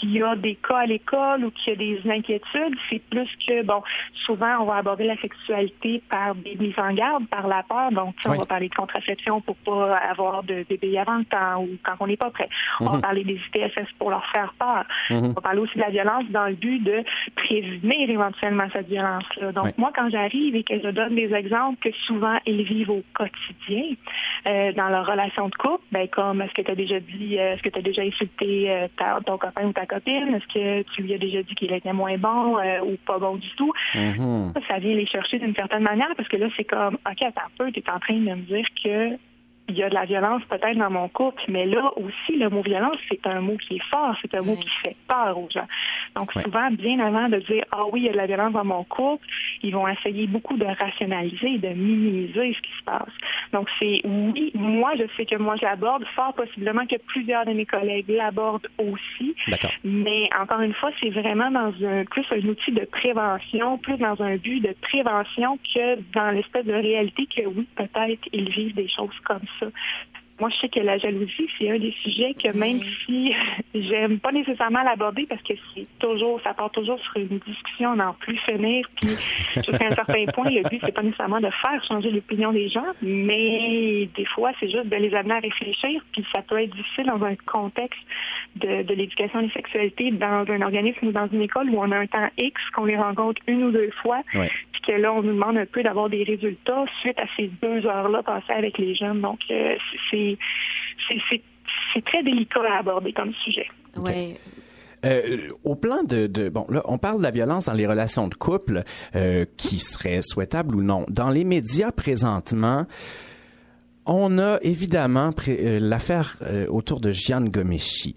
qu'il 0.00 0.12
y 0.12 0.22
a 0.22 0.34
des 0.36 0.54
cas 0.56 0.78
à 0.78 0.86
l'école 0.86 1.44
ou 1.44 1.50
qu'il 1.50 1.72
y 1.72 1.76
a 1.76 1.76
des 1.76 2.10
inquiétudes, 2.10 2.74
c'est 2.88 3.02
plus 3.10 3.28
que, 3.46 3.62
bon, 3.62 3.82
souvent, 4.24 4.58
on 4.60 4.64
va 4.64 4.76
aborder 4.76 5.04
la 5.04 5.16
sexualité 5.18 6.02
par 6.10 6.34
des 6.34 6.56
mises 6.56 6.78
en 6.78 6.92
garde, 6.94 7.26
par 7.28 7.46
la 7.46 7.62
peur. 7.62 7.90
Donc, 7.92 8.14
Oui. 8.26 8.32
on 8.36 8.38
va 8.38 8.46
parler 8.46 8.68
de 8.68 8.74
contraception 8.74 9.40
pour 9.42 9.56
pas 9.56 9.96
avoir 9.96 10.42
de 10.42 10.64
bébé 10.68 10.98
avant 10.98 11.18
le 11.18 11.24
temps 11.24 11.62
ou 11.62 11.68
quand 11.84 11.94
on 12.00 12.06
n'est 12.06 12.16
pas 12.16 12.30
prêt. 12.30 12.48
On 12.80 12.86
va 12.86 12.92
Mhm. 12.96 13.00
parler 13.02 13.24
des 13.24 13.34
ITSS 13.54 13.88
pour 13.98 14.10
leur 14.10 14.24
faire 14.32 14.54
peur. 14.58 14.84
Mhm. 15.10 15.26
On 15.26 15.32
va 15.32 15.40
parler 15.40 15.60
aussi 15.60 15.74
de 15.76 15.80
la 15.82 15.90
violence 15.90 16.24
dans 16.30 16.46
le 16.46 16.54
but 16.54 16.78
de 16.82 17.04
prévenir 17.36 18.08
éventuellement 18.10 18.66
cette 18.72 18.88
violence-là. 18.88 19.52
Donc, 19.52 19.64
Oui. 19.66 19.70
moi, 19.78 19.92
quand 19.94 20.08
j'arrive 20.10 20.56
et 20.56 20.62
que 20.64 20.78
je 20.80 20.88
donne 20.88 21.14
des 21.14 21.32
exemples 21.34 21.78
que 21.80 21.94
souvent 22.06 22.38
ils 22.46 22.62
vivent 22.62 22.90
au 22.90 23.02
quotidien 23.14 23.94
euh, 24.46 24.72
dans 24.72 24.88
leur 24.88 25.06
relation 25.06 25.48
de 25.48 25.54
couple, 25.54 25.84
ben 25.92 26.08
comme 26.08 26.40
est-ce 26.42 26.52
que 26.54 26.62
tu 26.62 26.70
as 26.70 26.74
déjà 26.74 27.00
dit, 27.00 27.38
euh, 27.38 27.54
est-ce 27.54 27.62
que 27.62 27.68
tu 27.68 27.78
as 27.78 27.82
déjà 27.82 28.02
insulté 28.02 28.70
euh, 28.70 28.88
ta- 28.96 29.18
ton 29.24 29.36
copain 29.38 29.66
ou 29.66 29.72
ta 29.72 29.86
copine, 29.94 30.34
est-ce 30.34 30.46
que 30.54 30.82
tu 30.94 31.02
lui 31.02 31.14
as 31.14 31.18
déjà 31.18 31.42
dit 31.42 31.54
qu'il 31.54 31.72
était 31.72 31.92
moins 31.92 32.16
bon 32.18 32.58
euh, 32.58 32.80
ou 32.84 32.96
pas 33.06 33.18
bon 33.18 33.36
du 33.36 33.48
tout, 33.56 33.72
Mhm. 33.94 34.52
ça 34.68 34.78
vient 34.78 34.94
les 34.94 35.06
chercher 35.06 35.38
d'une 35.38 35.54
certaine 35.54 35.82
manière 35.82 36.12
parce 36.16 36.28
que 36.28 36.36
là, 36.36 36.46
c'est 36.56 36.64
comme, 36.64 36.94
OK, 36.94 37.22
attends 37.22 37.42
un 37.46 37.50
peu, 37.58 37.72
tu 37.72 37.80
es 37.80 37.90
en 37.90 37.98
train 37.98 38.14
de 38.14 38.20
me 38.20 38.36
dire 38.36 38.66
que 38.82 39.16
il 39.70 39.78
y 39.78 39.82
a 39.82 39.88
de 39.88 39.94
la 39.94 40.04
violence 40.04 40.42
peut-être 40.48 40.76
dans 40.76 40.90
mon 40.90 41.08
couple, 41.08 41.42
mais 41.48 41.64
là 41.66 41.90
aussi, 41.96 42.36
le 42.36 42.50
mot 42.50 42.62
violence, 42.62 42.98
c'est 43.08 43.26
un 43.26 43.40
mot 43.40 43.56
qui 43.56 43.76
est 43.76 43.90
fort, 43.90 44.14
c'est 44.20 44.34
un 44.34 44.42
mot 44.42 44.56
qui 44.56 44.68
fait 44.82 44.96
peur 45.08 45.38
aux 45.38 45.48
gens. 45.50 45.66
Donc 46.16 46.32
souvent, 46.32 46.70
bien 46.70 46.98
avant 46.98 47.28
de 47.28 47.38
dire, 47.38 47.64
ah 47.70 47.84
oui, 47.92 48.00
il 48.00 48.06
y 48.06 48.08
a 48.08 48.12
de 48.12 48.16
la 48.16 48.26
violence 48.26 48.52
dans 48.52 48.64
mon 48.64 48.84
couple, 48.84 49.26
ils 49.62 49.72
vont 49.72 49.86
essayer 49.88 50.26
beaucoup 50.26 50.56
de 50.56 50.64
rationaliser, 50.64 51.58
de 51.58 51.68
minimiser 51.68 52.54
ce 52.54 52.60
qui 52.60 52.72
se 52.78 52.84
passe. 52.84 53.14
Donc 53.52 53.68
c'est, 53.78 54.00
oui, 54.04 54.50
moi, 54.54 54.92
je 54.96 55.04
sais 55.16 55.26
que 55.26 55.36
moi, 55.36 55.56
je 55.56 55.62
l'aborde, 55.62 56.04
fort 56.14 56.34
possiblement 56.34 56.86
que 56.86 56.96
plusieurs 57.06 57.46
de 57.46 57.52
mes 57.52 57.66
collègues 57.66 58.08
l'abordent 58.08 58.68
aussi. 58.78 59.34
Mais 59.84 60.28
encore 60.38 60.60
une 60.60 60.74
fois, 60.74 60.90
c'est 61.00 61.10
vraiment 61.10 61.50
dans 61.50 61.72
un 61.86 62.04
plus 62.04 62.26
un 62.30 62.48
outil 62.48 62.72
de 62.72 62.84
prévention, 62.84 63.78
plus 63.78 63.96
dans 63.96 64.20
un 64.22 64.36
but 64.36 64.60
de 64.60 64.74
prévention 64.82 65.58
que 65.74 65.98
dans 66.14 66.30
l'espèce 66.30 66.66
de 66.66 66.72
réalité 66.72 67.26
que 67.26 67.46
oui, 67.46 67.66
peut-être 67.76 68.20
ils 68.32 68.50
vivent 68.50 68.74
des 68.74 68.88
choses 68.88 69.18
comme 69.24 69.46
ça. 69.58 69.59
So 69.60 69.70
Moi, 70.40 70.48
je 70.50 70.56
sais 70.60 70.68
que 70.68 70.80
la 70.80 70.98
jalousie, 70.98 71.48
c'est 71.58 71.70
un 71.70 71.78
des 71.78 71.92
sujets 72.02 72.34
que 72.34 72.48
même 72.56 72.80
si 73.06 73.32
j'aime 73.74 74.18
pas 74.18 74.32
nécessairement 74.32 74.82
l'aborder 74.82 75.26
parce 75.28 75.42
que 75.42 75.54
c'est 75.74 75.82
toujours, 75.98 76.40
ça 76.42 76.54
part 76.54 76.70
toujours 76.70 76.98
sur 77.00 77.16
une 77.16 77.38
discussion 77.46 77.94
n'en 77.96 78.14
plus 78.14 78.36
finir, 78.38 78.86
puis 79.00 79.10
jusqu'à 79.54 79.86
un 79.86 79.94
certain 79.94 80.24
point, 80.34 80.50
le 80.50 80.68
but, 80.68 80.80
c'est 80.84 80.92
pas 80.94 81.02
nécessairement 81.02 81.40
de 81.40 81.50
faire 81.50 81.84
changer 81.86 82.10
l'opinion 82.10 82.52
des 82.52 82.68
gens, 82.68 82.86
mais 83.02 84.08
des 84.16 84.24
fois, 84.26 84.52
c'est 84.60 84.70
juste 84.70 84.86
de 84.88 84.96
les 84.96 85.14
amener 85.14 85.34
à 85.34 85.40
réfléchir, 85.40 86.02
puis 86.12 86.24
ça 86.34 86.42
peut 86.42 86.60
être 86.60 86.74
difficile 86.74 87.06
dans 87.06 87.22
un 87.24 87.34
contexte 87.46 88.00
de, 88.56 88.82
de 88.82 88.94
l'éducation 88.94 89.42
des 89.42 89.50
sexualités 89.50 90.10
dans 90.10 90.44
un 90.48 90.62
organisme 90.62 91.08
ou 91.08 91.12
dans 91.12 91.28
une 91.28 91.42
école 91.42 91.70
où 91.70 91.78
on 91.78 91.90
a 91.90 91.98
un 91.98 92.06
temps 92.06 92.28
X, 92.38 92.60
qu'on 92.74 92.84
les 92.84 92.96
rencontre 92.96 93.40
une 93.46 93.64
ou 93.64 93.70
deux 93.70 93.90
fois, 94.02 94.20
Ouais. 94.34 94.50
puis 94.72 94.80
que 94.82 94.92
là, 94.92 95.12
on 95.12 95.22
nous 95.22 95.32
demande 95.34 95.58
un 95.58 95.66
peu 95.66 95.82
d'avoir 95.82 96.08
des 96.08 96.22
résultats 96.24 96.84
suite 97.00 97.18
à 97.18 97.24
ces 97.36 97.48
deux 97.62 97.86
heures-là 97.86 98.22
passées 98.22 98.52
avec 98.52 98.78
les 98.78 98.94
jeunes. 98.94 99.20
Donc, 99.20 99.40
euh, 99.50 99.76
c'est 100.10 100.29
c'est- 101.08 102.02
très 102.04 102.22
délicat 102.22 102.60
à 102.72 102.78
aborder 102.78 103.12
comme 103.12 103.32
sujet. 103.44 103.66
Euh, 105.04 105.48
au 105.64 105.74
plan 105.76 106.02
de, 106.02 106.26
de 106.26 106.50
bon 106.50 106.66
là 106.68 106.82
on 106.84 106.98
parle 106.98 107.18
de 107.18 107.22
la 107.22 107.30
violence 107.30 107.64
dans 107.64 107.72
les 107.72 107.86
relations 107.86 108.28
de 108.28 108.34
couple 108.34 108.82
euh, 109.16 109.46
qui 109.56 109.80
serait 109.80 110.20
souhaitable 110.22 110.76
ou 110.76 110.82
non. 110.82 111.06
Dans 111.08 111.30
les 111.30 111.44
médias 111.44 111.90
présentement 111.90 112.86
on 114.06 114.38
a 114.38 114.58
évidemment 114.62 115.30
euh, 115.48 115.78
l'affaire 115.80 116.36
euh, 116.42 116.66
autour 116.68 117.00
de 117.00 117.12
Gian 117.12 117.42
Gomeshi, 117.42 118.14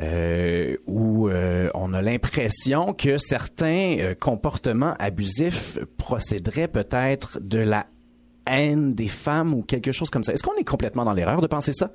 euh, 0.00 0.76
où 0.86 1.28
euh, 1.28 1.70
on 1.74 1.94
a 1.94 2.02
l'impression 2.02 2.92
que 2.94 3.16
certains 3.18 3.96
euh, 4.00 4.14
comportements 4.14 4.94
abusifs 4.98 5.78
procéderaient 5.98 6.68
peut-être 6.68 7.38
de 7.40 7.58
la 7.58 7.86
haine 8.46 8.94
des 8.94 9.08
femmes 9.08 9.54
ou 9.54 9.62
quelque 9.62 9.92
chose 9.92 10.10
comme 10.10 10.22
ça. 10.22 10.32
Est-ce 10.32 10.42
qu'on 10.42 10.56
est 10.56 10.68
complètement 10.68 11.04
dans 11.04 11.12
l'erreur 11.12 11.40
de 11.40 11.46
penser 11.46 11.72
ça? 11.72 11.90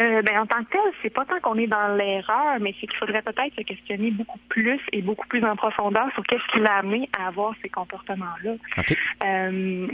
Euh, 0.00 0.22
ben, 0.22 0.40
en 0.40 0.46
tant 0.46 0.64
que 0.64 0.70
tel, 0.70 0.80
c'est 1.02 1.10
pas 1.10 1.24
tant 1.24 1.38
qu'on 1.40 1.56
est 1.56 1.68
dans 1.68 1.94
l'erreur, 1.96 2.58
mais 2.60 2.74
c'est 2.80 2.88
qu'il 2.88 2.98
faudrait 2.98 3.22
peut-être 3.22 3.54
se 3.56 3.62
questionner 3.62 4.10
beaucoup 4.10 4.40
plus 4.48 4.80
et 4.92 5.02
beaucoup 5.02 5.26
plus 5.28 5.44
en 5.44 5.54
profondeur 5.54 6.10
sur 6.14 6.24
qu'est-ce 6.24 6.52
qui 6.52 6.58
l'a 6.58 6.78
amené 6.78 7.08
à 7.16 7.28
avoir 7.28 7.54
ces 7.62 7.68
comportements-là. 7.68 8.54
Euh, 9.24 9.86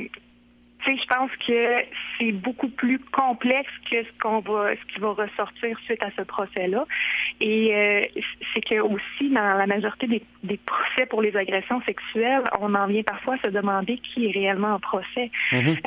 tu 0.85 0.95
sais, 0.97 1.01
je 1.03 1.07
pense 1.15 1.31
que 1.47 1.77
c'est 2.19 2.33
beaucoup 2.33 2.69
plus 2.69 2.99
complexe 3.13 3.71
que 3.91 4.03
ce 4.03 4.09
qu'on 4.23 4.41
va, 4.41 4.75
ce 4.77 4.93
qui 4.95 5.01
va 5.01 5.11
ressortir 5.13 5.79
suite 5.85 6.03
à 6.03 6.11
ce 6.17 6.23
procès-là. 6.23 6.85
Et 7.41 7.75
euh, 7.75 8.07
c'est 8.55 8.61
que 8.61 8.81
aussi 8.81 9.31
dans 9.31 9.55
la 9.57 9.67
majorité 9.67 10.07
des, 10.07 10.23
des 10.45 10.59
procès 10.59 11.07
pour 11.07 11.23
les 11.23 11.37
agressions 11.37 11.81
sexuelles, 11.83 12.43
on 12.61 12.75
en 12.75 12.87
vient 12.87 13.03
parfois 13.03 13.35
à 13.35 13.39
se 13.39 13.49
demander 13.49 13.99
qui 13.99 14.27
est 14.27 14.31
réellement 14.33 14.75
en 14.75 14.81
procès. 14.81 15.31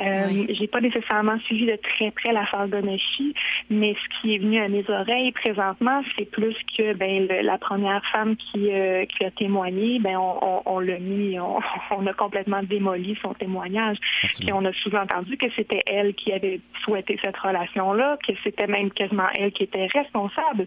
Euh, 0.00 0.28
J'ai 0.50 0.66
pas 0.66 0.80
nécessairement 0.80 1.38
suivi 1.40 1.66
de 1.66 1.76
très 1.76 2.10
près 2.10 2.32
l'affaire 2.32 2.68
Gomeshi, 2.68 3.34
mais 3.70 3.94
ce 3.94 4.20
qui 4.20 4.34
est 4.34 4.38
venu 4.38 4.58
à 4.60 4.68
mes 4.68 4.84
oreilles 4.88 5.32
présentement, 5.32 6.02
c'est 6.16 6.30
plus 6.30 6.56
que 6.76 6.94
ben 6.94 7.26
le- 7.28 7.42
la 7.42 7.58
première 7.58 8.02
femme 8.12 8.36
qui, 8.36 8.70
euh, 8.72 9.04
qui 9.06 9.24
a 9.24 9.30
témoigné, 9.30 9.98
ben 10.00 10.16
on, 10.16 10.38
on, 10.42 10.62
on 10.66 10.78
l'a 10.80 10.98
mis, 10.98 11.38
on, 11.38 11.58
on 11.90 12.06
a 12.06 12.12
complètement 12.12 12.62
démoli 12.62 13.16
son 13.22 13.34
témoignage. 13.34 13.96
Puis 14.40 14.52
on 14.52 14.64
a 14.64 14.72
sous-entendu 14.84 15.36
que 15.36 15.46
c'était 15.56 15.82
elle 15.86 16.14
qui 16.14 16.32
avait 16.32 16.60
souhaité 16.84 17.18
cette 17.22 17.36
relation-là, 17.36 18.18
que 18.26 18.32
c'était 18.44 18.66
même 18.66 18.90
quasiment 18.90 19.28
elle 19.34 19.52
qui 19.52 19.64
était 19.64 19.86
responsable. 19.86 20.66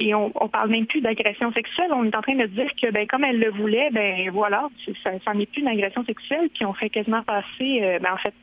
Et 0.00 0.14
on, 0.14 0.32
on 0.34 0.48
parle 0.48 0.70
même 0.70 0.86
plus 0.86 1.00
d'agression 1.00 1.52
sexuelle. 1.52 1.90
On 1.92 2.04
est 2.04 2.16
en 2.16 2.22
train 2.22 2.34
de 2.34 2.46
dire 2.46 2.70
que 2.80 2.90
ben 2.90 3.06
comme 3.06 3.24
elle 3.24 3.38
le 3.38 3.50
voulait, 3.50 3.90
ben 3.92 4.30
voilà, 4.30 4.68
ça, 5.02 5.10
ça 5.24 5.34
n'est 5.34 5.46
plus 5.46 5.62
une 5.62 5.68
agression 5.68 6.04
sexuelle. 6.04 6.48
Puis 6.54 6.64
on 6.64 6.74
fait 6.74 6.90
quasiment 6.90 7.22
passer, 7.22 7.80
euh, 7.82 7.98
ben 8.00 8.12
en 8.12 8.16
fait, 8.16 8.34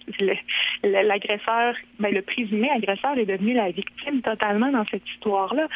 l'agresseur, 0.84 1.76
ben 2.00 2.14
le 2.14 2.22
présumé 2.22 2.70
agresseur 2.70 3.18
est 3.18 3.26
devenu 3.26 3.54
la 3.54 3.70
victime 3.72 4.22
totalement 4.22 4.72
dans 4.72 4.86
cette 4.86 5.08
histoire-là. 5.10 5.68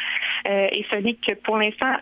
Euh, 0.48 0.68
et 0.72 0.84
ce 0.90 0.96
n'est 0.96 1.14
que 1.14 1.34
pour 1.34 1.58
l'instant 1.58 1.94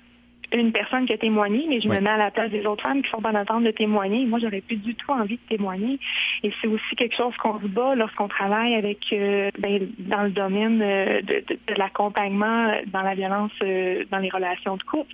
une 0.58 0.72
personne 0.72 1.06
qui 1.06 1.12
a 1.12 1.18
témoigné, 1.18 1.64
mais 1.68 1.80
je 1.80 1.88
me 1.88 2.00
mets 2.00 2.10
à 2.10 2.16
la 2.16 2.30
place 2.30 2.50
des 2.50 2.64
autres 2.66 2.82
femmes 2.82 3.02
qui 3.02 3.10
sont 3.10 3.24
en 3.24 3.34
attente 3.34 3.64
de 3.64 3.70
témoigner. 3.70 4.24
Moi, 4.26 4.38
j'aurais 4.40 4.60
plus 4.60 4.76
du 4.76 4.94
tout 4.94 5.10
envie 5.10 5.36
de 5.36 5.56
témoigner. 5.56 5.98
Et 6.42 6.52
c'est 6.60 6.68
aussi 6.68 6.96
quelque 6.96 7.16
chose 7.16 7.36
qu'on 7.38 7.60
se 7.60 7.66
bat 7.66 7.94
lorsqu'on 7.94 8.28
travaille 8.28 8.74
avec 8.74 8.98
euh, 9.12 9.50
ben, 9.58 9.88
dans 9.98 10.22
le 10.22 10.30
domaine 10.30 10.80
euh, 10.82 11.20
de, 11.22 11.44
de- 11.48 11.58
de 11.66 11.74
l'accompagnement 11.76 12.72
dans 12.86 13.02
la 13.02 13.14
violence 13.14 13.52
euh, 13.62 14.04
dans 14.10 14.18
les 14.18 14.30
relations 14.30 14.76
de 14.76 14.82
couple. 14.82 15.12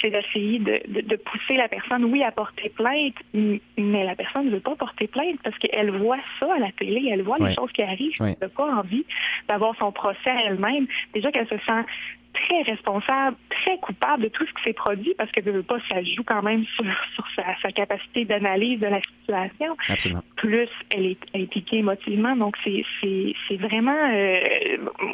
C'est 0.00 0.10
d'essayer 0.10 0.58
de, 0.58 1.16
pousser 1.16 1.56
la 1.56 1.68
personne, 1.68 2.04
oui, 2.06 2.22
à 2.22 2.30
porter 2.32 2.70
plainte, 2.70 3.14
mais 3.34 4.04
la 4.04 4.14
personne 4.14 4.46
ne 4.46 4.50
veut 4.52 4.60
pas 4.60 4.74
porter 4.76 5.06
plainte 5.06 5.38
parce 5.44 5.56
qu'elle 5.58 5.90
voit 5.90 6.16
ça 6.38 6.54
à 6.54 6.58
la 6.58 6.72
télé, 6.72 7.10
elle 7.12 7.22
voit 7.22 7.36
les 7.38 7.54
choses 7.54 7.70
qui 7.72 7.82
arrivent, 7.82 8.12
elle 8.20 8.36
n'a 8.40 8.48
pas 8.48 8.74
envie 8.76 9.04
d'avoir 9.48 9.76
son 9.76 9.92
procès 9.92 10.30
à 10.30 10.44
elle-même. 10.46 10.86
Déjà 11.12 11.30
qu'elle 11.30 11.48
se 11.48 11.58
sent 11.58 11.84
très 12.32 12.62
responsable, 12.62 13.36
très 13.50 13.76
coupable 13.78 14.24
de 14.24 14.28
tout 14.28 14.44
ce 14.46 14.52
qui 14.54 14.62
s'est 14.64 14.72
produit 14.72 15.14
parce 15.18 15.30
que, 15.32 15.40
pas, 15.62 15.78
ça 15.88 16.02
joue 16.02 16.22
quand 16.24 16.42
même 16.42 16.64
sur, 16.76 16.84
sur 17.14 17.24
sa, 17.36 17.44
sa 17.62 17.72
capacité 17.72 18.24
d'analyse 18.24 18.80
de 18.80 18.86
la 18.86 19.00
situation. 19.02 19.76
Absolument. 19.88 20.22
Plus 20.36 20.68
elle 20.94 21.06
est 21.06 21.18
impliquée 21.34 21.78
émotivement. 21.78 22.36
Donc, 22.36 22.56
c'est, 22.64 23.56
vraiment... 23.56 23.96
euh, 24.12 24.38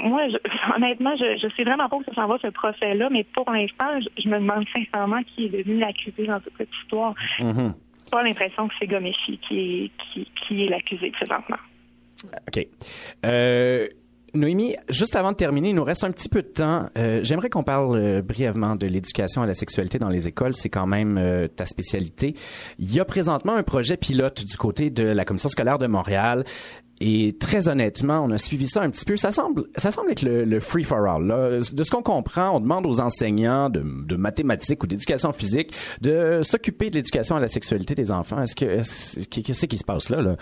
moi, 0.02 0.28
je- 0.28 0.74
honnêtement, 0.76 1.14
je, 1.16 1.38
je 1.42 1.48
sais 1.56 1.64
vraiment 1.64 1.88
pas 1.88 1.96
où 1.96 2.04
ça 2.04 2.14
s'en 2.14 2.26
va, 2.26 2.38
ce 2.42 2.48
procès-là, 2.48 3.08
mais 3.10 3.24
pour 3.24 3.50
l'instant, 3.50 4.00
je, 4.00 4.22
je 4.22 4.28
me 4.28 4.38
demande 4.38 4.64
sincèrement 4.74 5.22
qui 5.22 5.46
est 5.46 5.48
devenu 5.48 5.78
l'accusé 5.78 6.26
dans 6.26 6.40
toute 6.40 6.52
cette 6.58 6.74
histoire. 6.82 7.14
Mhm. 7.40 7.74
Pas 8.10 8.22
l'impression 8.22 8.68
que 8.68 8.74
c'est 8.78 8.86
Gomeshi 8.86 9.38
qui 9.38 9.58
est, 9.58 9.90
qui, 10.12 10.30
qui 10.46 10.64
est 10.64 10.68
l'accusé 10.68 11.10
présentement. 11.10 11.56
OK. 12.48 12.66
Euh, 13.24 13.86
Noémie, 14.34 14.76
juste 14.90 15.16
avant 15.16 15.32
de 15.32 15.36
terminer, 15.36 15.70
il 15.70 15.74
nous 15.74 15.84
reste 15.84 16.04
un 16.04 16.10
petit 16.10 16.28
peu 16.28 16.42
de 16.42 16.48
temps. 16.48 16.86
Euh, 16.98 17.20
J'aimerais 17.22 17.48
qu'on 17.48 17.62
parle 17.62 17.96
euh, 17.96 18.22
brièvement 18.22 18.76
de 18.76 18.86
l'éducation 18.86 19.42
à 19.42 19.46
la 19.46 19.54
sexualité 19.54 19.98
dans 19.98 20.08
les 20.08 20.28
écoles. 20.28 20.54
C'est 20.54 20.68
quand 20.68 20.86
même 20.86 21.16
euh, 21.18 21.48
ta 21.48 21.64
spécialité. 21.64 22.34
Il 22.78 22.92
y 22.92 23.00
a 23.00 23.04
présentement 23.04 23.54
un 23.54 23.62
projet 23.62 23.96
pilote 23.96 24.44
du 24.44 24.56
côté 24.56 24.90
de 24.90 25.04
la 25.04 25.24
Commission 25.24 25.48
scolaire 25.48 25.78
de 25.78 25.86
Montréal. 25.86 26.44
Et 27.00 27.36
très 27.38 27.68
honnêtement, 27.68 28.20
on 28.24 28.30
a 28.30 28.38
suivi 28.38 28.68
ça 28.68 28.82
un 28.82 28.88
petit 28.90 29.04
peu. 29.04 29.16
Ça 29.18 29.30
semble, 29.30 29.64
ça 29.76 29.90
être 30.10 30.22
le, 30.22 30.60
free 30.60 30.82
for 30.84 30.98
all. 31.06 31.60
De 31.72 31.84
ce 31.84 31.90
qu'on 31.90 32.02
comprend, 32.02 32.56
on 32.56 32.60
demande 32.60 32.86
aux 32.86 33.00
enseignants 33.00 33.68
de, 33.68 34.16
mathématiques 34.16 34.82
ou 34.82 34.86
d'éducation 34.86 35.32
physique 35.32 35.74
de 36.00 36.40
s'occuper 36.42 36.88
de 36.88 36.94
l'éducation 36.96 37.36
à 37.36 37.40
la 37.40 37.48
sexualité 37.48 37.94
des 37.94 38.10
enfants. 38.10 38.40
Est-ce 38.40 38.56
que, 38.56 38.64
est-ce- 38.64 39.20
qu'est-ce 39.28 39.66
qui 39.66 39.76
se 39.76 39.84
passe 39.84 40.08
là? 40.08 40.36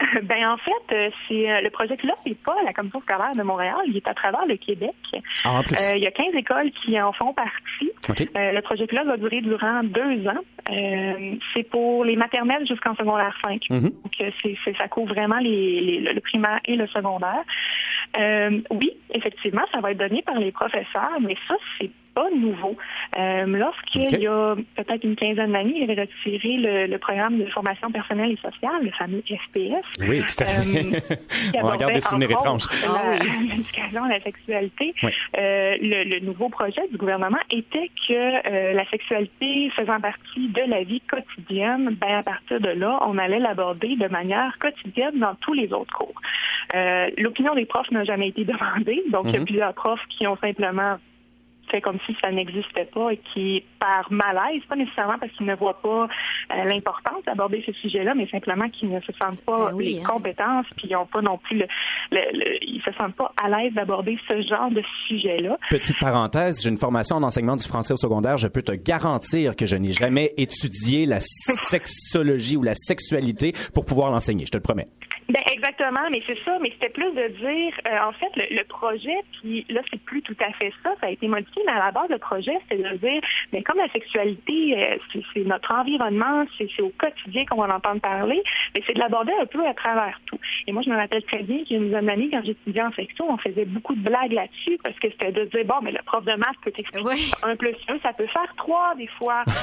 Ben 0.22 0.46
en 0.48 0.56
fait, 0.56 0.94
euh, 0.94 1.10
c'est 1.28 1.50
euh, 1.50 1.60
le 1.60 1.70
projet 1.70 1.96
là 2.04 2.14
n'est 2.26 2.34
pas 2.34 2.54
à 2.60 2.64
la 2.64 2.72
Commission 2.72 3.00
scolaire 3.00 3.34
de 3.34 3.42
Montréal, 3.42 3.76
il 3.86 3.96
est 3.96 4.08
à 4.08 4.14
travers 4.14 4.46
le 4.46 4.56
Québec. 4.56 4.94
Ah, 5.44 5.58
en 5.58 5.62
plus. 5.62 5.74
Euh, 5.76 5.96
il 5.96 6.02
y 6.02 6.06
a 6.06 6.10
15 6.10 6.34
écoles 6.34 6.70
qui 6.82 7.00
en 7.00 7.12
font 7.12 7.32
partie. 7.34 7.90
Euh, 8.36 8.52
le 8.52 8.60
projet 8.62 8.86
là 8.92 9.04
va 9.04 9.16
durer 9.16 9.40
durant 9.40 9.82
deux 9.84 10.26
ans. 10.26 10.40
Euh, 10.70 11.34
c'est 11.54 11.64
pour 11.64 12.04
les 12.04 12.16
maternelles 12.16 12.66
jusqu'en 12.66 12.94
secondaire 12.96 13.36
5. 13.44 13.62
Mhm. 13.70 13.80
Donc 13.90 14.32
c'est, 14.42 14.76
ça 14.78 14.88
couvre 14.88 15.12
vraiment 15.14 15.38
les, 15.38 15.80
les- 15.80 16.12
le, 16.12 16.20
primaire 16.20 16.60
et 16.64 16.76
le 16.76 16.86
secondaire. 16.88 17.42
Oui, 18.70 18.92
effectivement, 19.14 19.62
ça 19.72 19.80
va 19.80 19.92
être 19.92 19.98
donné 19.98 20.22
par 20.22 20.38
les 20.38 20.52
professeurs, 20.52 21.18
mais 21.20 21.36
ça 21.48 21.56
c'est 21.78 21.90
pas 22.14 22.28
nouveau. 22.30 22.76
Euh, 23.18 23.46
lorsqu'il 23.46 24.20
y 24.20 24.26
a 24.26 24.54
peut-être 24.76 25.04
une 25.04 25.16
quinzaine 25.16 25.52
d'années, 25.52 25.74
il 25.76 25.90
avait 25.90 26.00
retiré 26.02 26.56
le, 26.56 26.86
le 26.86 26.98
programme 26.98 27.38
de 27.38 27.46
formation 27.46 27.90
personnelle 27.90 28.32
et 28.32 28.36
sociale, 28.36 28.82
le 28.82 28.90
fameux 28.92 29.22
FPS. 29.26 29.84
Oui, 30.08 30.20
tout 30.20 30.42
à 30.44 30.46
fait. 30.46 30.60
Euh, 30.60 31.16
qui 31.52 31.58
On 31.62 31.68
regarde 31.68 31.92
des 31.92 32.00
souvenirs 32.00 32.30
étranges. 32.30 32.64
Ah. 32.88 33.16
L'éducation 33.50 34.04
à 34.04 34.08
la 34.08 34.20
sexualité. 34.20 34.94
Oui. 35.02 35.10
Euh, 35.38 35.74
le, 35.80 36.04
le 36.04 36.20
nouveau 36.20 36.48
projet 36.48 36.82
du 36.90 36.96
gouvernement 36.96 37.38
était 37.50 37.90
que 38.08 38.12
euh, 38.48 38.72
la 38.72 38.84
sexualité 38.90 39.70
faisant 39.76 40.00
partie 40.00 40.48
de 40.48 40.62
la 40.68 40.82
vie 40.82 41.00
quotidienne, 41.02 41.96
ben 42.00 42.18
à 42.18 42.22
partir 42.22 42.60
de 42.60 42.68
là, 42.70 42.98
on 43.06 43.18
allait 43.18 43.38
l'aborder 43.38 43.96
de 43.96 44.08
manière 44.08 44.56
quotidienne 44.58 45.18
dans 45.18 45.34
tous 45.36 45.52
les 45.54 45.72
autres 45.72 45.92
cours. 45.92 46.20
Euh, 46.74 47.08
L'opinion 47.18 47.54
des 47.54 47.66
profs 47.66 47.90
n'a 47.90 48.04
jamais 48.04 48.28
été 48.28 48.44
demandée, 48.44 49.02
donc 49.10 49.26
il 49.26 49.32
y 49.32 49.36
a 49.36 49.40
Mhm. 49.40 49.44
plusieurs 49.46 49.74
profs 49.74 50.04
qui 50.08 50.26
ont 50.26 50.36
simplement 50.36 50.96
fait 51.70 51.80
comme 51.80 51.98
si 52.06 52.16
ça 52.20 52.30
n'existait 52.30 52.84
pas 52.92 53.12
et 53.12 53.16
qui, 53.32 53.64
par 53.78 54.10
malaise, 54.10 54.62
pas 54.68 54.76
nécessairement 54.76 55.18
parce 55.18 55.32
qu'ils 55.32 55.46
ne 55.46 55.54
voient 55.54 55.80
pas 55.80 56.04
euh, 56.52 56.64
l'importance 56.64 57.22
d'aborder 57.26 57.62
ce 57.66 57.72
sujet-là, 57.72 58.14
mais 58.14 58.26
simplement 58.28 58.68
qu'ils 58.68 58.90
ne 58.90 59.00
se 59.00 59.12
sentent 59.22 59.44
pas 59.44 59.70
Ben 59.70 59.76
oui, 59.76 59.94
les 59.94 60.00
hein. 60.00 60.04
compétences, 60.06 60.66
puis 60.76 60.88
ils 60.88 60.92
n'ont 60.94 61.06
pas 61.06 61.22
non 61.22 61.38
plus 61.38 61.58
le, 61.58 61.66
le- 62.10 62.38
le- 62.38 62.56
ils 62.64 62.82
se 62.84 62.90
sentent 62.98 63.14
pas 63.16 63.32
à 63.42 63.48
l'aise 63.48 63.72
d'aborder 63.74 64.18
ce 64.28 64.40
genre 64.42 64.70
de 64.70 64.82
sujet-là. 65.08 65.56
Petite 65.70 65.98
parenthèse, 65.98 66.62
j'ai 66.62 66.68
une 66.70 66.78
formation 66.78 67.16
en 67.16 67.22
enseignement 67.22 67.56
du 67.56 67.66
français 67.66 67.92
au 67.94 67.96
secondaire. 67.96 68.36
Je 68.36 68.48
peux 68.48 68.62
te 68.62 68.72
garantir 68.72 69.56
que 69.56 69.66
je 69.66 69.76
n'ai 69.76 69.92
jamais 69.92 70.32
étudié 70.36 71.06
la 71.06 71.20
sexologie 71.20 72.56
ou 72.56 72.62
la 72.62 72.74
sexualité 72.74 73.52
pour 73.74 73.84
pouvoir 73.84 74.10
l'enseigner. 74.10 74.46
Je 74.46 74.50
te 74.50 74.56
le 74.56 74.62
promets. 74.62 74.88
Ben 75.30 75.42
exactement, 75.52 76.10
mais 76.10 76.20
c'est 76.26 76.38
ça, 76.44 76.58
mais 76.60 76.70
c'était 76.72 76.88
plus 76.88 77.12
de 77.12 77.28
dire, 77.28 77.72
euh, 77.86 78.08
en 78.08 78.12
fait, 78.12 78.34
le, 78.34 78.56
le 78.56 78.64
projet, 78.64 79.16
puis 79.40 79.64
là, 79.68 79.80
c'est 79.88 80.00
plus 80.02 80.22
tout 80.22 80.36
à 80.40 80.52
fait 80.54 80.72
ça, 80.82 80.90
ça 81.00 81.06
a 81.06 81.10
été 81.10 81.28
modifié, 81.28 81.62
mais 81.66 81.72
à 81.72 81.78
la 81.78 81.92
base, 81.92 82.08
le 82.10 82.18
projet, 82.18 82.58
c'était 82.62 82.82
de 82.82 82.96
dire, 82.96 83.20
mais 83.52 83.62
comme 83.62 83.78
la 83.78 83.88
sexualité, 83.92 84.74
euh, 84.76 84.96
c'est 85.12 85.22
c'est 85.32 85.44
notre 85.44 85.72
environnement, 85.72 86.46
c'est 86.58 86.68
c'est 86.74 86.82
au 86.82 86.92
quotidien 86.98 87.44
qu'on 87.46 87.60
va 87.62 87.68
en 87.68 87.76
entendre 87.76 88.00
parler, 88.00 88.42
mais 88.74 88.82
c'est 88.84 88.94
de 88.94 88.98
l'aborder 88.98 89.32
un 89.40 89.46
peu 89.46 89.64
à 89.64 89.74
travers 89.74 90.18
tout. 90.26 90.38
Et 90.66 90.72
moi, 90.72 90.82
je 90.84 90.90
me 90.90 90.96
rappelle 90.96 91.22
très 91.22 91.44
bien 91.44 91.62
qu'il 91.62 91.72
y 91.72 91.74
a 91.74 91.78
une 91.78 91.88
dizaine 91.88 92.06
d'années, 92.06 92.28
quand 92.32 92.42
j'étudiais 92.44 92.82
en 92.82 92.92
section, 92.92 93.30
on 93.30 93.38
faisait 93.38 93.66
beaucoup 93.66 93.94
de 93.94 94.02
blagues 94.02 94.32
là-dessus, 94.32 94.78
parce 94.82 94.98
que 94.98 95.10
c'était 95.10 95.30
de 95.30 95.44
dire, 95.44 95.64
bon, 95.64 95.76
mais 95.82 95.92
le 95.92 96.02
prof 96.04 96.24
de 96.24 96.34
maths 96.34 96.58
peut 96.64 96.72
t'expliquer 96.72 97.30
un 97.44 97.54
plus 97.54 97.76
un, 97.88 98.00
ça 98.00 98.12
peut 98.14 98.26
faire 98.26 98.52
trois, 98.56 98.94
des 98.96 99.06
fois. 99.06 99.44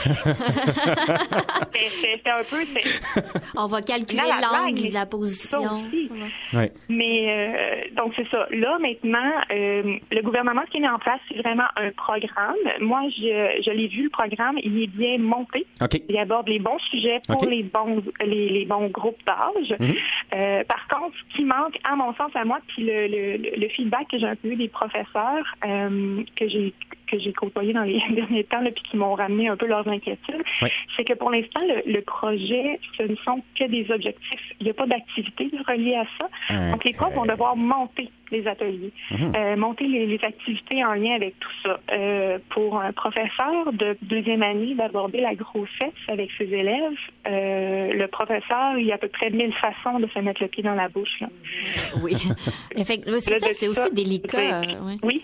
C'est 1.74 2.20
c'est 2.24 2.30
un 2.30 2.44
peu, 2.50 2.66
c'est 2.66 3.24
On 3.56 3.68
va 3.68 3.82
calculer 3.82 4.22
l'angle 4.42 4.90
de 4.90 4.94
la 4.94 5.06
ça 5.62 5.70
position. 5.70 5.88
aussi. 5.88 6.10
Ouais. 6.56 6.72
Oui. 6.72 6.96
Mais 6.96 7.26
euh, 7.30 7.96
donc 7.96 8.14
c'est 8.16 8.28
ça. 8.30 8.48
Là 8.52 8.78
maintenant, 8.80 9.32
euh, 9.52 9.96
le 10.12 10.22
gouvernement 10.22 10.62
ce 10.66 10.72
qui 10.72 10.78
est 10.78 10.82
mis 10.82 10.88
en 10.90 11.00
place, 11.00 11.20
c'est 11.30 11.38
vraiment 11.42 11.68
un 11.76 11.92
programme. 11.92 12.56
Moi, 12.82 13.02
je, 13.18 13.62
je 13.66 13.72
l'ai 13.72 13.88
vu 13.88 14.04
le 14.04 14.10
programme, 14.10 14.58
il 14.64 14.84
est 14.84 14.88
bien 14.88 15.18
monté. 15.18 15.66
Il 16.10 16.18
aborde 16.18 16.48
les 16.50 16.60
bons 16.60 16.80
sujets 16.92 17.20
pour 17.28 17.42
les 17.50 17.64
bons 17.64 18.04
les, 18.26 18.50
les 18.50 18.66
bons 18.66 18.88
groupes 18.88 19.22
d'âge. 19.26 19.76
Mhm. 19.80 19.94
Euh, 20.36 20.64
par 20.66 20.88
contre, 20.88 21.16
ce 21.32 21.36
qui 21.38 21.44
manque, 21.44 21.78
à 21.84 21.96
mon 21.96 22.14
sens, 22.16 22.32
à 22.36 22.44
moi, 22.46 22.60
puis 22.68 22.84
le, 22.84 23.08
le, 23.08 23.38
le- 23.38 23.56
le 23.60 23.70
feedback 23.70 24.08
que 24.10 24.18
j'ai 24.20 24.26
un 24.28 24.36
peu 24.36 24.50
eu 24.50 24.56
des 24.56 24.68
professeurs 24.68 25.46
euh, 25.66 26.24
que 26.36 26.48
j'ai 26.48 26.74
que 27.10 27.18
j'ai 27.20 27.34
côtoyé 27.34 27.74
dans 27.74 27.84
les 27.84 28.02
derniers 28.12 28.44
temps, 28.44 28.62
là, 28.62 28.72
puis 28.72 28.84
qui 28.84 28.98
m'ont 28.98 29.16
ramené 29.16 29.48
un 29.50 29.58
peu 29.58 29.66
leurs 29.68 29.88
inquiétudes, 29.88 30.44
Oui. 30.62 30.70
c'est 30.96 31.04
que 31.04 31.14
pour 31.14 31.32
l'instant, 31.32 31.62
le, 31.68 31.92
le 31.92 32.02
projet, 32.02 32.80
ce 32.98 33.04
ne 33.04 33.16
sont 33.18 33.42
que 33.58 33.66
des 33.66 33.90
objectifs. 33.92 34.42
Il 34.60 34.66
n'y 34.66 34.70
a 34.72 34.74
pas 34.74 34.86
d'activité 34.88 35.50
reliée 35.68 35.96
à 35.96 36.06
ça. 36.20 36.30
Euh, 36.52 36.72
Donc, 36.72 36.84
les 36.84 36.94
profs 36.94 37.14
vont 37.14 37.26
devoir 37.26 37.56
monter 37.56 38.10
les 38.32 38.46
ateliers, 38.46 38.92
Mhm. 39.12 39.34
euh, 39.36 39.56
monter 39.56 39.88
les, 39.88 40.06
les 40.06 40.20
activités 40.24 40.84
en 40.84 40.94
lien 40.94 41.16
avec 41.16 41.40
tout 41.40 41.50
ça. 41.64 41.80
Euh, 41.94 42.40
pour 42.50 42.78
un 42.80 42.92
professeur 42.92 43.72
de 43.72 43.98
deuxième 44.02 44.44
année 44.44 44.76
d'aborder 44.76 45.22
la 45.22 45.34
grossesse 45.34 45.94
avec 46.10 46.30
ses 46.38 46.46
élèves, 46.46 46.92
euh, 47.28 47.94
le 47.94 48.08
professeur, 48.08 48.78
il 48.78 48.86
y 48.88 48.92
a 48.92 48.96
à 48.96 48.98
peu 48.98 49.08
près 49.08 49.30
mille 49.30 49.54
façons 49.54 50.00
de 50.00 50.08
se 50.08 50.20
mettre 50.20 50.42
le 50.42 50.50
pied 50.50 50.62
dans 50.64 50.76
la 50.76 50.90
bouche. 50.90 51.22
là. 51.22 51.28
Oui. 52.04 52.16
Effectivement, 52.76 53.20
c'est 53.22 53.68
aussi 53.70 53.92
délicat. 53.94 54.62
euh, 54.62 54.86
ouais. 54.86 54.98
Oui. 55.04 55.24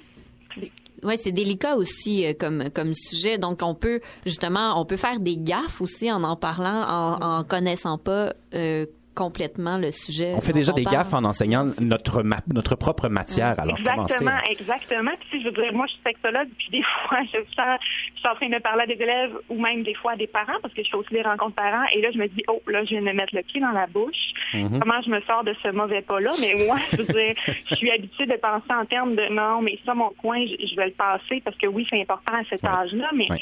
Ouais, 1.04 1.18
c'est 1.18 1.32
délicat 1.32 1.76
aussi 1.76 2.26
euh, 2.26 2.34
comme 2.38 2.70
comme 2.70 2.94
sujet. 2.94 3.38
Donc 3.38 3.60
on 3.62 3.76
peut 3.76 4.00
justement, 4.26 4.80
on 4.80 4.86
peut 4.86 4.98
faire 4.98 5.20
des 5.20 5.38
gaffes 5.38 5.82
aussi 5.82 6.12
en 6.12 6.24
en 6.24 6.36
parlant, 6.36 6.86
en, 6.88 7.40
en 7.40 7.44
connaissant 7.44 7.98
pas 7.98 8.34
euh, 8.54 8.86
complètement 9.16 9.78
le 9.78 9.92
sujet. 9.92 10.34
On 10.36 10.42
fait 10.42 10.54
déjà 10.54 10.72
on 10.72 10.76
des 10.76 10.84
parle. 10.84 10.96
gaffes 10.98 11.14
en 11.14 11.24
enseignant 11.24 11.66
notre, 11.82 12.24
ma- 12.24 12.42
notre 12.54 12.76
propre 12.76 13.08
matière. 13.10 13.60
Alors. 13.60 13.78
Exactement, 13.78 14.38
exactement. 14.50 15.12
Puis, 15.20 15.30
sais, 15.40 15.40
je 15.44 15.46
veux 15.50 15.62
dire, 15.64 15.74
moi, 15.74 15.86
je 15.88 15.94
suis 15.94 16.02
sexologue, 16.06 16.48
puis 16.58 16.68
des 16.72 16.84
fois, 17.08 17.20
je 17.32 17.38
sens, 17.56 17.80
je 18.16 18.20
suis 18.20 18.30
en 18.30 18.36
train 18.36 18.50
de 18.50 18.60
parler 18.62 18.84
à 18.84 18.88
des 18.88 18.94
élèves 19.02 19.32
ou 19.50 19.62
même 19.62 19.84
des 19.84 19.94
fois 19.96 20.14
à 20.14 20.16
des 20.16 20.28
parents, 20.28 20.58
parce 20.62 20.74
que 20.74 20.84
je 20.84 20.90
fais 20.90 20.98
aussi 20.98 21.14
des 21.14 21.22
rencontres 21.22 21.56
parents, 21.56 21.86
et 21.94 22.02
là, 22.02 22.10
je 22.14 22.18
me 22.18 22.28
dis, 22.28 22.44
oh, 22.48 22.62
là, 22.68 22.84
je 22.84 22.90
viens 22.90 23.02
de 23.02 23.06
me 23.08 23.14
mettre 23.14 23.36
le 23.36 23.44
pied 23.44 23.60
dans 23.62 23.72
la 23.72 23.88
bouche. 23.88 24.34
Mhm. 24.54 24.80
Comment 24.80 25.02
je 25.06 25.10
me 25.10 25.22
sors 25.22 25.44
de 25.44 25.54
ce 25.64 25.70
mauvais 25.70 26.02
pas-là? 26.02 26.32
Mais 26.42 26.66
moi, 26.66 26.78
je 26.92 26.98
veux 26.98 27.06
dire, 27.14 27.36
je 27.70 27.76
suis 27.76 27.92
habituée 27.92 28.26
de 28.26 28.36
penser 28.38 28.72
en 28.74 28.86
termes 28.86 29.16
de 29.16 29.28
non, 29.34 29.62
mais 29.62 29.78
ça, 29.86 29.94
mon 29.94 30.10
coin, 30.22 30.44
je, 30.46 30.66
je 30.68 30.76
vais 30.76 30.88
le 30.88 30.92
passer, 30.94 31.42
parce 31.44 31.58
que 31.58 31.68
oui, 31.68 31.86
c'est 31.90 32.02
important 32.02 32.34
à 32.34 32.44
cet 32.50 32.64
âge-là, 32.66 33.10
mais 33.14 33.28
Ouais. 33.30 33.40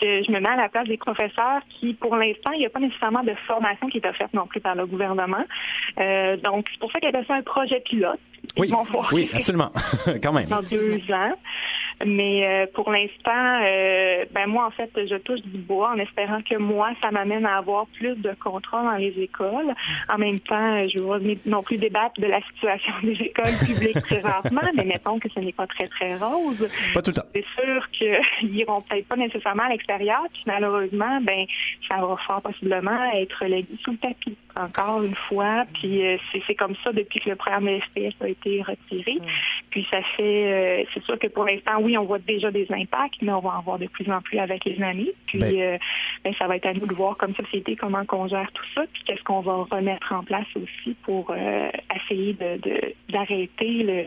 je, 0.00 0.24
je 0.26 0.32
me 0.32 0.40
mets 0.40 0.48
à 0.48 0.56
la 0.56 0.68
place 0.68 0.88
des 0.88 0.96
professeurs 0.96 1.60
qui, 1.78 1.94
pour 1.94 2.16
l'instant, 2.16 2.52
il 2.52 2.60
n'y 2.60 2.66
a 2.66 2.70
pas 2.70 2.80
nécessairement 2.80 3.22
de 3.22 3.34
formation 3.46 3.88
qui 3.88 3.98
est 3.98 4.06
offerte 4.06 4.32
non 4.34 4.46
plus 4.46 4.60
par 4.60 4.74
le 4.74 4.86
gouvernement. 4.86 5.09
Euh, 5.98 6.36
donc, 6.36 6.66
c'est 6.70 6.80
pour 6.80 6.90
ça 6.92 7.00
qu'il 7.00 7.08
appelle 7.08 7.26
ça 7.26 7.34
un 7.34 7.42
projet 7.42 7.80
pilote. 7.80 8.20
Oui, 8.56 8.72
oui, 9.12 9.30
absolument. 9.32 9.70
Quand 10.22 10.32
même. 10.32 10.46
dans 10.46 10.62
deux 10.62 11.00
ans. 11.12 11.34
Mais 12.04 12.46
euh, 12.46 12.66
pour 12.72 12.90
l'instant, 12.90 13.60
euh, 13.62 14.24
ben 14.32 14.46
moi, 14.46 14.66
en 14.66 14.70
fait, 14.70 14.90
je 14.94 15.16
touche 15.16 15.42
du 15.42 15.58
bois 15.58 15.90
en 15.90 15.98
espérant 15.98 16.40
que 16.40 16.56
moi, 16.56 16.90
ça 17.02 17.10
m'amène 17.10 17.44
à 17.44 17.58
avoir 17.58 17.86
plus 17.88 18.16
de 18.16 18.32
contrôle 18.42 18.84
dans 18.84 18.96
les 18.96 19.12
écoles. 19.20 19.74
En 20.08 20.16
même 20.16 20.40
temps, 20.40 20.82
je 20.88 20.98
ne 20.98 21.18
vais 21.18 21.34
pas 21.34 21.50
non 21.50 21.62
plus 21.62 21.76
débattre 21.76 22.18
de 22.18 22.26
la 22.26 22.40
situation 22.42 22.92
des 23.02 23.20
écoles 23.20 23.52
publiques 23.66 24.00
présentement, 24.00 24.62
mais 24.74 24.84
mettons 24.84 25.18
que 25.18 25.28
ce 25.28 25.40
n'est 25.40 25.52
pas 25.52 25.66
très, 25.66 25.88
très 25.88 26.16
rose. 26.16 26.66
Pas 26.94 27.02
tout 27.02 27.10
le 27.10 27.16
temps. 27.16 27.28
C'est 27.34 27.44
sûr 27.62 27.90
qu'ils 27.90 28.56
iront 28.56 28.80
peut-être 28.80 29.06
pas 29.06 29.16
nécessairement 29.16 29.64
à 29.64 29.68
l'extérieur, 29.68 30.22
puis 30.32 30.42
malheureusement, 30.46 31.20
ben 31.20 31.44
ça 31.90 31.98
va 31.98 32.16
fort 32.26 32.40
possiblement 32.40 33.12
être 33.12 33.36
relégué 33.42 33.68
sous 33.84 33.92
le 33.92 33.98
tapis. 33.98 34.36
Encore 34.56 35.02
une 35.02 35.14
fois, 35.14 35.64
puis 35.74 36.06
euh, 36.06 36.16
c'est 36.46 36.54
comme 36.54 36.74
ça 36.82 36.92
depuis 36.92 37.20
que 37.20 37.30
le 37.30 37.36
programme 37.36 37.68
SPS 37.68 38.14
a 38.20 38.28
été 38.28 38.62
retiré. 38.62 39.18
Puis 39.70 39.86
ça 39.90 40.00
fait, 40.16 40.82
euh, 40.82 40.84
c'est 40.92 41.02
sûr 41.04 41.18
que 41.18 41.28
pour 41.28 41.44
l'instant, 41.44 41.80
oui, 41.80 41.96
on 41.96 42.04
voit 42.04 42.18
déjà 42.18 42.50
des 42.50 42.66
impacts, 42.70 43.22
mais 43.22 43.32
on 43.32 43.40
va 43.40 43.50
en 43.58 43.62
voir 43.62 43.78
de 43.78 43.86
plus 43.86 44.10
en 44.10 44.20
plus 44.20 44.38
avec 44.38 44.64
les 44.64 44.82
années. 44.82 45.12
Puis 45.26 45.38
Ben. 45.38 45.54
euh, 45.60 45.78
ben, 46.24 46.34
ça 46.38 46.46
va 46.46 46.56
être 46.56 46.66
à 46.66 46.72
nous 46.74 46.86
de 46.86 46.94
voir 46.94 47.16
comme 47.16 47.34
société 47.34 47.76
comment 47.76 48.04
qu'on 48.04 48.26
gère 48.28 48.50
tout 48.52 48.64
ça, 48.74 48.82
puis 48.92 49.02
qu'est-ce 49.06 49.22
qu'on 49.22 49.40
va 49.40 49.66
remettre 49.70 50.12
en 50.12 50.22
place 50.24 50.46
aussi 50.56 50.94
pour 51.04 51.32
essayer 51.94 52.32
de 52.34 52.56
de- 52.60 52.94
d'arrêter 53.10 53.82
le 53.84 54.04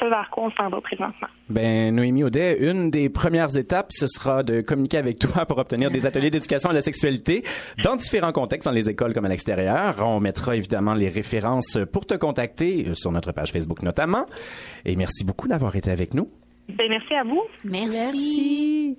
ce 0.00 0.06
vers 0.06 0.28
quoi 0.30 0.44
on 0.44 0.50
s'en 0.50 0.68
va 0.68 0.80
présentement. 0.80 1.28
Ben, 1.48 1.94
Noémie 1.94 2.24
Audet, 2.24 2.58
une 2.60 2.90
des 2.90 3.08
premières 3.08 3.56
étapes, 3.56 3.92
ce 3.92 4.06
sera 4.08 4.42
de 4.42 4.60
communiquer 4.62 4.98
avec 4.98 5.18
toi 5.18 5.46
pour 5.46 5.58
obtenir 5.58 5.90
des 5.90 6.04
ateliers 6.06 6.30
d'éducation 6.30 6.70
à 6.70 6.72
la 6.72 6.80
sexualité 6.80 7.44
dans 7.84 7.94
différents 7.94 8.32
contextes, 8.32 8.66
dans 8.66 8.72
les 8.72 8.90
écoles 8.90 9.14
comme 9.14 9.26
à 9.26 9.28
l'extérieur. 9.28 9.96
On 10.00 10.18
mettra 10.18 10.56
évidemment 10.56 10.94
les 10.94 11.08
références 11.08 11.78
pour 11.92 12.04
te 12.04 12.14
contacter 12.14 12.86
euh, 12.88 12.94
sur 12.94 13.12
notre 13.12 13.32
page 13.32 13.52
Facebook 13.52 13.82
notamment. 13.82 14.26
Et 14.84 14.96
merci 14.96 15.24
beaucoup 15.24 15.46
d'avoir 15.46 15.76
été 15.76 15.90
avec 15.90 16.14
nous. 16.14 16.28
Ben, 16.68 16.88
merci 16.88 17.14
à 17.14 17.22
vous. 17.22 17.42
Merci. 17.64 18.96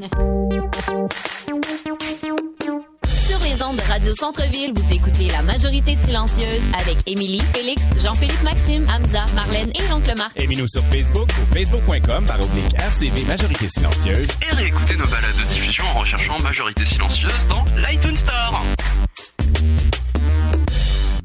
Sur 0.00 1.98
les 3.42 3.62
ondes 3.62 3.76
de 3.76 3.82
Radio 3.82 4.14
Centre-Ville, 4.14 4.72
vous 4.74 4.94
écoutez 4.94 5.28
La 5.28 5.42
Majorité 5.42 5.96
Silencieuse 5.96 6.62
avec 6.80 6.98
Émilie, 7.06 7.40
Félix, 7.52 7.82
Jean-Philippe 8.00 8.42
Maxime, 8.42 8.86
Hamza, 8.88 9.24
Marlène 9.34 9.70
et 9.74 9.88
l'oncle 9.90 10.12
Marc. 10.16 10.40
Aimez-nous 10.40 10.68
sur 10.68 10.82
Facebook 10.84 11.28
ou 11.28 11.54
facebook.com 11.54 12.24
par 12.24 12.40
oblique 12.40 12.72
RCV 12.74 13.24
Majorité 13.26 13.68
Silencieuse. 13.68 14.30
Et 14.48 14.54
réécoutez 14.54 14.96
nos 14.96 15.06
balades 15.06 15.36
de 15.36 15.48
diffusion 15.54 15.84
en 15.94 16.00
recherchant 16.00 16.38
Majorité 16.42 16.84
Silencieuse 16.84 17.46
dans 17.48 17.64
l'iTunes 17.84 18.16
Store. 18.16 18.62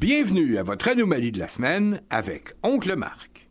Bienvenue 0.00 0.58
à 0.58 0.62
votre 0.64 0.88
anomalie 0.88 1.32
de 1.32 1.38
la 1.38 1.48
semaine 1.48 2.00
avec 2.10 2.54
Oncle 2.62 2.96
Marc. 2.96 3.48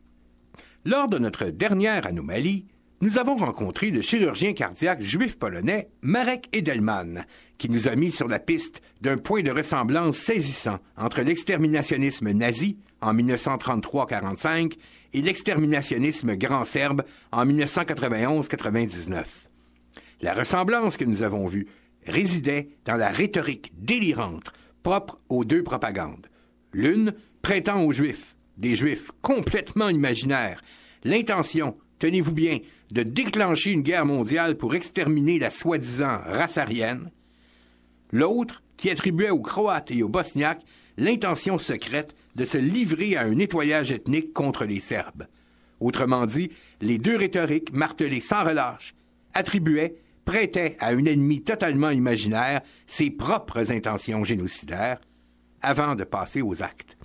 Lors 0.83 1.07
de 1.07 1.19
notre 1.19 1.45
dernière 1.45 2.05
anomalie, 2.05 2.65
nous 3.01 3.19
avons 3.19 3.35
rencontré 3.35 3.91
le 3.91 4.01
chirurgien 4.01 4.53
cardiaque 4.53 5.01
juif 5.01 5.37
polonais 5.37 5.89
Marek 6.01 6.49
Edelman, 6.51 7.25
qui 7.57 7.69
nous 7.69 7.87
a 7.87 7.95
mis 7.95 8.09
sur 8.09 8.27
la 8.27 8.39
piste 8.39 8.81
d'un 9.01 9.17
point 9.17 9.43
de 9.43 9.51
ressemblance 9.51 10.17
saisissant 10.17 10.79
entre 10.97 11.21
l'exterminationnisme 11.21 12.31
nazi 12.31 12.77
en 13.01 13.13
1933-45 13.13 14.73
et 15.13 15.21
l'exterminationnisme 15.21 16.35
grand 16.35 16.63
serbe 16.63 17.03
en 17.31 17.45
1991-99. 17.45 19.25
La 20.21 20.33
ressemblance 20.33 20.97
que 20.97 21.05
nous 21.05 21.21
avons 21.21 21.45
vue 21.45 21.67
résidait 22.07 22.69
dans 22.85 22.95
la 22.95 23.09
rhétorique 23.09 23.73
délirante 23.77 24.51
propre 24.81 25.19
aux 25.29 25.45
deux 25.45 25.63
propagandes. 25.63 26.27
L'une 26.73 27.13
prêtant 27.43 27.83
aux 27.83 27.91
Juifs, 27.91 28.35
des 28.57 28.73
Juifs 28.75 29.11
complètement 29.21 29.89
imaginaires, 29.89 30.63
l'intention, 31.03 31.77
tenez-vous 31.99 32.33
bien, 32.33 32.57
de 32.91 33.03
déclencher 33.03 33.71
une 33.71 33.81
guerre 33.81 34.05
mondiale 34.05 34.57
pour 34.57 34.75
exterminer 34.75 35.39
la 35.39 35.51
soi-disant 35.51 36.19
race 36.25 36.57
aryenne. 36.57 37.11
L'autre, 38.11 38.63
qui 38.77 38.89
attribuait 38.89 39.29
aux 39.29 39.41
Croates 39.41 39.91
et 39.91 40.03
aux 40.03 40.09
Bosniaques 40.09 40.63
l'intention 40.97 41.57
secrète 41.57 42.15
de 42.35 42.45
se 42.45 42.57
livrer 42.57 43.15
à 43.15 43.23
un 43.23 43.35
nettoyage 43.35 43.91
ethnique 43.91 44.33
contre 44.33 44.65
les 44.65 44.79
Serbes. 44.79 45.27
Autrement 45.79 46.25
dit, 46.25 46.51
les 46.81 46.97
deux 46.97 47.17
rhétoriques 47.17 47.73
martelées 47.73 48.21
sans 48.21 48.43
relâche 48.43 48.95
attribuaient, 49.33 49.95
prêtaient 50.25 50.75
à 50.79 50.89
un 50.89 51.05
ennemi 51.05 51.41
totalement 51.41 51.89
imaginaire 51.89 52.61
ses 52.85 53.09
propres 53.09 53.71
intentions 53.71 54.23
génocidaires 54.23 54.99
avant 55.61 55.95
de 55.95 56.03
passer 56.03 56.41
aux 56.41 56.61
actes. 56.61 56.97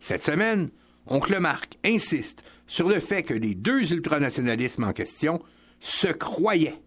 Cette 0.00 0.24
semaine, 0.24 0.70
Oncle 1.06 1.38
Marc 1.40 1.78
insiste 1.84 2.44
sur 2.68 2.88
le 2.88 3.00
fait 3.00 3.24
que 3.24 3.34
les 3.34 3.56
deux 3.56 3.92
ultranationalismes 3.92 4.84
en 4.84 4.92
question 4.92 5.42
se 5.80 6.06
croyaient. 6.06 6.80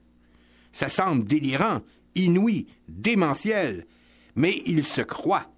Ça 0.72 0.88
semble 0.88 1.26
délirant, 1.26 1.82
inouï, 2.16 2.68
démentiel, 2.88 3.86
mais 4.36 4.62
ils 4.66 4.86
se 4.86 5.02
croient. 5.02 5.52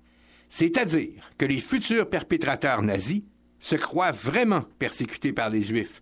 C'est-à-dire 0.50 1.30
que 1.38 1.46
les 1.46 1.60
futurs 1.60 2.10
perpétrateurs 2.10 2.82
nazis 2.82 3.22
se 3.60 3.76
croient 3.76 4.12
vraiment 4.12 4.66
persécutés 4.80 5.34
par 5.34 5.50
les 5.50 5.64
Juifs. 5.64 6.02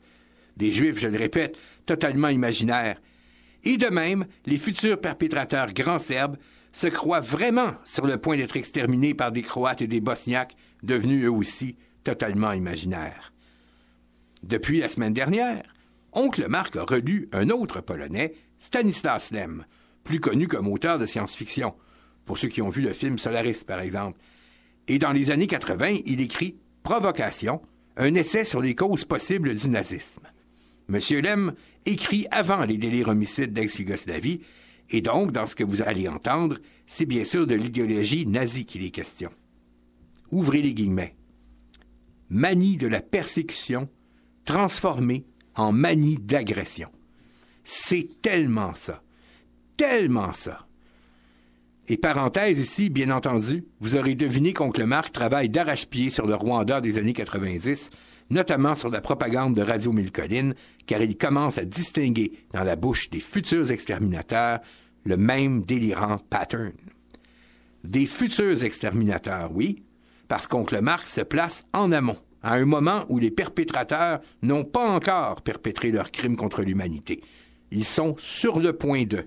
Des 0.55 0.71
Juifs, 0.71 0.99
je 0.99 1.07
le 1.07 1.17
répète, 1.17 1.57
totalement 1.85 2.27
imaginaires. 2.29 3.01
Et 3.63 3.77
de 3.77 3.87
même, 3.87 4.25
les 4.45 4.57
futurs 4.57 4.99
perpétrateurs 4.99 5.73
grands 5.73 5.99
serbes 5.99 6.37
se 6.73 6.87
croient 6.87 7.19
vraiment 7.19 7.73
sur 7.83 8.05
le 8.05 8.17
point 8.17 8.37
d'être 8.37 8.57
exterminés 8.57 9.13
par 9.13 9.31
des 9.31 9.41
Croates 9.41 9.81
et 9.81 9.87
des 9.87 10.01
Bosniaques, 10.01 10.55
devenus 10.83 11.25
eux 11.25 11.31
aussi 11.31 11.77
totalement 12.03 12.53
imaginaires. 12.53 13.30
Depuis 14.43 14.79
la 14.79 14.89
semaine 14.89 15.13
dernière, 15.13 15.63
Oncle 16.13 16.47
Marc 16.47 16.75
a 16.75 16.83
relu 16.83 17.29
un 17.31 17.49
autre 17.49 17.81
Polonais, 17.81 18.33
Stanislas 18.57 19.31
Lem, 19.31 19.65
plus 20.03 20.19
connu 20.19 20.47
comme 20.47 20.67
auteur 20.67 20.97
de 20.97 21.05
science-fiction, 21.05 21.73
pour 22.25 22.37
ceux 22.37 22.47
qui 22.47 22.61
ont 22.61 22.69
vu 22.69 22.81
le 22.81 22.93
film 22.93 23.19
Solaris, 23.19 23.63
par 23.65 23.81
exemple. 23.81 24.19
Et 24.87 24.99
dans 24.99 25.11
les 25.11 25.31
années 25.31 25.47
80, 25.47 25.99
il 26.05 26.21
écrit 26.21 26.57
Provocation, 26.83 27.61
un 27.97 28.13
essai 28.15 28.43
sur 28.43 28.61
les 28.61 28.75
causes 28.75 29.05
possibles 29.05 29.53
du 29.53 29.69
nazisme. 29.69 30.23
Monsieur 30.87 31.21
Lem 31.21 31.53
écrit 31.85 32.25
avant 32.31 32.65
les 32.65 32.77
délires 32.77 33.09
homicides 33.09 33.53
d'ex-Yougoslavie, 33.53 34.41
et 34.89 35.01
donc, 35.01 35.31
dans 35.31 35.45
ce 35.45 35.55
que 35.55 35.63
vous 35.63 35.81
allez 35.81 36.09
entendre, 36.09 36.57
c'est 36.85 37.05
bien 37.05 37.23
sûr 37.23 37.47
de 37.47 37.55
l'idéologie 37.55 38.25
nazie 38.25 38.65
qu'il 38.65 38.83
est 38.83 38.91
question. 38.91 39.29
Ouvrez 40.31 40.61
les 40.61 40.73
guillemets. 40.73 41.15
Manie 42.29 42.75
de 42.75 42.87
la 42.87 43.01
persécution 43.01 43.87
transformée 44.51 45.23
en 45.55 45.71
manie 45.71 46.17
d'agression. 46.17 46.89
C'est 47.63 48.21
tellement 48.21 48.75
ça. 48.75 49.01
Tellement 49.77 50.33
ça. 50.33 50.67
Et 51.87 51.95
parenthèse 51.95 52.59
ici, 52.59 52.89
bien 52.89 53.11
entendu, 53.11 53.63
vous 53.79 53.95
aurez 53.95 54.13
deviné 54.15 54.51
qu'Oncle 54.51 54.83
Marc 54.83 55.13
travaille 55.13 55.47
d'arrache-pied 55.47 56.09
sur 56.09 56.27
le 56.27 56.35
Rwanda 56.35 56.81
des 56.81 56.97
années 56.97 57.13
90, 57.13 57.89
notamment 58.29 58.75
sur 58.75 58.89
la 58.89 58.99
propagande 58.99 59.55
de 59.55 59.61
Radio 59.61 59.93
Mille 59.93 60.11
Collines, 60.11 60.53
car 60.85 61.01
il 61.01 61.17
commence 61.17 61.57
à 61.57 61.63
distinguer 61.63 62.33
dans 62.53 62.65
la 62.65 62.75
bouche 62.75 63.09
des 63.09 63.21
futurs 63.21 63.71
exterminateurs 63.71 64.59
le 65.05 65.15
même 65.15 65.61
délirant 65.61 66.17
pattern. 66.17 66.73
Des 67.85 68.05
futurs 68.05 68.65
exterminateurs, 68.65 69.49
oui, 69.53 69.83
parce 70.27 70.45
qu'Oncle 70.45 70.81
Marc 70.81 71.07
se 71.07 71.21
place 71.21 71.63
en 71.73 71.93
amont, 71.93 72.19
à 72.43 72.53
un 72.53 72.65
moment 72.65 73.05
où 73.09 73.19
les 73.19 73.31
perpétrateurs 73.31 74.21
n'ont 74.41 74.63
pas 74.63 74.89
encore 74.89 75.41
perpétré 75.41 75.91
leurs 75.91 76.11
crimes 76.11 76.37
contre 76.37 76.61
l'humanité. 76.61 77.21
Ils 77.71 77.85
sont 77.85 78.15
sur 78.17 78.59
le 78.59 78.73
point 78.73 79.03
de. 79.05 79.25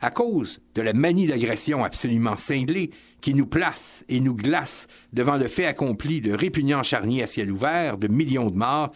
À 0.00 0.10
cause 0.10 0.60
de 0.74 0.82
la 0.82 0.92
manie 0.92 1.26
d'agression 1.26 1.82
absolument 1.82 2.36
cinglée 2.36 2.90
qui 3.22 3.34
nous 3.34 3.46
place 3.46 4.04
et 4.08 4.20
nous 4.20 4.34
glace 4.34 4.86
devant 5.12 5.36
le 5.36 5.48
fait 5.48 5.64
accompli 5.64 6.20
de 6.20 6.32
répugnants 6.32 6.82
charniers 6.82 7.22
à 7.22 7.26
ciel 7.26 7.50
ouvert 7.50 7.96
de 7.96 8.06
millions 8.06 8.50
de 8.50 8.56
morts, 8.56 8.92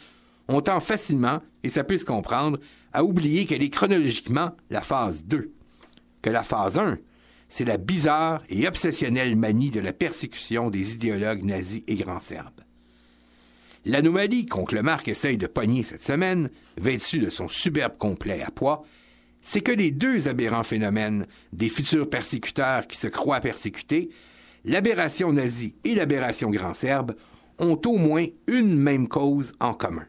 on 0.48 0.60
tend 0.60 0.80
facilement, 0.80 1.40
et 1.62 1.70
ça 1.70 1.84
peut 1.84 1.96
se 1.96 2.04
comprendre, 2.04 2.58
à 2.92 3.04
oublier 3.04 3.46
qu'elle 3.46 3.62
est 3.62 3.70
chronologiquement 3.70 4.50
la 4.68 4.82
phase 4.82 5.24
2. 5.24 5.52
Que 6.22 6.30
la 6.30 6.42
phase 6.42 6.76
1, 6.76 6.98
c'est 7.50 7.64
la 7.64 7.76
bizarre 7.76 8.42
et 8.48 8.66
obsessionnelle 8.66 9.36
manie 9.36 9.70
de 9.70 9.80
la 9.80 9.92
persécution 9.92 10.70
des 10.70 10.94
idéologues 10.94 11.44
nazis 11.44 11.82
et 11.88 11.96
grands 11.96 12.20
serbes. 12.20 12.62
L'anomalie 13.84 14.46
qu'Oncle 14.46 14.80
Marc 14.82 15.08
essaye 15.08 15.36
de 15.36 15.48
pogner 15.48 15.82
cette 15.82 16.04
semaine, 16.04 16.48
vêtue 16.78 17.18
de 17.18 17.28
son 17.28 17.48
superbe 17.48 17.98
complet 17.98 18.40
à 18.42 18.50
poids, 18.50 18.84
c'est 19.42 19.62
que 19.62 19.72
les 19.72 19.90
deux 19.90 20.28
aberrants 20.28 20.62
phénomènes 20.62 21.26
des 21.52 21.68
futurs 21.68 22.08
persécuteurs 22.08 22.86
qui 22.86 22.96
se 22.96 23.08
croient 23.08 23.40
persécutés, 23.40 24.10
l'aberration 24.64 25.32
nazie 25.32 25.74
et 25.82 25.94
l'aberration 25.94 26.50
grand 26.50 26.74
serbe, 26.74 27.16
ont 27.58 27.80
au 27.84 27.96
moins 27.96 28.26
une 28.46 28.78
même 28.78 29.08
cause 29.08 29.54
en 29.58 29.74
commun. 29.74 30.06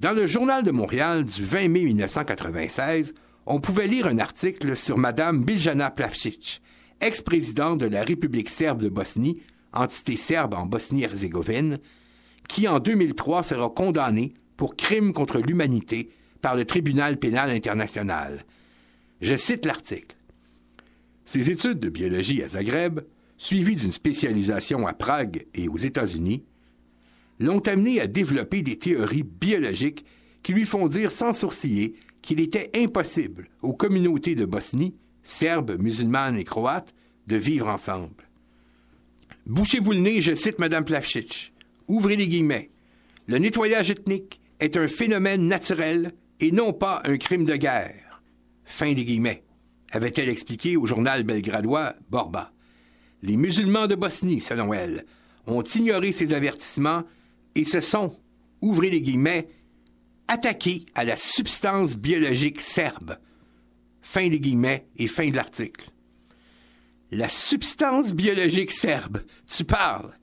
Dans 0.00 0.12
le 0.12 0.26
Journal 0.26 0.64
de 0.64 0.70
Montréal 0.70 1.24
du 1.24 1.44
20 1.44 1.68
mai 1.68 1.84
1996, 1.84 3.14
on 3.50 3.60
pouvait 3.60 3.88
lire 3.88 4.06
un 4.06 4.20
article 4.20 4.76
sur 4.76 4.96
Mme 4.96 5.42
Biljana 5.42 5.90
Plavšić, 5.90 6.60
ex-présidente 7.00 7.80
de 7.80 7.86
la 7.86 8.04
République 8.04 8.48
serbe 8.48 8.80
de 8.80 8.88
Bosnie, 8.88 9.42
entité 9.72 10.16
serbe 10.16 10.54
en 10.54 10.66
Bosnie-Herzégovine, 10.66 11.80
qui 12.48 12.68
en 12.68 12.78
2003 12.78 13.42
sera 13.42 13.68
condamnée 13.68 14.34
pour 14.56 14.76
crime 14.76 15.12
contre 15.12 15.40
l'humanité 15.40 16.10
par 16.40 16.54
le 16.54 16.64
tribunal 16.64 17.18
pénal 17.18 17.50
international. 17.50 18.44
Je 19.20 19.34
cite 19.34 19.66
l'article. 19.66 20.16
Ses 21.24 21.50
études 21.50 21.80
de 21.80 21.88
biologie 21.88 22.44
à 22.44 22.48
Zagreb, 22.48 23.00
suivies 23.36 23.76
d'une 23.76 23.92
spécialisation 23.92 24.86
à 24.86 24.92
Prague 24.92 25.46
et 25.54 25.66
aux 25.66 25.76
États-Unis, 25.76 26.44
l'ont 27.40 27.66
amené 27.66 28.00
à 28.00 28.06
développer 28.06 28.62
des 28.62 28.78
théories 28.78 29.24
biologiques 29.24 30.04
qui 30.44 30.52
lui 30.52 30.66
font 30.66 30.86
dire 30.86 31.10
sans 31.10 31.32
sourciller 31.32 31.96
qu'il 32.22 32.40
était 32.40 32.70
impossible 32.74 33.48
aux 33.62 33.72
communautés 33.72 34.34
de 34.34 34.44
Bosnie, 34.44 34.94
serbes, 35.22 35.80
musulmanes 35.80 36.36
et 36.36 36.44
croates, 36.44 36.94
de 37.26 37.36
vivre 37.36 37.68
ensemble. 37.68 38.28
Bouchez-vous 39.46 39.92
le 39.92 40.00
nez, 40.00 40.20
je 40.20 40.34
cite 40.34 40.58
Mme 40.58 40.84
Plavšić. 40.84 41.52
Ouvrez 41.88 42.16
les 42.16 42.28
guillemets. 42.28 42.70
Le 43.26 43.38
nettoyage 43.38 43.90
ethnique 43.90 44.40
est 44.60 44.76
un 44.76 44.88
phénomène 44.88 45.46
naturel 45.46 46.12
et 46.40 46.52
non 46.52 46.72
pas 46.72 47.02
un 47.04 47.16
crime 47.16 47.44
de 47.44 47.56
guerre. 47.56 48.22
Fin 48.64 48.92
des 48.92 49.04
guillemets, 49.04 49.42
avait-elle 49.90 50.28
expliqué 50.28 50.76
au 50.76 50.86
journal 50.86 51.24
belgradois 51.24 51.94
Borba. 52.10 52.52
Les 53.22 53.36
musulmans 53.36 53.86
de 53.86 53.94
Bosnie, 53.94 54.40
selon 54.40 54.72
elle, 54.72 55.04
ont 55.46 55.62
ignoré 55.62 56.12
ces 56.12 56.32
avertissements 56.32 57.02
et 57.54 57.64
se 57.64 57.80
sont, 57.80 58.16
ouvrez 58.60 58.90
les 58.90 59.02
guillemets, 59.02 59.48
attaqués 60.30 60.86
à 60.94 61.04
la 61.04 61.16
substance 61.16 61.96
biologique 61.96 62.60
serbe. 62.60 63.18
Fin 64.00 64.28
des 64.28 64.38
guillemets 64.38 64.86
et 64.96 65.08
fin 65.08 65.28
de 65.28 65.34
l'article. 65.34 65.90
La 67.10 67.28
substance 67.28 68.12
biologique 68.12 68.70
serbe, 68.70 69.22
tu 69.52 69.64
parles. 69.64 70.16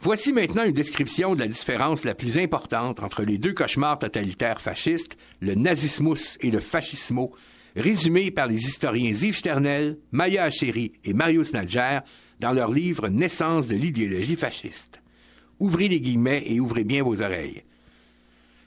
Voici 0.00 0.32
maintenant 0.32 0.64
une 0.64 0.72
description 0.72 1.34
de 1.34 1.40
la 1.40 1.46
différence 1.46 2.04
la 2.04 2.14
plus 2.14 2.38
importante 2.38 3.00
entre 3.00 3.22
les 3.22 3.36
deux 3.36 3.52
cauchemars 3.52 3.98
totalitaires 3.98 4.62
fascistes, 4.62 5.18
le 5.40 5.54
nazismus 5.54 6.38
et 6.40 6.50
le 6.50 6.60
fascismo, 6.60 7.34
résumée 7.76 8.30
par 8.30 8.46
les 8.46 8.66
historiens 8.66 9.10
Yves 9.10 9.36
Sternel, 9.36 9.98
Maya 10.10 10.44
Acheri 10.44 10.94
et 11.04 11.12
Marius 11.12 11.52
Nadjer 11.52 12.00
dans 12.40 12.52
leur 12.52 12.72
livre 12.72 13.08
Naissance 13.08 13.68
de 13.68 13.76
l'idéologie 13.76 14.36
fasciste. 14.36 15.02
Ouvrez 15.58 15.88
les 15.88 16.00
guillemets 16.00 16.44
et 16.46 16.60
ouvrez 16.60 16.84
bien 16.84 17.02
vos 17.02 17.20
oreilles. 17.20 17.62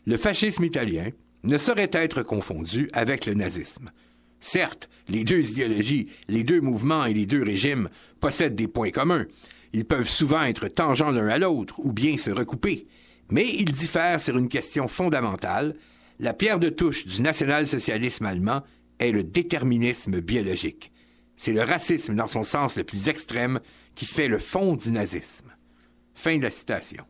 Le 0.09 0.17
fascisme 0.17 0.63
italien 0.63 1.11
ne 1.43 1.59
saurait 1.59 1.91
être 1.93 2.23
confondu 2.23 2.89
avec 2.93 3.27
le 3.27 3.35
nazisme. 3.35 3.91
Certes, 4.39 4.89
les 5.07 5.23
deux 5.23 5.51
idéologies, 5.51 6.07
les 6.27 6.43
deux 6.43 6.61
mouvements 6.61 7.05
et 7.05 7.13
les 7.13 7.27
deux 7.27 7.43
régimes 7.43 7.89
possèdent 8.19 8.55
des 8.55 8.67
points 8.67 8.89
communs. 8.89 9.27
Ils 9.71 9.85
peuvent 9.85 10.09
souvent 10.09 10.41
être 10.41 10.67
tangents 10.67 11.11
l'un 11.11 11.27
à 11.27 11.37
l'autre 11.37 11.75
ou 11.77 11.93
bien 11.93 12.17
se 12.17 12.31
recouper. 12.31 12.87
Mais 13.29 13.47
ils 13.53 13.69
diffèrent 13.69 14.19
sur 14.19 14.35
une 14.35 14.49
question 14.49 14.87
fondamentale. 14.87 15.75
La 16.19 16.33
pierre 16.33 16.59
de 16.59 16.69
touche 16.69 17.05
du 17.05 17.21
national-socialisme 17.21 18.25
allemand 18.25 18.63
est 18.97 19.11
le 19.11 19.21
déterminisme 19.23 20.21
biologique. 20.21 20.91
C'est 21.35 21.53
le 21.53 21.61
racisme 21.61 22.15
dans 22.15 22.25
son 22.25 22.43
sens 22.43 22.75
le 22.77 22.83
plus 22.83 23.09
extrême 23.09 23.59
qui 23.93 24.05
fait 24.05 24.27
le 24.27 24.39
fond 24.39 24.75
du 24.75 24.89
nazisme. 24.89 25.53
Fin 26.15 26.39
de 26.39 26.43
la 26.45 26.49
citation. 26.49 27.03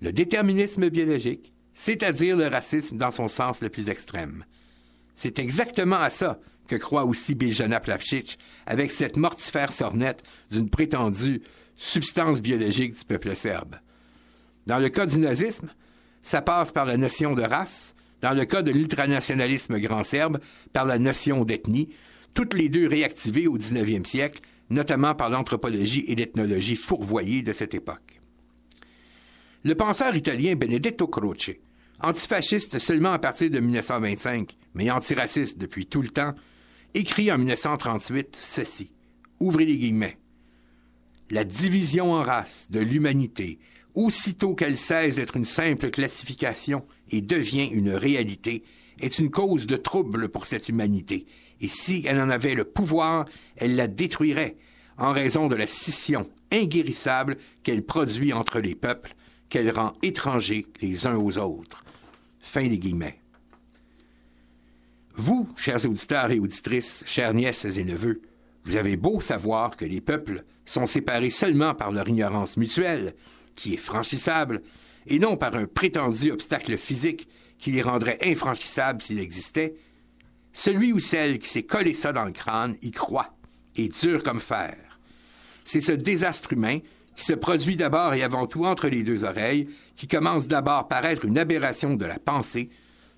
Le 0.00 0.10
déterminisme 0.10 0.88
biologique, 0.88 1.51
c'est-à-dire 1.72 2.36
le 2.36 2.46
racisme 2.46 2.96
dans 2.96 3.10
son 3.10 3.28
sens 3.28 3.60
le 3.60 3.68
plus 3.68 3.88
extrême. 3.88 4.44
C'est 5.14 5.38
exactement 5.38 5.96
à 5.96 6.10
ça 6.10 6.38
que 6.68 6.76
croit 6.76 7.04
aussi 7.04 7.34
Biljana 7.34 7.80
Plavšić 7.80 8.36
avec 8.66 8.90
cette 8.90 9.16
mortifère 9.16 9.72
sornette 9.72 10.22
d'une 10.50 10.70
prétendue 10.70 11.42
substance 11.76 12.40
biologique 12.40 12.98
du 12.98 13.04
peuple 13.04 13.34
serbe. 13.36 13.76
Dans 14.66 14.78
le 14.78 14.88
cas 14.88 15.06
du 15.06 15.18
nazisme, 15.18 15.70
ça 16.22 16.40
passe 16.40 16.72
par 16.72 16.86
la 16.86 16.96
notion 16.96 17.34
de 17.34 17.42
race, 17.42 17.94
dans 18.20 18.32
le 18.32 18.44
cas 18.44 18.62
de 18.62 18.70
l'ultranationalisme 18.70 19.80
grand 19.80 20.04
serbe, 20.04 20.38
par 20.72 20.86
la 20.86 20.98
notion 20.98 21.44
d'ethnie, 21.44 21.88
toutes 22.34 22.54
les 22.54 22.68
deux 22.68 22.86
réactivées 22.86 23.48
au 23.48 23.58
19e 23.58 24.06
siècle, 24.06 24.40
notamment 24.70 25.14
par 25.14 25.28
l'anthropologie 25.28 26.04
et 26.06 26.14
l'ethnologie 26.14 26.76
fourvoyées 26.76 27.42
de 27.42 27.52
cette 27.52 27.74
époque. 27.74 28.21
Le 29.64 29.76
penseur 29.76 30.16
italien 30.16 30.56
Benedetto 30.56 31.06
Croce, 31.06 31.52
antifasciste 32.00 32.80
seulement 32.80 33.12
à 33.12 33.20
partir 33.20 33.48
de 33.48 33.60
1925, 33.60 34.56
mais 34.74 34.90
antiraciste 34.90 35.56
depuis 35.56 35.86
tout 35.86 36.02
le 36.02 36.08
temps, 36.08 36.34
écrit 36.94 37.30
en 37.30 37.38
1938 37.38 38.34
ceci. 38.34 38.90
Ouvrez 39.38 39.64
les 39.64 39.76
guillemets. 39.76 40.18
La 41.30 41.44
division 41.44 42.12
en 42.12 42.24
races 42.24 42.66
de 42.70 42.80
l'humanité, 42.80 43.60
aussitôt 43.94 44.56
qu'elle 44.56 44.76
cesse 44.76 45.14
d'être 45.14 45.36
une 45.36 45.44
simple 45.44 45.92
classification 45.92 46.84
et 47.12 47.20
devient 47.20 47.68
une 47.68 47.90
réalité, 47.90 48.64
est 48.98 49.20
une 49.20 49.30
cause 49.30 49.68
de 49.68 49.76
trouble 49.76 50.28
pour 50.28 50.46
cette 50.46 50.68
humanité. 50.68 51.24
Et 51.60 51.68
si 51.68 52.02
elle 52.08 52.20
en 52.20 52.30
avait 52.30 52.56
le 52.56 52.64
pouvoir, 52.64 53.26
elle 53.56 53.76
la 53.76 53.86
détruirait 53.86 54.56
en 54.98 55.12
raison 55.12 55.46
de 55.46 55.54
la 55.54 55.68
scission 55.68 56.28
inguérissable 56.50 57.38
qu'elle 57.62 57.84
produit 57.84 58.32
entre 58.32 58.58
les 58.58 58.74
peuples, 58.74 59.14
qu'elle 59.52 59.70
rend 59.70 59.92
étrangers 60.02 60.64
les 60.80 61.06
uns 61.06 61.16
aux 61.16 61.36
autres. 61.36 61.84
Fin 62.40 62.66
des 62.68 62.78
guillemets. 62.78 63.18
Vous, 65.14 65.46
chers 65.58 65.84
auditeurs 65.84 66.30
et 66.30 66.40
auditrices, 66.40 67.04
chères 67.06 67.34
nièces 67.34 67.66
et 67.66 67.84
neveux, 67.84 68.22
vous 68.64 68.76
avez 68.76 68.96
beau 68.96 69.20
savoir 69.20 69.76
que 69.76 69.84
les 69.84 70.00
peuples 70.00 70.44
sont 70.64 70.86
séparés 70.86 71.28
seulement 71.28 71.74
par 71.74 71.92
leur 71.92 72.08
ignorance 72.08 72.56
mutuelle, 72.56 73.14
qui 73.54 73.74
est 73.74 73.76
franchissable, 73.76 74.62
et 75.06 75.18
non 75.18 75.36
par 75.36 75.54
un 75.54 75.66
prétendu 75.66 76.30
obstacle 76.30 76.78
physique 76.78 77.28
qui 77.58 77.72
les 77.72 77.82
rendrait 77.82 78.20
infranchissables 78.22 79.02
s'il 79.02 79.20
existait, 79.20 79.74
celui 80.54 80.94
ou 80.94 80.98
celle 80.98 81.38
qui 81.38 81.48
s'est 81.48 81.64
collé 81.64 81.92
ça 81.92 82.14
dans 82.14 82.24
le 82.24 82.32
crâne 82.32 82.76
y 82.80 82.90
croit, 82.90 83.36
et 83.76 83.90
dur 83.90 84.22
comme 84.22 84.40
fer. 84.40 84.98
C'est 85.66 85.82
ce 85.82 85.92
désastre 85.92 86.54
humain 86.54 86.78
qui 87.14 87.24
se 87.24 87.32
produit 87.32 87.76
d'abord 87.76 88.14
et 88.14 88.22
avant 88.22 88.46
tout 88.46 88.64
entre 88.64 88.88
les 88.88 89.02
deux 89.02 89.24
oreilles, 89.24 89.68
qui 89.94 90.08
commence 90.08 90.48
d'abord 90.48 90.88
par 90.88 91.04
être 91.04 91.24
une 91.24 91.38
aberration 91.38 91.94
de 91.94 92.04
la 92.04 92.18
pensée, 92.18 92.70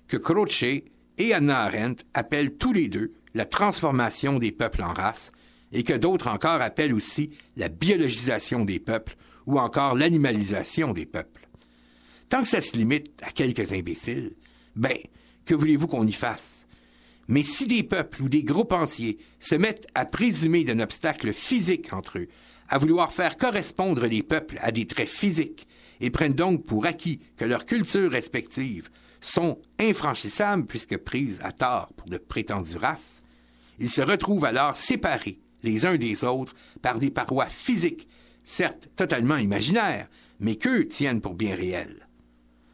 que 0.07 0.17
Croce 0.17 0.63
et 0.63 1.33
Anna 1.33 1.61
Arendt 1.61 2.03
appellent 2.13 2.55
tous 2.55 2.73
les 2.73 2.89
deux 2.89 3.13
la 3.33 3.45
transformation 3.45 4.39
des 4.39 4.51
peuples 4.51 4.83
en 4.83 4.93
race, 4.93 5.31
et 5.71 5.83
que 5.83 5.93
d'autres 5.93 6.27
encore 6.27 6.61
appellent 6.61 6.93
aussi 6.93 7.31
la 7.57 7.69
biologisation 7.69 8.63
des 8.63 8.79
peuples 8.79 9.15
ou 9.45 9.59
encore 9.59 9.95
l'animalisation 9.95 10.93
des 10.93 11.05
peuples. 11.05 11.47
Tant 12.29 12.41
que 12.41 12.47
ça 12.47 12.61
se 12.61 12.75
limite 12.75 13.11
à 13.21 13.31
quelques 13.31 13.73
imbéciles, 13.73 14.33
ben, 14.75 14.97
que 15.45 15.53
voulez-vous 15.53 15.87
qu'on 15.87 16.07
y 16.07 16.13
fasse? 16.13 16.65
Mais 17.27 17.43
si 17.43 17.67
des 17.67 17.83
peuples 17.83 18.23
ou 18.23 18.29
des 18.29 18.43
groupes 18.43 18.71
entiers 18.71 19.17
se 19.39 19.55
mettent 19.55 19.87
à 19.95 20.05
présumer 20.05 20.63
d'un 20.63 20.79
obstacle 20.79 21.33
physique 21.33 21.91
entre 21.91 22.19
eux, 22.19 22.27
à 22.69 22.77
vouloir 22.77 23.11
faire 23.11 23.37
correspondre 23.37 24.05
les 24.05 24.23
peuples 24.23 24.57
à 24.61 24.71
des 24.71 24.85
traits 24.85 25.09
physiques, 25.09 25.67
et 26.01 26.09
prennent 26.09 26.33
donc 26.33 26.65
pour 26.65 26.85
acquis 26.85 27.21
que 27.37 27.45
leurs 27.45 27.65
cultures 27.65 28.11
respectives 28.11 28.89
sont 29.21 29.59
infranchissables 29.79 30.65
puisque 30.65 30.97
prises 30.97 31.39
à 31.41 31.51
tort 31.51 31.93
pour 31.95 32.09
de 32.09 32.17
prétendues 32.17 32.77
races, 32.77 33.23
ils 33.79 33.89
se 33.89 34.01
retrouvent 34.01 34.45
alors 34.45 34.75
séparés 34.75 35.39
les 35.63 35.85
uns 35.85 35.97
des 35.97 36.23
autres 36.23 36.53
par 36.81 36.99
des 36.99 37.09
parois 37.09 37.49
physiques, 37.49 38.07
certes 38.43 38.89
totalement 38.95 39.37
imaginaires, 39.37 40.07
mais 40.39 40.55
qu'eux 40.55 40.87
tiennent 40.87 41.21
pour 41.21 41.33
bien 41.33 41.55
réelles. 41.55 42.07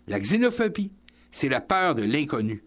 La 0.07 0.19
xénophobie, 0.19 0.91
c'est 1.31 1.49
la 1.49 1.61
peur 1.61 1.95
de 1.95 2.03
l'inconnu. 2.03 2.63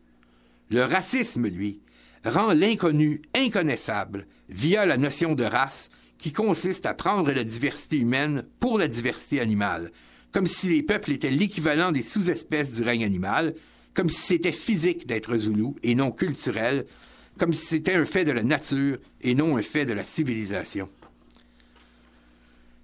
Le 0.71 0.83
racisme, 0.83 1.47
lui, 1.47 1.81
rend 2.25 2.55
l'inconnu 2.55 3.21
inconnaissable 3.35 4.27
via 4.49 4.87
la 4.87 4.97
notion 4.97 5.35
de 5.35 5.45
race 5.45 5.91
qui 6.19 6.33
consiste 6.33 6.87
à 6.87 6.95
prendre 6.95 7.33
la 7.33 7.45
diversité 7.45 7.99
humaine 7.99 8.45
pour 8.61 8.79
la 8.79 8.89
diversité 8.89 9.41
animale, 9.41 9.93
comme 10.33 10.47
si 10.47 10.69
les 10.69 10.83
peuples 10.83 11.13
étaient 11.13 11.31
l'équivalent 11.31 11.93
des 11.93 12.03
sous-espèces 12.03 12.73
du 12.73 12.83
règne 12.83 13.05
animal, 13.05 13.55
comme 13.95 14.09
si 14.09 14.21
c'était 14.21 14.53
physique 14.53 15.07
d'être 15.07 15.37
zoulou 15.37 15.77
et 15.83 15.95
non 15.95 16.11
culturel, 16.11 16.87
comme 17.39 17.53
si 17.53 17.67
c'était 17.67 17.95
un 17.95 18.05
fait 18.05 18.25
de 18.25 18.33
la 18.33 18.43
nature 18.43 18.99
et 19.21 19.35
non 19.35 19.57
un 19.57 19.63
fait 19.63 19.87
de 19.87 19.93
la 19.93 20.05
civilisation. 20.05 20.89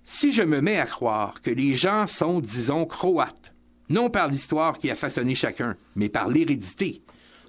Si 0.03 0.33
je 0.33 0.43
me 0.43 0.61
mets 0.61 0.79
à 0.79 0.87
croire 0.87 1.41
que 1.43 1.51
les 1.51 1.75
gens 1.75 2.07
sont, 2.07 2.41
disons, 2.41 2.85
croates, 2.85 3.53
non 3.89 4.11
par 4.11 4.29
l'histoire 4.29 4.79
qui 4.79 4.91
a 4.91 4.95
façonné 4.95 5.35
chacun, 5.35 5.77
mais 5.95 6.09
par 6.09 6.29
l'hérédité, 6.29 7.03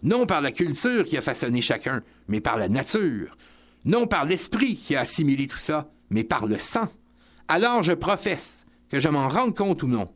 non 0.03 0.25
par 0.25 0.41
la 0.41 0.51
culture 0.51 1.05
qui 1.05 1.17
a 1.17 1.21
façonné 1.21 1.61
chacun, 1.61 2.03
mais 2.27 2.41
par 2.41 2.57
la 2.57 2.69
nature, 2.69 3.37
non 3.85 4.07
par 4.07 4.25
l'esprit 4.25 4.75
qui 4.75 4.95
a 4.95 5.01
assimilé 5.01 5.47
tout 5.47 5.57
ça, 5.57 5.91
mais 6.09 6.23
par 6.23 6.45
le 6.45 6.59
sang, 6.59 6.87
alors 7.47 7.83
je 7.83 7.93
professe, 7.93 8.65
que 8.89 8.99
je 8.99 9.09
m'en 9.09 9.29
rende 9.29 9.55
compte 9.55 9.83
ou 9.83 9.87
non, 9.87 10.09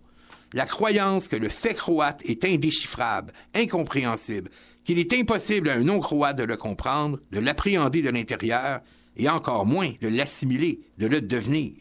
la 0.53 0.65
croyance 0.65 1.27
que 1.27 1.35
le 1.35 1.49
fait 1.49 1.73
croate 1.73 2.21
est 2.25 2.45
indéchiffrable, 2.45 3.33
incompréhensible, 3.53 4.49
qu'il 4.83 4.99
est 4.99 5.13
impossible 5.13 5.69
à 5.69 5.73
un 5.73 5.83
non-croate 5.83 6.37
de 6.37 6.43
le 6.43 6.57
comprendre, 6.57 7.19
de 7.31 7.39
l'appréhender 7.39 8.01
de 8.01 8.09
l'intérieur, 8.09 8.81
et 9.17 9.29
encore 9.29 9.65
moins 9.65 9.91
de 10.01 10.07
l'assimiler, 10.07 10.81
de 10.97 11.07
le 11.07 11.21
devenir. 11.21 11.73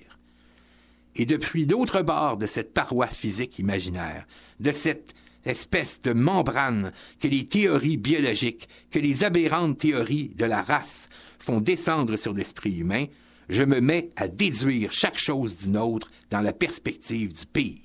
Et 1.16 1.26
depuis 1.26 1.66
l'autre 1.66 2.02
bord 2.02 2.36
de 2.36 2.46
cette 2.46 2.74
paroi 2.74 3.06
physique 3.06 3.58
imaginaire, 3.58 4.26
de 4.60 4.72
cette 4.72 5.14
espèce 5.44 6.00
de 6.02 6.12
membrane 6.12 6.92
que 7.20 7.28
les 7.28 7.46
théories 7.46 7.96
biologiques, 7.96 8.68
que 8.90 8.98
les 8.98 9.24
aberrantes 9.24 9.78
théories 9.78 10.30
de 10.36 10.44
la 10.44 10.62
race 10.62 11.08
font 11.38 11.60
descendre 11.60 12.16
sur 12.16 12.32
l'esprit 12.32 12.78
humain, 12.78 13.06
je 13.48 13.62
me 13.62 13.80
mets 13.80 14.10
à 14.16 14.28
déduire 14.28 14.92
chaque 14.92 15.18
chose 15.18 15.58
d'une 15.58 15.76
autre 15.76 16.10
dans 16.30 16.40
la 16.40 16.52
perspective 16.52 17.32
du 17.32 17.46
pire. 17.46 17.80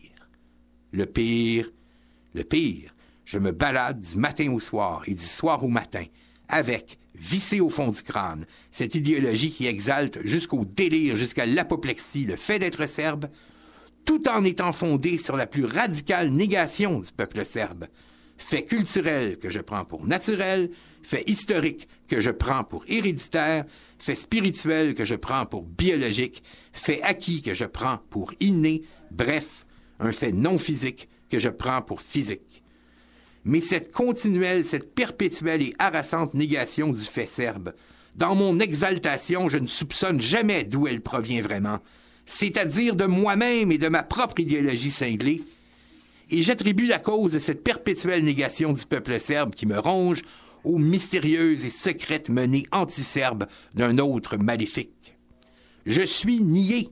Le 0.91 1.05
pire, 1.05 1.69
le 2.33 2.43
pire, 2.43 2.95
je 3.25 3.37
me 3.37 3.51
balade 3.51 3.99
du 3.99 4.15
matin 4.15 4.51
au 4.51 4.59
soir 4.59 5.03
et 5.05 5.13
du 5.13 5.23
soir 5.23 5.63
au 5.63 5.67
matin 5.67 6.05
avec, 6.49 6.97
vissé 7.15 7.59
au 7.59 7.69
fond 7.69 7.89
du 7.89 8.01
crâne, 8.01 8.45
cette 8.71 8.95
idéologie 8.95 9.51
qui 9.51 9.67
exalte 9.67 10.19
jusqu'au 10.25 10.65
délire, 10.65 11.15
jusqu'à 11.15 11.45
l'apoplexie, 11.45 12.25
le 12.25 12.35
fait 12.35 12.59
d'être 12.59 12.87
serbe, 12.87 13.27
tout 14.09 14.27
en 14.27 14.43
étant 14.43 14.71
fondé 14.71 15.19
sur 15.19 15.37
la 15.37 15.45
plus 15.45 15.65
radicale 15.65 16.31
négation 16.31 16.99
du 16.99 17.11
peuple 17.11 17.45
serbe. 17.45 17.85
Fait 18.39 18.63
culturel 18.63 19.37
que 19.37 19.51
je 19.51 19.59
prends 19.59 19.85
pour 19.85 20.07
naturel, 20.07 20.71
fait 21.03 21.21
historique 21.29 21.87
que 22.07 22.19
je 22.19 22.31
prends 22.31 22.63
pour 22.63 22.83
héréditaire, 22.87 23.65
fait 23.99 24.15
spirituel 24.15 24.95
que 24.95 25.05
je 25.05 25.13
prends 25.13 25.45
pour 25.45 25.61
biologique, 25.61 26.41
fait 26.73 27.03
acquis 27.03 27.43
que 27.43 27.53
je 27.53 27.65
prends 27.65 27.99
pour 28.09 28.33
inné, 28.39 28.81
bref, 29.11 29.67
un 29.99 30.11
fait 30.11 30.31
non 30.31 30.57
physique 30.57 31.07
que 31.29 31.37
je 31.37 31.49
prends 31.49 31.83
pour 31.83 32.01
physique. 32.01 32.63
Mais 33.43 33.61
cette 33.61 33.91
continuelle, 33.91 34.65
cette 34.65 34.95
perpétuelle 34.95 35.61
et 35.61 35.75
harassante 35.77 36.33
négation 36.33 36.89
du 36.89 37.01
fait 37.01 37.27
serbe, 37.27 37.73
dans 38.15 38.33
mon 38.33 38.59
exaltation, 38.59 39.49
je 39.49 39.59
ne 39.59 39.67
soupçonne 39.67 40.19
jamais 40.19 40.63
d'où 40.63 40.87
elle 40.87 41.01
provient 41.01 41.43
vraiment, 41.43 41.77
c'est-à-dire 42.29 42.95
de 42.95 43.05
moi-même 43.05 43.71
et 43.71 43.79
de 43.79 43.87
ma 43.87 44.03
propre 44.03 44.39
idéologie 44.39 44.91
cinglée, 44.91 45.41
et 46.29 46.43
j'attribue 46.43 46.85
la 46.85 46.99
cause 46.99 47.31
de 47.31 47.39
cette 47.39 47.63
perpétuelle 47.63 48.23
négation 48.23 48.71
du 48.71 48.85
peuple 48.85 49.19
serbe 49.19 49.55
qui 49.55 49.65
me 49.65 49.79
ronge 49.79 50.21
aux 50.63 50.77
mystérieuses 50.77 51.65
et 51.65 51.71
secrètes 51.71 52.29
menées 52.29 52.67
anti-serbes 52.71 53.47
d'un 53.73 53.97
autre 53.97 54.37
maléfique. 54.37 55.15
Je 55.87 56.03
suis 56.03 56.39
nié. 56.39 56.89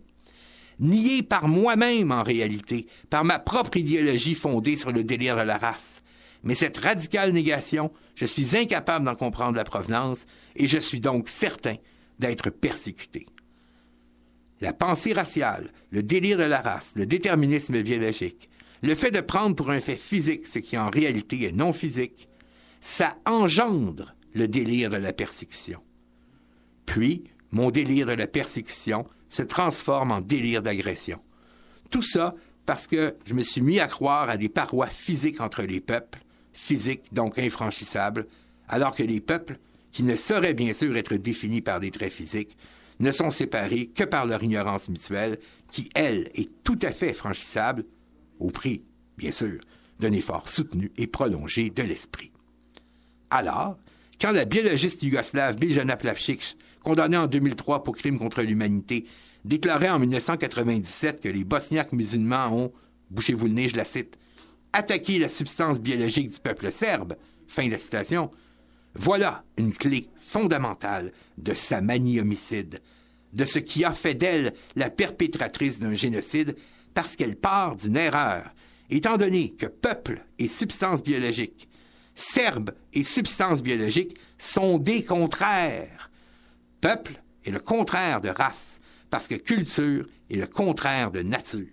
Nié 0.79 1.21
par 1.21 1.47
moi-même 1.47 2.11
en 2.11 2.23
réalité, 2.23 2.87
par 3.11 3.23
ma 3.23 3.37
propre 3.37 3.77
idéologie 3.77 4.33
fondée 4.33 4.75
sur 4.75 4.91
le 4.91 5.03
délire 5.03 5.37
de 5.37 5.43
la 5.43 5.59
race. 5.59 6.01
Mais 6.43 6.55
cette 6.55 6.77
radicale 6.79 7.31
négation, 7.31 7.91
je 8.15 8.25
suis 8.25 8.57
incapable 8.57 9.05
d'en 9.05 9.15
comprendre 9.15 9.55
la 9.55 9.63
provenance 9.63 10.25
et 10.55 10.65
je 10.65 10.79
suis 10.79 10.99
donc 10.99 11.29
certain 11.29 11.75
d'être 12.17 12.49
persécuté. 12.49 13.27
La 14.61 14.73
pensée 14.73 15.13
raciale, 15.13 15.71
le 15.91 16.03
délire 16.03 16.37
de 16.37 16.43
la 16.43 16.61
race, 16.61 16.93
le 16.95 17.05
déterminisme 17.05 17.81
biologique, 17.81 18.49
le 18.81 18.95
fait 18.95 19.11
de 19.11 19.21
prendre 19.21 19.55
pour 19.55 19.69
un 19.69 19.81
fait 19.81 19.95
physique 19.95 20.47
ce 20.47 20.59
qui 20.59 20.77
en 20.77 20.89
réalité 20.89 21.43
est 21.43 21.51
non 21.51 21.73
physique, 21.73 22.27
ça 22.81 23.17
engendre 23.25 24.15
le 24.33 24.47
délire 24.47 24.89
de 24.89 24.97
la 24.97 25.13
persécution. 25.13 25.81
Puis, 26.85 27.23
mon 27.51 27.71
délire 27.71 28.05
de 28.07 28.13
la 28.13 28.27
persécution 28.27 29.05
se 29.29 29.43
transforme 29.43 30.11
en 30.11 30.21
délire 30.21 30.61
d'agression. 30.61 31.19
Tout 31.89 32.01
ça 32.01 32.35
parce 32.65 32.85
que 32.85 33.15
je 33.25 33.33
me 33.33 33.43
suis 33.43 33.61
mis 33.61 33.79
à 33.79 33.87
croire 33.87 34.29
à 34.29 34.37
des 34.37 34.49
parois 34.49 34.87
physiques 34.87 35.39
entre 35.39 35.63
les 35.63 35.79
peuples, 35.79 36.19
physiques 36.51 37.13
donc 37.13 37.39
infranchissables, 37.39 38.27
alors 38.67 38.93
que 38.93 39.03
les 39.03 39.21
peuples, 39.21 39.57
qui 39.91 40.03
ne 40.03 40.17
sauraient 40.17 40.53
bien 40.53 40.73
sûr 40.73 40.95
être 40.97 41.15
définis 41.15 41.61
par 41.61 41.79
des 41.79 41.91
traits 41.91 42.11
physiques, 42.11 42.57
ne 42.99 43.11
sont 43.11 43.31
séparés 43.31 43.87
que 43.87 44.03
par 44.03 44.25
leur 44.25 44.43
ignorance 44.43 44.89
mutuelle, 44.89 45.39
qui, 45.71 45.89
elle, 45.93 46.29
est 46.33 46.49
tout 46.63 46.79
à 46.81 46.91
fait 46.91 47.13
franchissable, 47.13 47.83
au 48.39 48.49
prix, 48.49 48.83
bien 49.17 49.31
sûr, 49.31 49.59
d'un 49.99 50.13
effort 50.13 50.47
soutenu 50.47 50.91
et 50.97 51.07
prolongé 51.07 51.69
de 51.69 51.83
l'esprit. 51.83 52.31
Alors, 53.29 53.77
quand 54.19 54.31
la 54.31 54.45
biologiste 54.45 55.03
yougoslave 55.03 55.57
Biljana 55.57 55.97
Plavšić, 55.97 56.55
condamnée 56.83 57.17
en 57.17 57.27
2003 57.27 57.83
pour 57.83 57.95
crime 57.95 58.17
contre 58.17 58.41
l'humanité, 58.41 59.05
déclarait 59.45 59.89
en 59.89 59.99
1997 59.99 61.21
que 61.21 61.29
les 61.29 61.43
Bosniaques 61.43 61.93
musulmans 61.93 62.51
ont, 62.51 62.71
bouchez-vous 63.11 63.47
le 63.47 63.53
nez, 63.53 63.67
je 63.67 63.77
la 63.77 63.85
cite, 63.85 64.17
attaqué 64.73 65.19
la 65.19 65.29
substance 65.29 65.79
biologique 65.79 66.29
du 66.29 66.39
peuple 66.39 66.71
serbe, 66.71 67.15
fin 67.47 67.65
de 67.65 67.71
la 67.71 67.77
citation, 67.77 68.31
voilà 68.97 69.43
une 69.57 69.73
clé 69.73 70.09
fondamentale 70.15 71.11
de 71.37 71.53
sa 71.53 71.81
manie 71.81 72.19
homicide, 72.19 72.81
de 73.33 73.45
ce 73.45 73.59
qui 73.59 73.85
a 73.85 73.93
fait 73.93 74.15
d'elle 74.15 74.53
la 74.75 74.89
perpétratrice 74.89 75.79
d'un 75.79 75.93
génocide 75.93 76.55
parce 76.93 77.15
qu'elle 77.15 77.35
part 77.35 77.75
d'une 77.75 77.95
erreur, 77.95 78.49
étant 78.89 79.17
donné 79.17 79.51
que 79.51 79.67
peuple 79.67 80.25
et 80.39 80.47
substance 80.47 81.03
biologique, 81.03 81.69
serbe 82.15 82.71
et 82.91 83.03
substance 83.03 83.61
biologique 83.61 84.17
sont 84.39 84.79
des 84.79 85.03
contraires. 85.03 86.09
Peuple 86.81 87.21
est 87.45 87.51
le 87.51 87.59
contraire 87.59 88.19
de 88.19 88.29
race, 88.29 88.79
parce 89.11 89.27
que 89.27 89.35
culture 89.35 90.07
est 90.31 90.37
le 90.37 90.47
contraire 90.47 91.11
de 91.11 91.21
nature. 91.21 91.67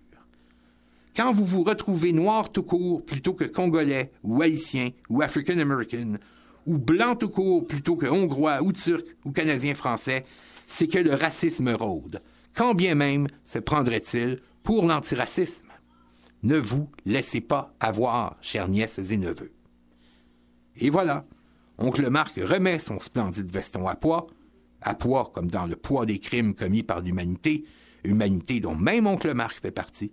Quand 1.16 1.32
vous 1.32 1.44
vous 1.44 1.62
retrouvez 1.62 2.12
noir 2.12 2.52
tout 2.52 2.64
court 2.64 3.02
plutôt 3.02 3.32
que 3.32 3.44
congolais 3.44 4.12
ou 4.22 4.42
haïtien 4.42 4.90
ou 5.08 5.22
African 5.22 5.58
American, 5.58 6.16
ou 6.66 6.78
blanc 6.78 7.16
tout 7.16 7.28
court 7.28 7.66
plutôt 7.66 7.96
que 7.96 8.06
hongrois 8.06 8.62
ou 8.62 8.72
turc 8.72 9.06
ou 9.24 9.32
canadien 9.32 9.74
français, 9.74 10.24
c'est 10.66 10.88
que 10.88 10.98
le 10.98 11.14
racisme 11.14 11.70
rôde. 11.70 12.20
Quand 12.54 12.74
bien 12.74 12.94
même 12.94 13.28
se 13.44 13.58
prendrait-il 13.58 14.40
pour 14.62 14.86
l'antiracisme? 14.86 15.68
Ne 16.42 16.58
vous 16.58 16.88
laissez 17.04 17.40
pas 17.40 17.74
avoir, 17.80 18.36
chères 18.40 18.68
nièces 18.68 18.98
et 18.98 19.16
neveux. 19.16 19.52
Et 20.76 20.90
voilà, 20.90 21.24
oncle 21.78 22.08
Marc 22.10 22.36
remet 22.36 22.78
son 22.78 23.00
splendide 23.00 23.50
veston 23.50 23.88
à 23.88 23.94
poids, 23.94 24.26
à 24.82 24.94
poids 24.94 25.30
comme 25.34 25.50
dans 25.50 25.66
le 25.66 25.76
poids 25.76 26.06
des 26.06 26.18
crimes 26.18 26.54
commis 26.54 26.82
par 26.82 27.00
l'humanité, 27.00 27.64
humanité 28.04 28.60
dont 28.60 28.74
même 28.74 29.06
oncle 29.06 29.32
Marc 29.32 29.60
fait 29.60 29.70
partie, 29.70 30.12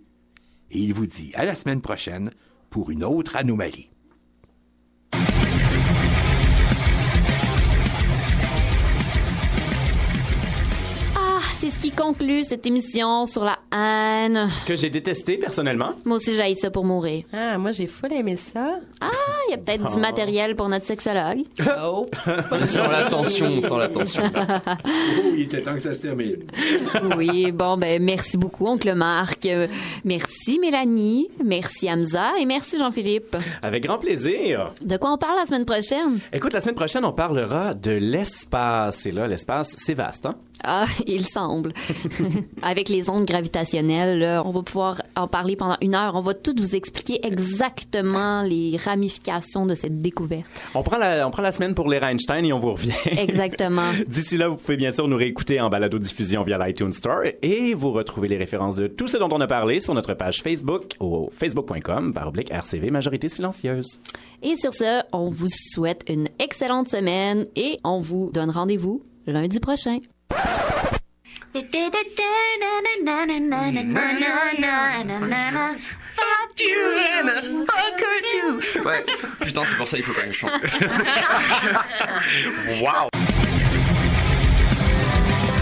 et 0.70 0.78
il 0.78 0.94
vous 0.94 1.06
dit 1.06 1.32
à 1.34 1.44
la 1.44 1.54
semaine 1.54 1.82
prochaine 1.82 2.30
pour 2.70 2.90
une 2.90 3.04
autre 3.04 3.36
anomalie. 3.36 3.91
C'est 11.62 11.70
ce 11.70 11.78
qui 11.78 11.92
conclut 11.92 12.42
cette 12.42 12.66
émission 12.66 13.24
sur 13.26 13.44
la 13.44 13.56
haine. 13.72 14.48
Que 14.66 14.74
j'ai 14.74 14.90
détesté 14.90 15.36
personnellement. 15.36 15.90
Moi 16.04 16.16
aussi, 16.16 16.34
j'ai 16.34 16.56
ça 16.56 16.72
pour 16.72 16.84
mourir. 16.84 17.22
Ah, 17.32 17.56
moi, 17.56 17.70
j'ai 17.70 17.86
full 17.86 18.12
aimé 18.12 18.34
ça. 18.34 18.80
Ah, 19.00 19.10
il 19.46 19.52
y 19.52 19.54
a 19.54 19.58
peut-être 19.58 19.84
Oh. 19.88 19.94
du 19.94 20.00
matériel 20.00 20.56
pour 20.56 20.68
notre 20.68 20.86
sexologue. 20.86 21.44
Oh. 21.84 22.04
Sans 22.66 22.88
la 22.90 23.04
tension, 23.08 23.60
sans 23.60 23.76
la 23.76 23.88
tension. 23.88 24.22
Oh, 24.84 25.32
il 25.36 25.42
était 25.42 25.60
temps 25.62 25.74
que 25.74 25.80
ça 25.80 25.94
se 25.94 26.02
termine. 26.02 26.38
oui, 27.16 27.52
bon, 27.52 27.76
ben, 27.76 28.02
merci 28.02 28.36
beaucoup, 28.36 28.66
oncle 28.66 28.92
Marc. 28.94 29.46
Merci, 30.04 30.58
Mélanie. 30.58 31.28
Merci, 31.44 31.88
Hamza. 31.90 32.32
Et 32.40 32.46
merci, 32.46 32.78
Jean-Philippe. 32.78 33.36
Avec 33.62 33.84
grand 33.84 33.98
plaisir. 33.98 34.72
De 34.82 34.96
quoi 34.96 35.12
on 35.12 35.18
parle 35.18 35.36
la 35.36 35.46
semaine 35.46 35.64
prochaine? 35.64 36.18
Écoute, 36.32 36.52
la 36.54 36.60
semaine 36.60 36.74
prochaine, 36.74 37.04
on 37.04 37.12
parlera 37.12 37.74
de 37.74 37.92
l'espace. 37.92 39.06
Et 39.06 39.12
là, 39.12 39.28
l'espace, 39.28 39.74
c'est 39.76 39.94
vaste, 39.94 40.26
hein? 40.26 40.34
Ah, 40.64 40.86
il 41.06 41.26
semble. 41.26 41.72
Avec 42.62 42.88
les 42.88 43.10
ondes 43.10 43.24
gravitationnelles, 43.24 44.18
là, 44.18 44.42
on 44.44 44.50
va 44.50 44.62
pouvoir 44.62 45.02
en 45.16 45.26
parler 45.26 45.56
pendant 45.56 45.76
une 45.80 45.94
heure. 45.94 46.14
On 46.14 46.20
va 46.20 46.34
tout 46.34 46.54
vous 46.56 46.76
expliquer 46.76 47.24
exactement 47.26 48.42
les 48.48 48.76
ramifications 48.76 49.66
de 49.66 49.74
cette 49.74 50.00
découverte. 50.00 50.46
On 50.74 50.82
prend 50.82 50.98
la, 50.98 51.26
on 51.26 51.30
prend 51.30 51.42
la 51.42 51.52
semaine 51.52 51.74
pour 51.74 51.88
les 51.88 51.98
Einstein 51.98 52.44
et 52.44 52.52
on 52.52 52.58
vous 52.58 52.72
revient. 52.72 52.92
Exactement. 53.06 53.90
D'ici 54.06 54.36
là, 54.36 54.48
vous 54.48 54.56
pouvez 54.56 54.76
bien 54.76 54.92
sûr 54.92 55.08
nous 55.08 55.16
réécouter 55.16 55.60
en 55.60 55.68
balado-diffusion 55.68 56.42
via 56.42 56.58
l'iTunes 56.58 56.92
Store 56.92 57.22
et 57.42 57.74
vous 57.74 57.92
retrouvez 57.92 58.28
les 58.28 58.36
références 58.36 58.76
de 58.76 58.86
tout 58.86 59.08
ce 59.08 59.16
dont 59.16 59.28
on 59.30 59.40
a 59.40 59.46
parlé 59.46 59.80
sur 59.80 59.94
notre 59.94 60.14
page 60.14 60.42
Facebook 60.42 60.96
au 61.00 61.30
facebook.com 61.32 62.12
par 62.12 62.28
oblique 62.28 62.50
RCV 62.50 62.90
Majorité 62.90 63.28
Silencieuse. 63.28 64.00
Et 64.42 64.56
sur 64.56 64.74
ce, 64.74 65.02
on 65.12 65.30
vous 65.30 65.48
souhaite 65.48 66.02
une 66.08 66.28
excellente 66.38 66.88
semaine 66.88 67.44
et 67.56 67.78
on 67.84 68.00
vous 68.00 68.30
donne 68.32 68.50
rendez-vous 68.50 69.02
lundi 69.26 69.60
prochain. 69.60 69.98
Fuck 76.14 76.60
you 76.60 76.98
and 77.20 77.66
fuck 77.66 78.00
her 78.00 78.20
too. 78.30 78.60
Ouais. 78.84 79.02
Putain, 79.40 79.62
c'est 79.68 79.76
pour 79.76 79.88
ça 79.88 79.96
qu'il 79.96 80.04
faut 80.04 80.12
quand 80.12 80.22
même 80.22 80.32
chanter. 80.32 80.68
wow. 82.82 83.08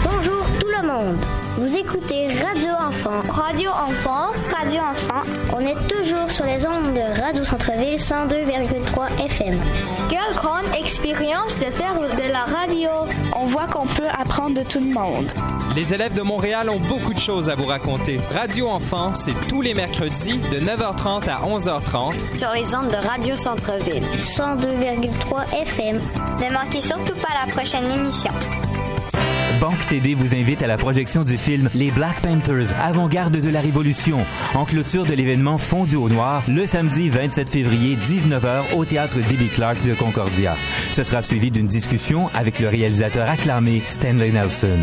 Bonjour 0.03 0.45
tout 0.59 0.67
le 0.67 0.81
monde. 0.87 1.17
Vous 1.61 1.77
écoutez 1.77 2.25
Radio 2.41 2.71
Enfant. 2.71 3.21
Radio 3.29 3.69
Enfant. 3.69 4.31
Radio 4.49 4.79
Enfant. 4.79 5.21
On 5.53 5.59
est 5.59 5.77
toujours 5.87 6.31
sur 6.31 6.43
les 6.43 6.65
ondes 6.65 6.95
de 6.95 7.21
Radio 7.21 7.43
Centre-Ville 7.43 7.99
102,3 7.99 9.25
FM. 9.25 9.59
Quelle 10.09 10.35
grande 10.35 10.65
expérience 10.75 11.59
de 11.59 11.65
faire 11.65 11.99
de 11.99 12.31
la 12.31 12.45
radio. 12.45 12.89
On 13.35 13.45
voit 13.45 13.67
qu'on 13.67 13.85
peut 13.85 14.09
apprendre 14.19 14.55
de 14.55 14.63
tout 14.63 14.79
le 14.79 14.91
monde. 14.91 15.27
Les 15.75 15.93
élèves 15.93 16.15
de 16.15 16.23
Montréal 16.23 16.67
ont 16.67 16.79
beaucoup 16.79 17.13
de 17.13 17.19
choses 17.19 17.47
à 17.47 17.53
vous 17.53 17.67
raconter. 17.67 18.19
Radio 18.33 18.67
Enfant, 18.67 19.13
c'est 19.13 19.39
tous 19.47 19.61
les 19.61 19.75
mercredis 19.75 20.39
de 20.39 20.59
9h30 20.59 21.29
à 21.29 21.45
11h30 21.45 22.39
Sur 22.39 22.53
les 22.53 22.73
ondes 22.73 22.89
de 22.89 23.07
Radio 23.07 23.35
Centre-Ville 23.35 24.03
102,3 24.17 25.61
FM. 25.61 25.95
Ne 26.39 26.53
manquez 26.53 26.81
surtout 26.81 27.13
pas 27.21 27.29
la 27.45 27.51
prochaine 27.53 27.85
émission. 27.91 28.31
Banque 29.61 29.87
TD 29.89 30.15
vous 30.15 30.33
invite 30.33 30.63
à 30.63 30.67
la 30.67 30.75
projection 30.75 31.23
du 31.23 31.37
film 31.37 31.69
Les 31.75 31.91
Black 31.91 32.19
Panthers, 32.21 32.73
avant-garde 32.81 33.37
de 33.37 33.49
la 33.49 33.61
Révolution, 33.61 34.17
en 34.55 34.65
clôture 34.65 35.05
de 35.05 35.13
l'événement 35.13 35.59
Fondu 35.59 35.97
au 35.97 36.09
Noir, 36.09 36.41
le 36.47 36.65
samedi 36.65 37.11
27 37.11 37.47
février, 37.47 37.95
19h, 37.95 38.75
au 38.75 38.85
théâtre 38.85 39.17
D.B. 39.17 39.53
Clark 39.53 39.77
de 39.85 39.93
Concordia. 39.93 40.55
Ce 40.91 41.03
sera 41.03 41.21
suivi 41.21 41.51
d'une 41.51 41.67
discussion 41.67 42.27
avec 42.33 42.59
le 42.59 42.69
réalisateur 42.69 43.29
acclamé 43.29 43.83
Stanley 43.85 44.31
Nelson. 44.31 44.79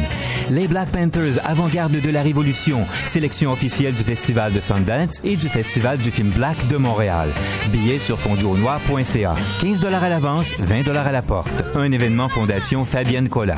Les 0.48 0.68
Black 0.68 0.90
Panthers, 0.90 1.44
avant-garde 1.44 2.00
de 2.00 2.10
la 2.10 2.22
Révolution, 2.22 2.86
sélection 3.04 3.50
officielle 3.50 3.94
du 3.94 4.04
Festival 4.04 4.52
de 4.52 4.60
Sundance 4.60 5.20
et 5.24 5.34
du 5.34 5.48
Festival 5.48 5.98
du 5.98 6.12
film 6.12 6.30
Black 6.30 6.68
de 6.68 6.76
Montréal. 6.76 7.30
Billets 7.72 7.98
sur 7.98 8.20
fonduaunoir.ca. 8.20 9.34
15 9.60 9.84
à 9.86 10.08
l'avance, 10.08 10.54
20 10.56 10.86
à 10.88 11.10
la 11.10 11.22
porte. 11.22 11.64
Un 11.74 11.90
événement 11.90 12.28
Fondation 12.28 12.84
Fabienne 12.84 13.28
Collat. 13.28 13.56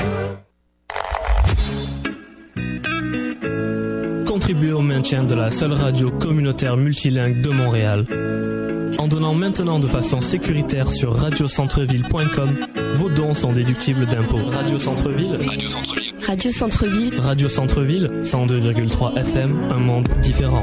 Au 4.53 4.81
maintien 4.83 5.23
de 5.23 5.37
la 5.37 5.53
seule 5.53 5.73
radio 5.73 6.11
communautaire 6.11 6.77
multilingue 6.77 7.41
de 7.41 7.51
Montréal. 7.51 8.05
En 8.99 9.07
donnant 9.07 9.33
maintenant 9.33 9.79
de 9.79 9.87
façon 9.87 10.21
sécuritaire 10.21 10.93
sur 10.93 11.15
radiocentreville.com, 11.15 12.67
vos 12.95 13.09
dons 13.11 13.33
sont 13.33 13.53
déductibles 13.53 14.07
d'impôts. 14.07 14.45
Radio 14.49 14.77
Centreville. 14.77 15.39
Radio 15.47 15.69
Centreville. 15.69 16.15
Radio 16.27 16.51
Centreville. 16.51 17.21
Radio 17.21 17.49
Centreville, 17.49 18.11
102,3 18.23 19.19
FM, 19.19 19.69
un 19.71 19.79
monde 19.79 20.09
différent. 20.21 20.63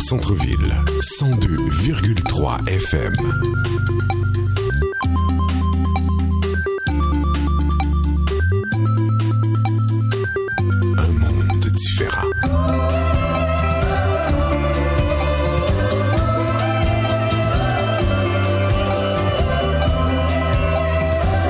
Centre-Ville, 0.00 0.84
102,3 1.00 2.60
FM. 2.68 3.91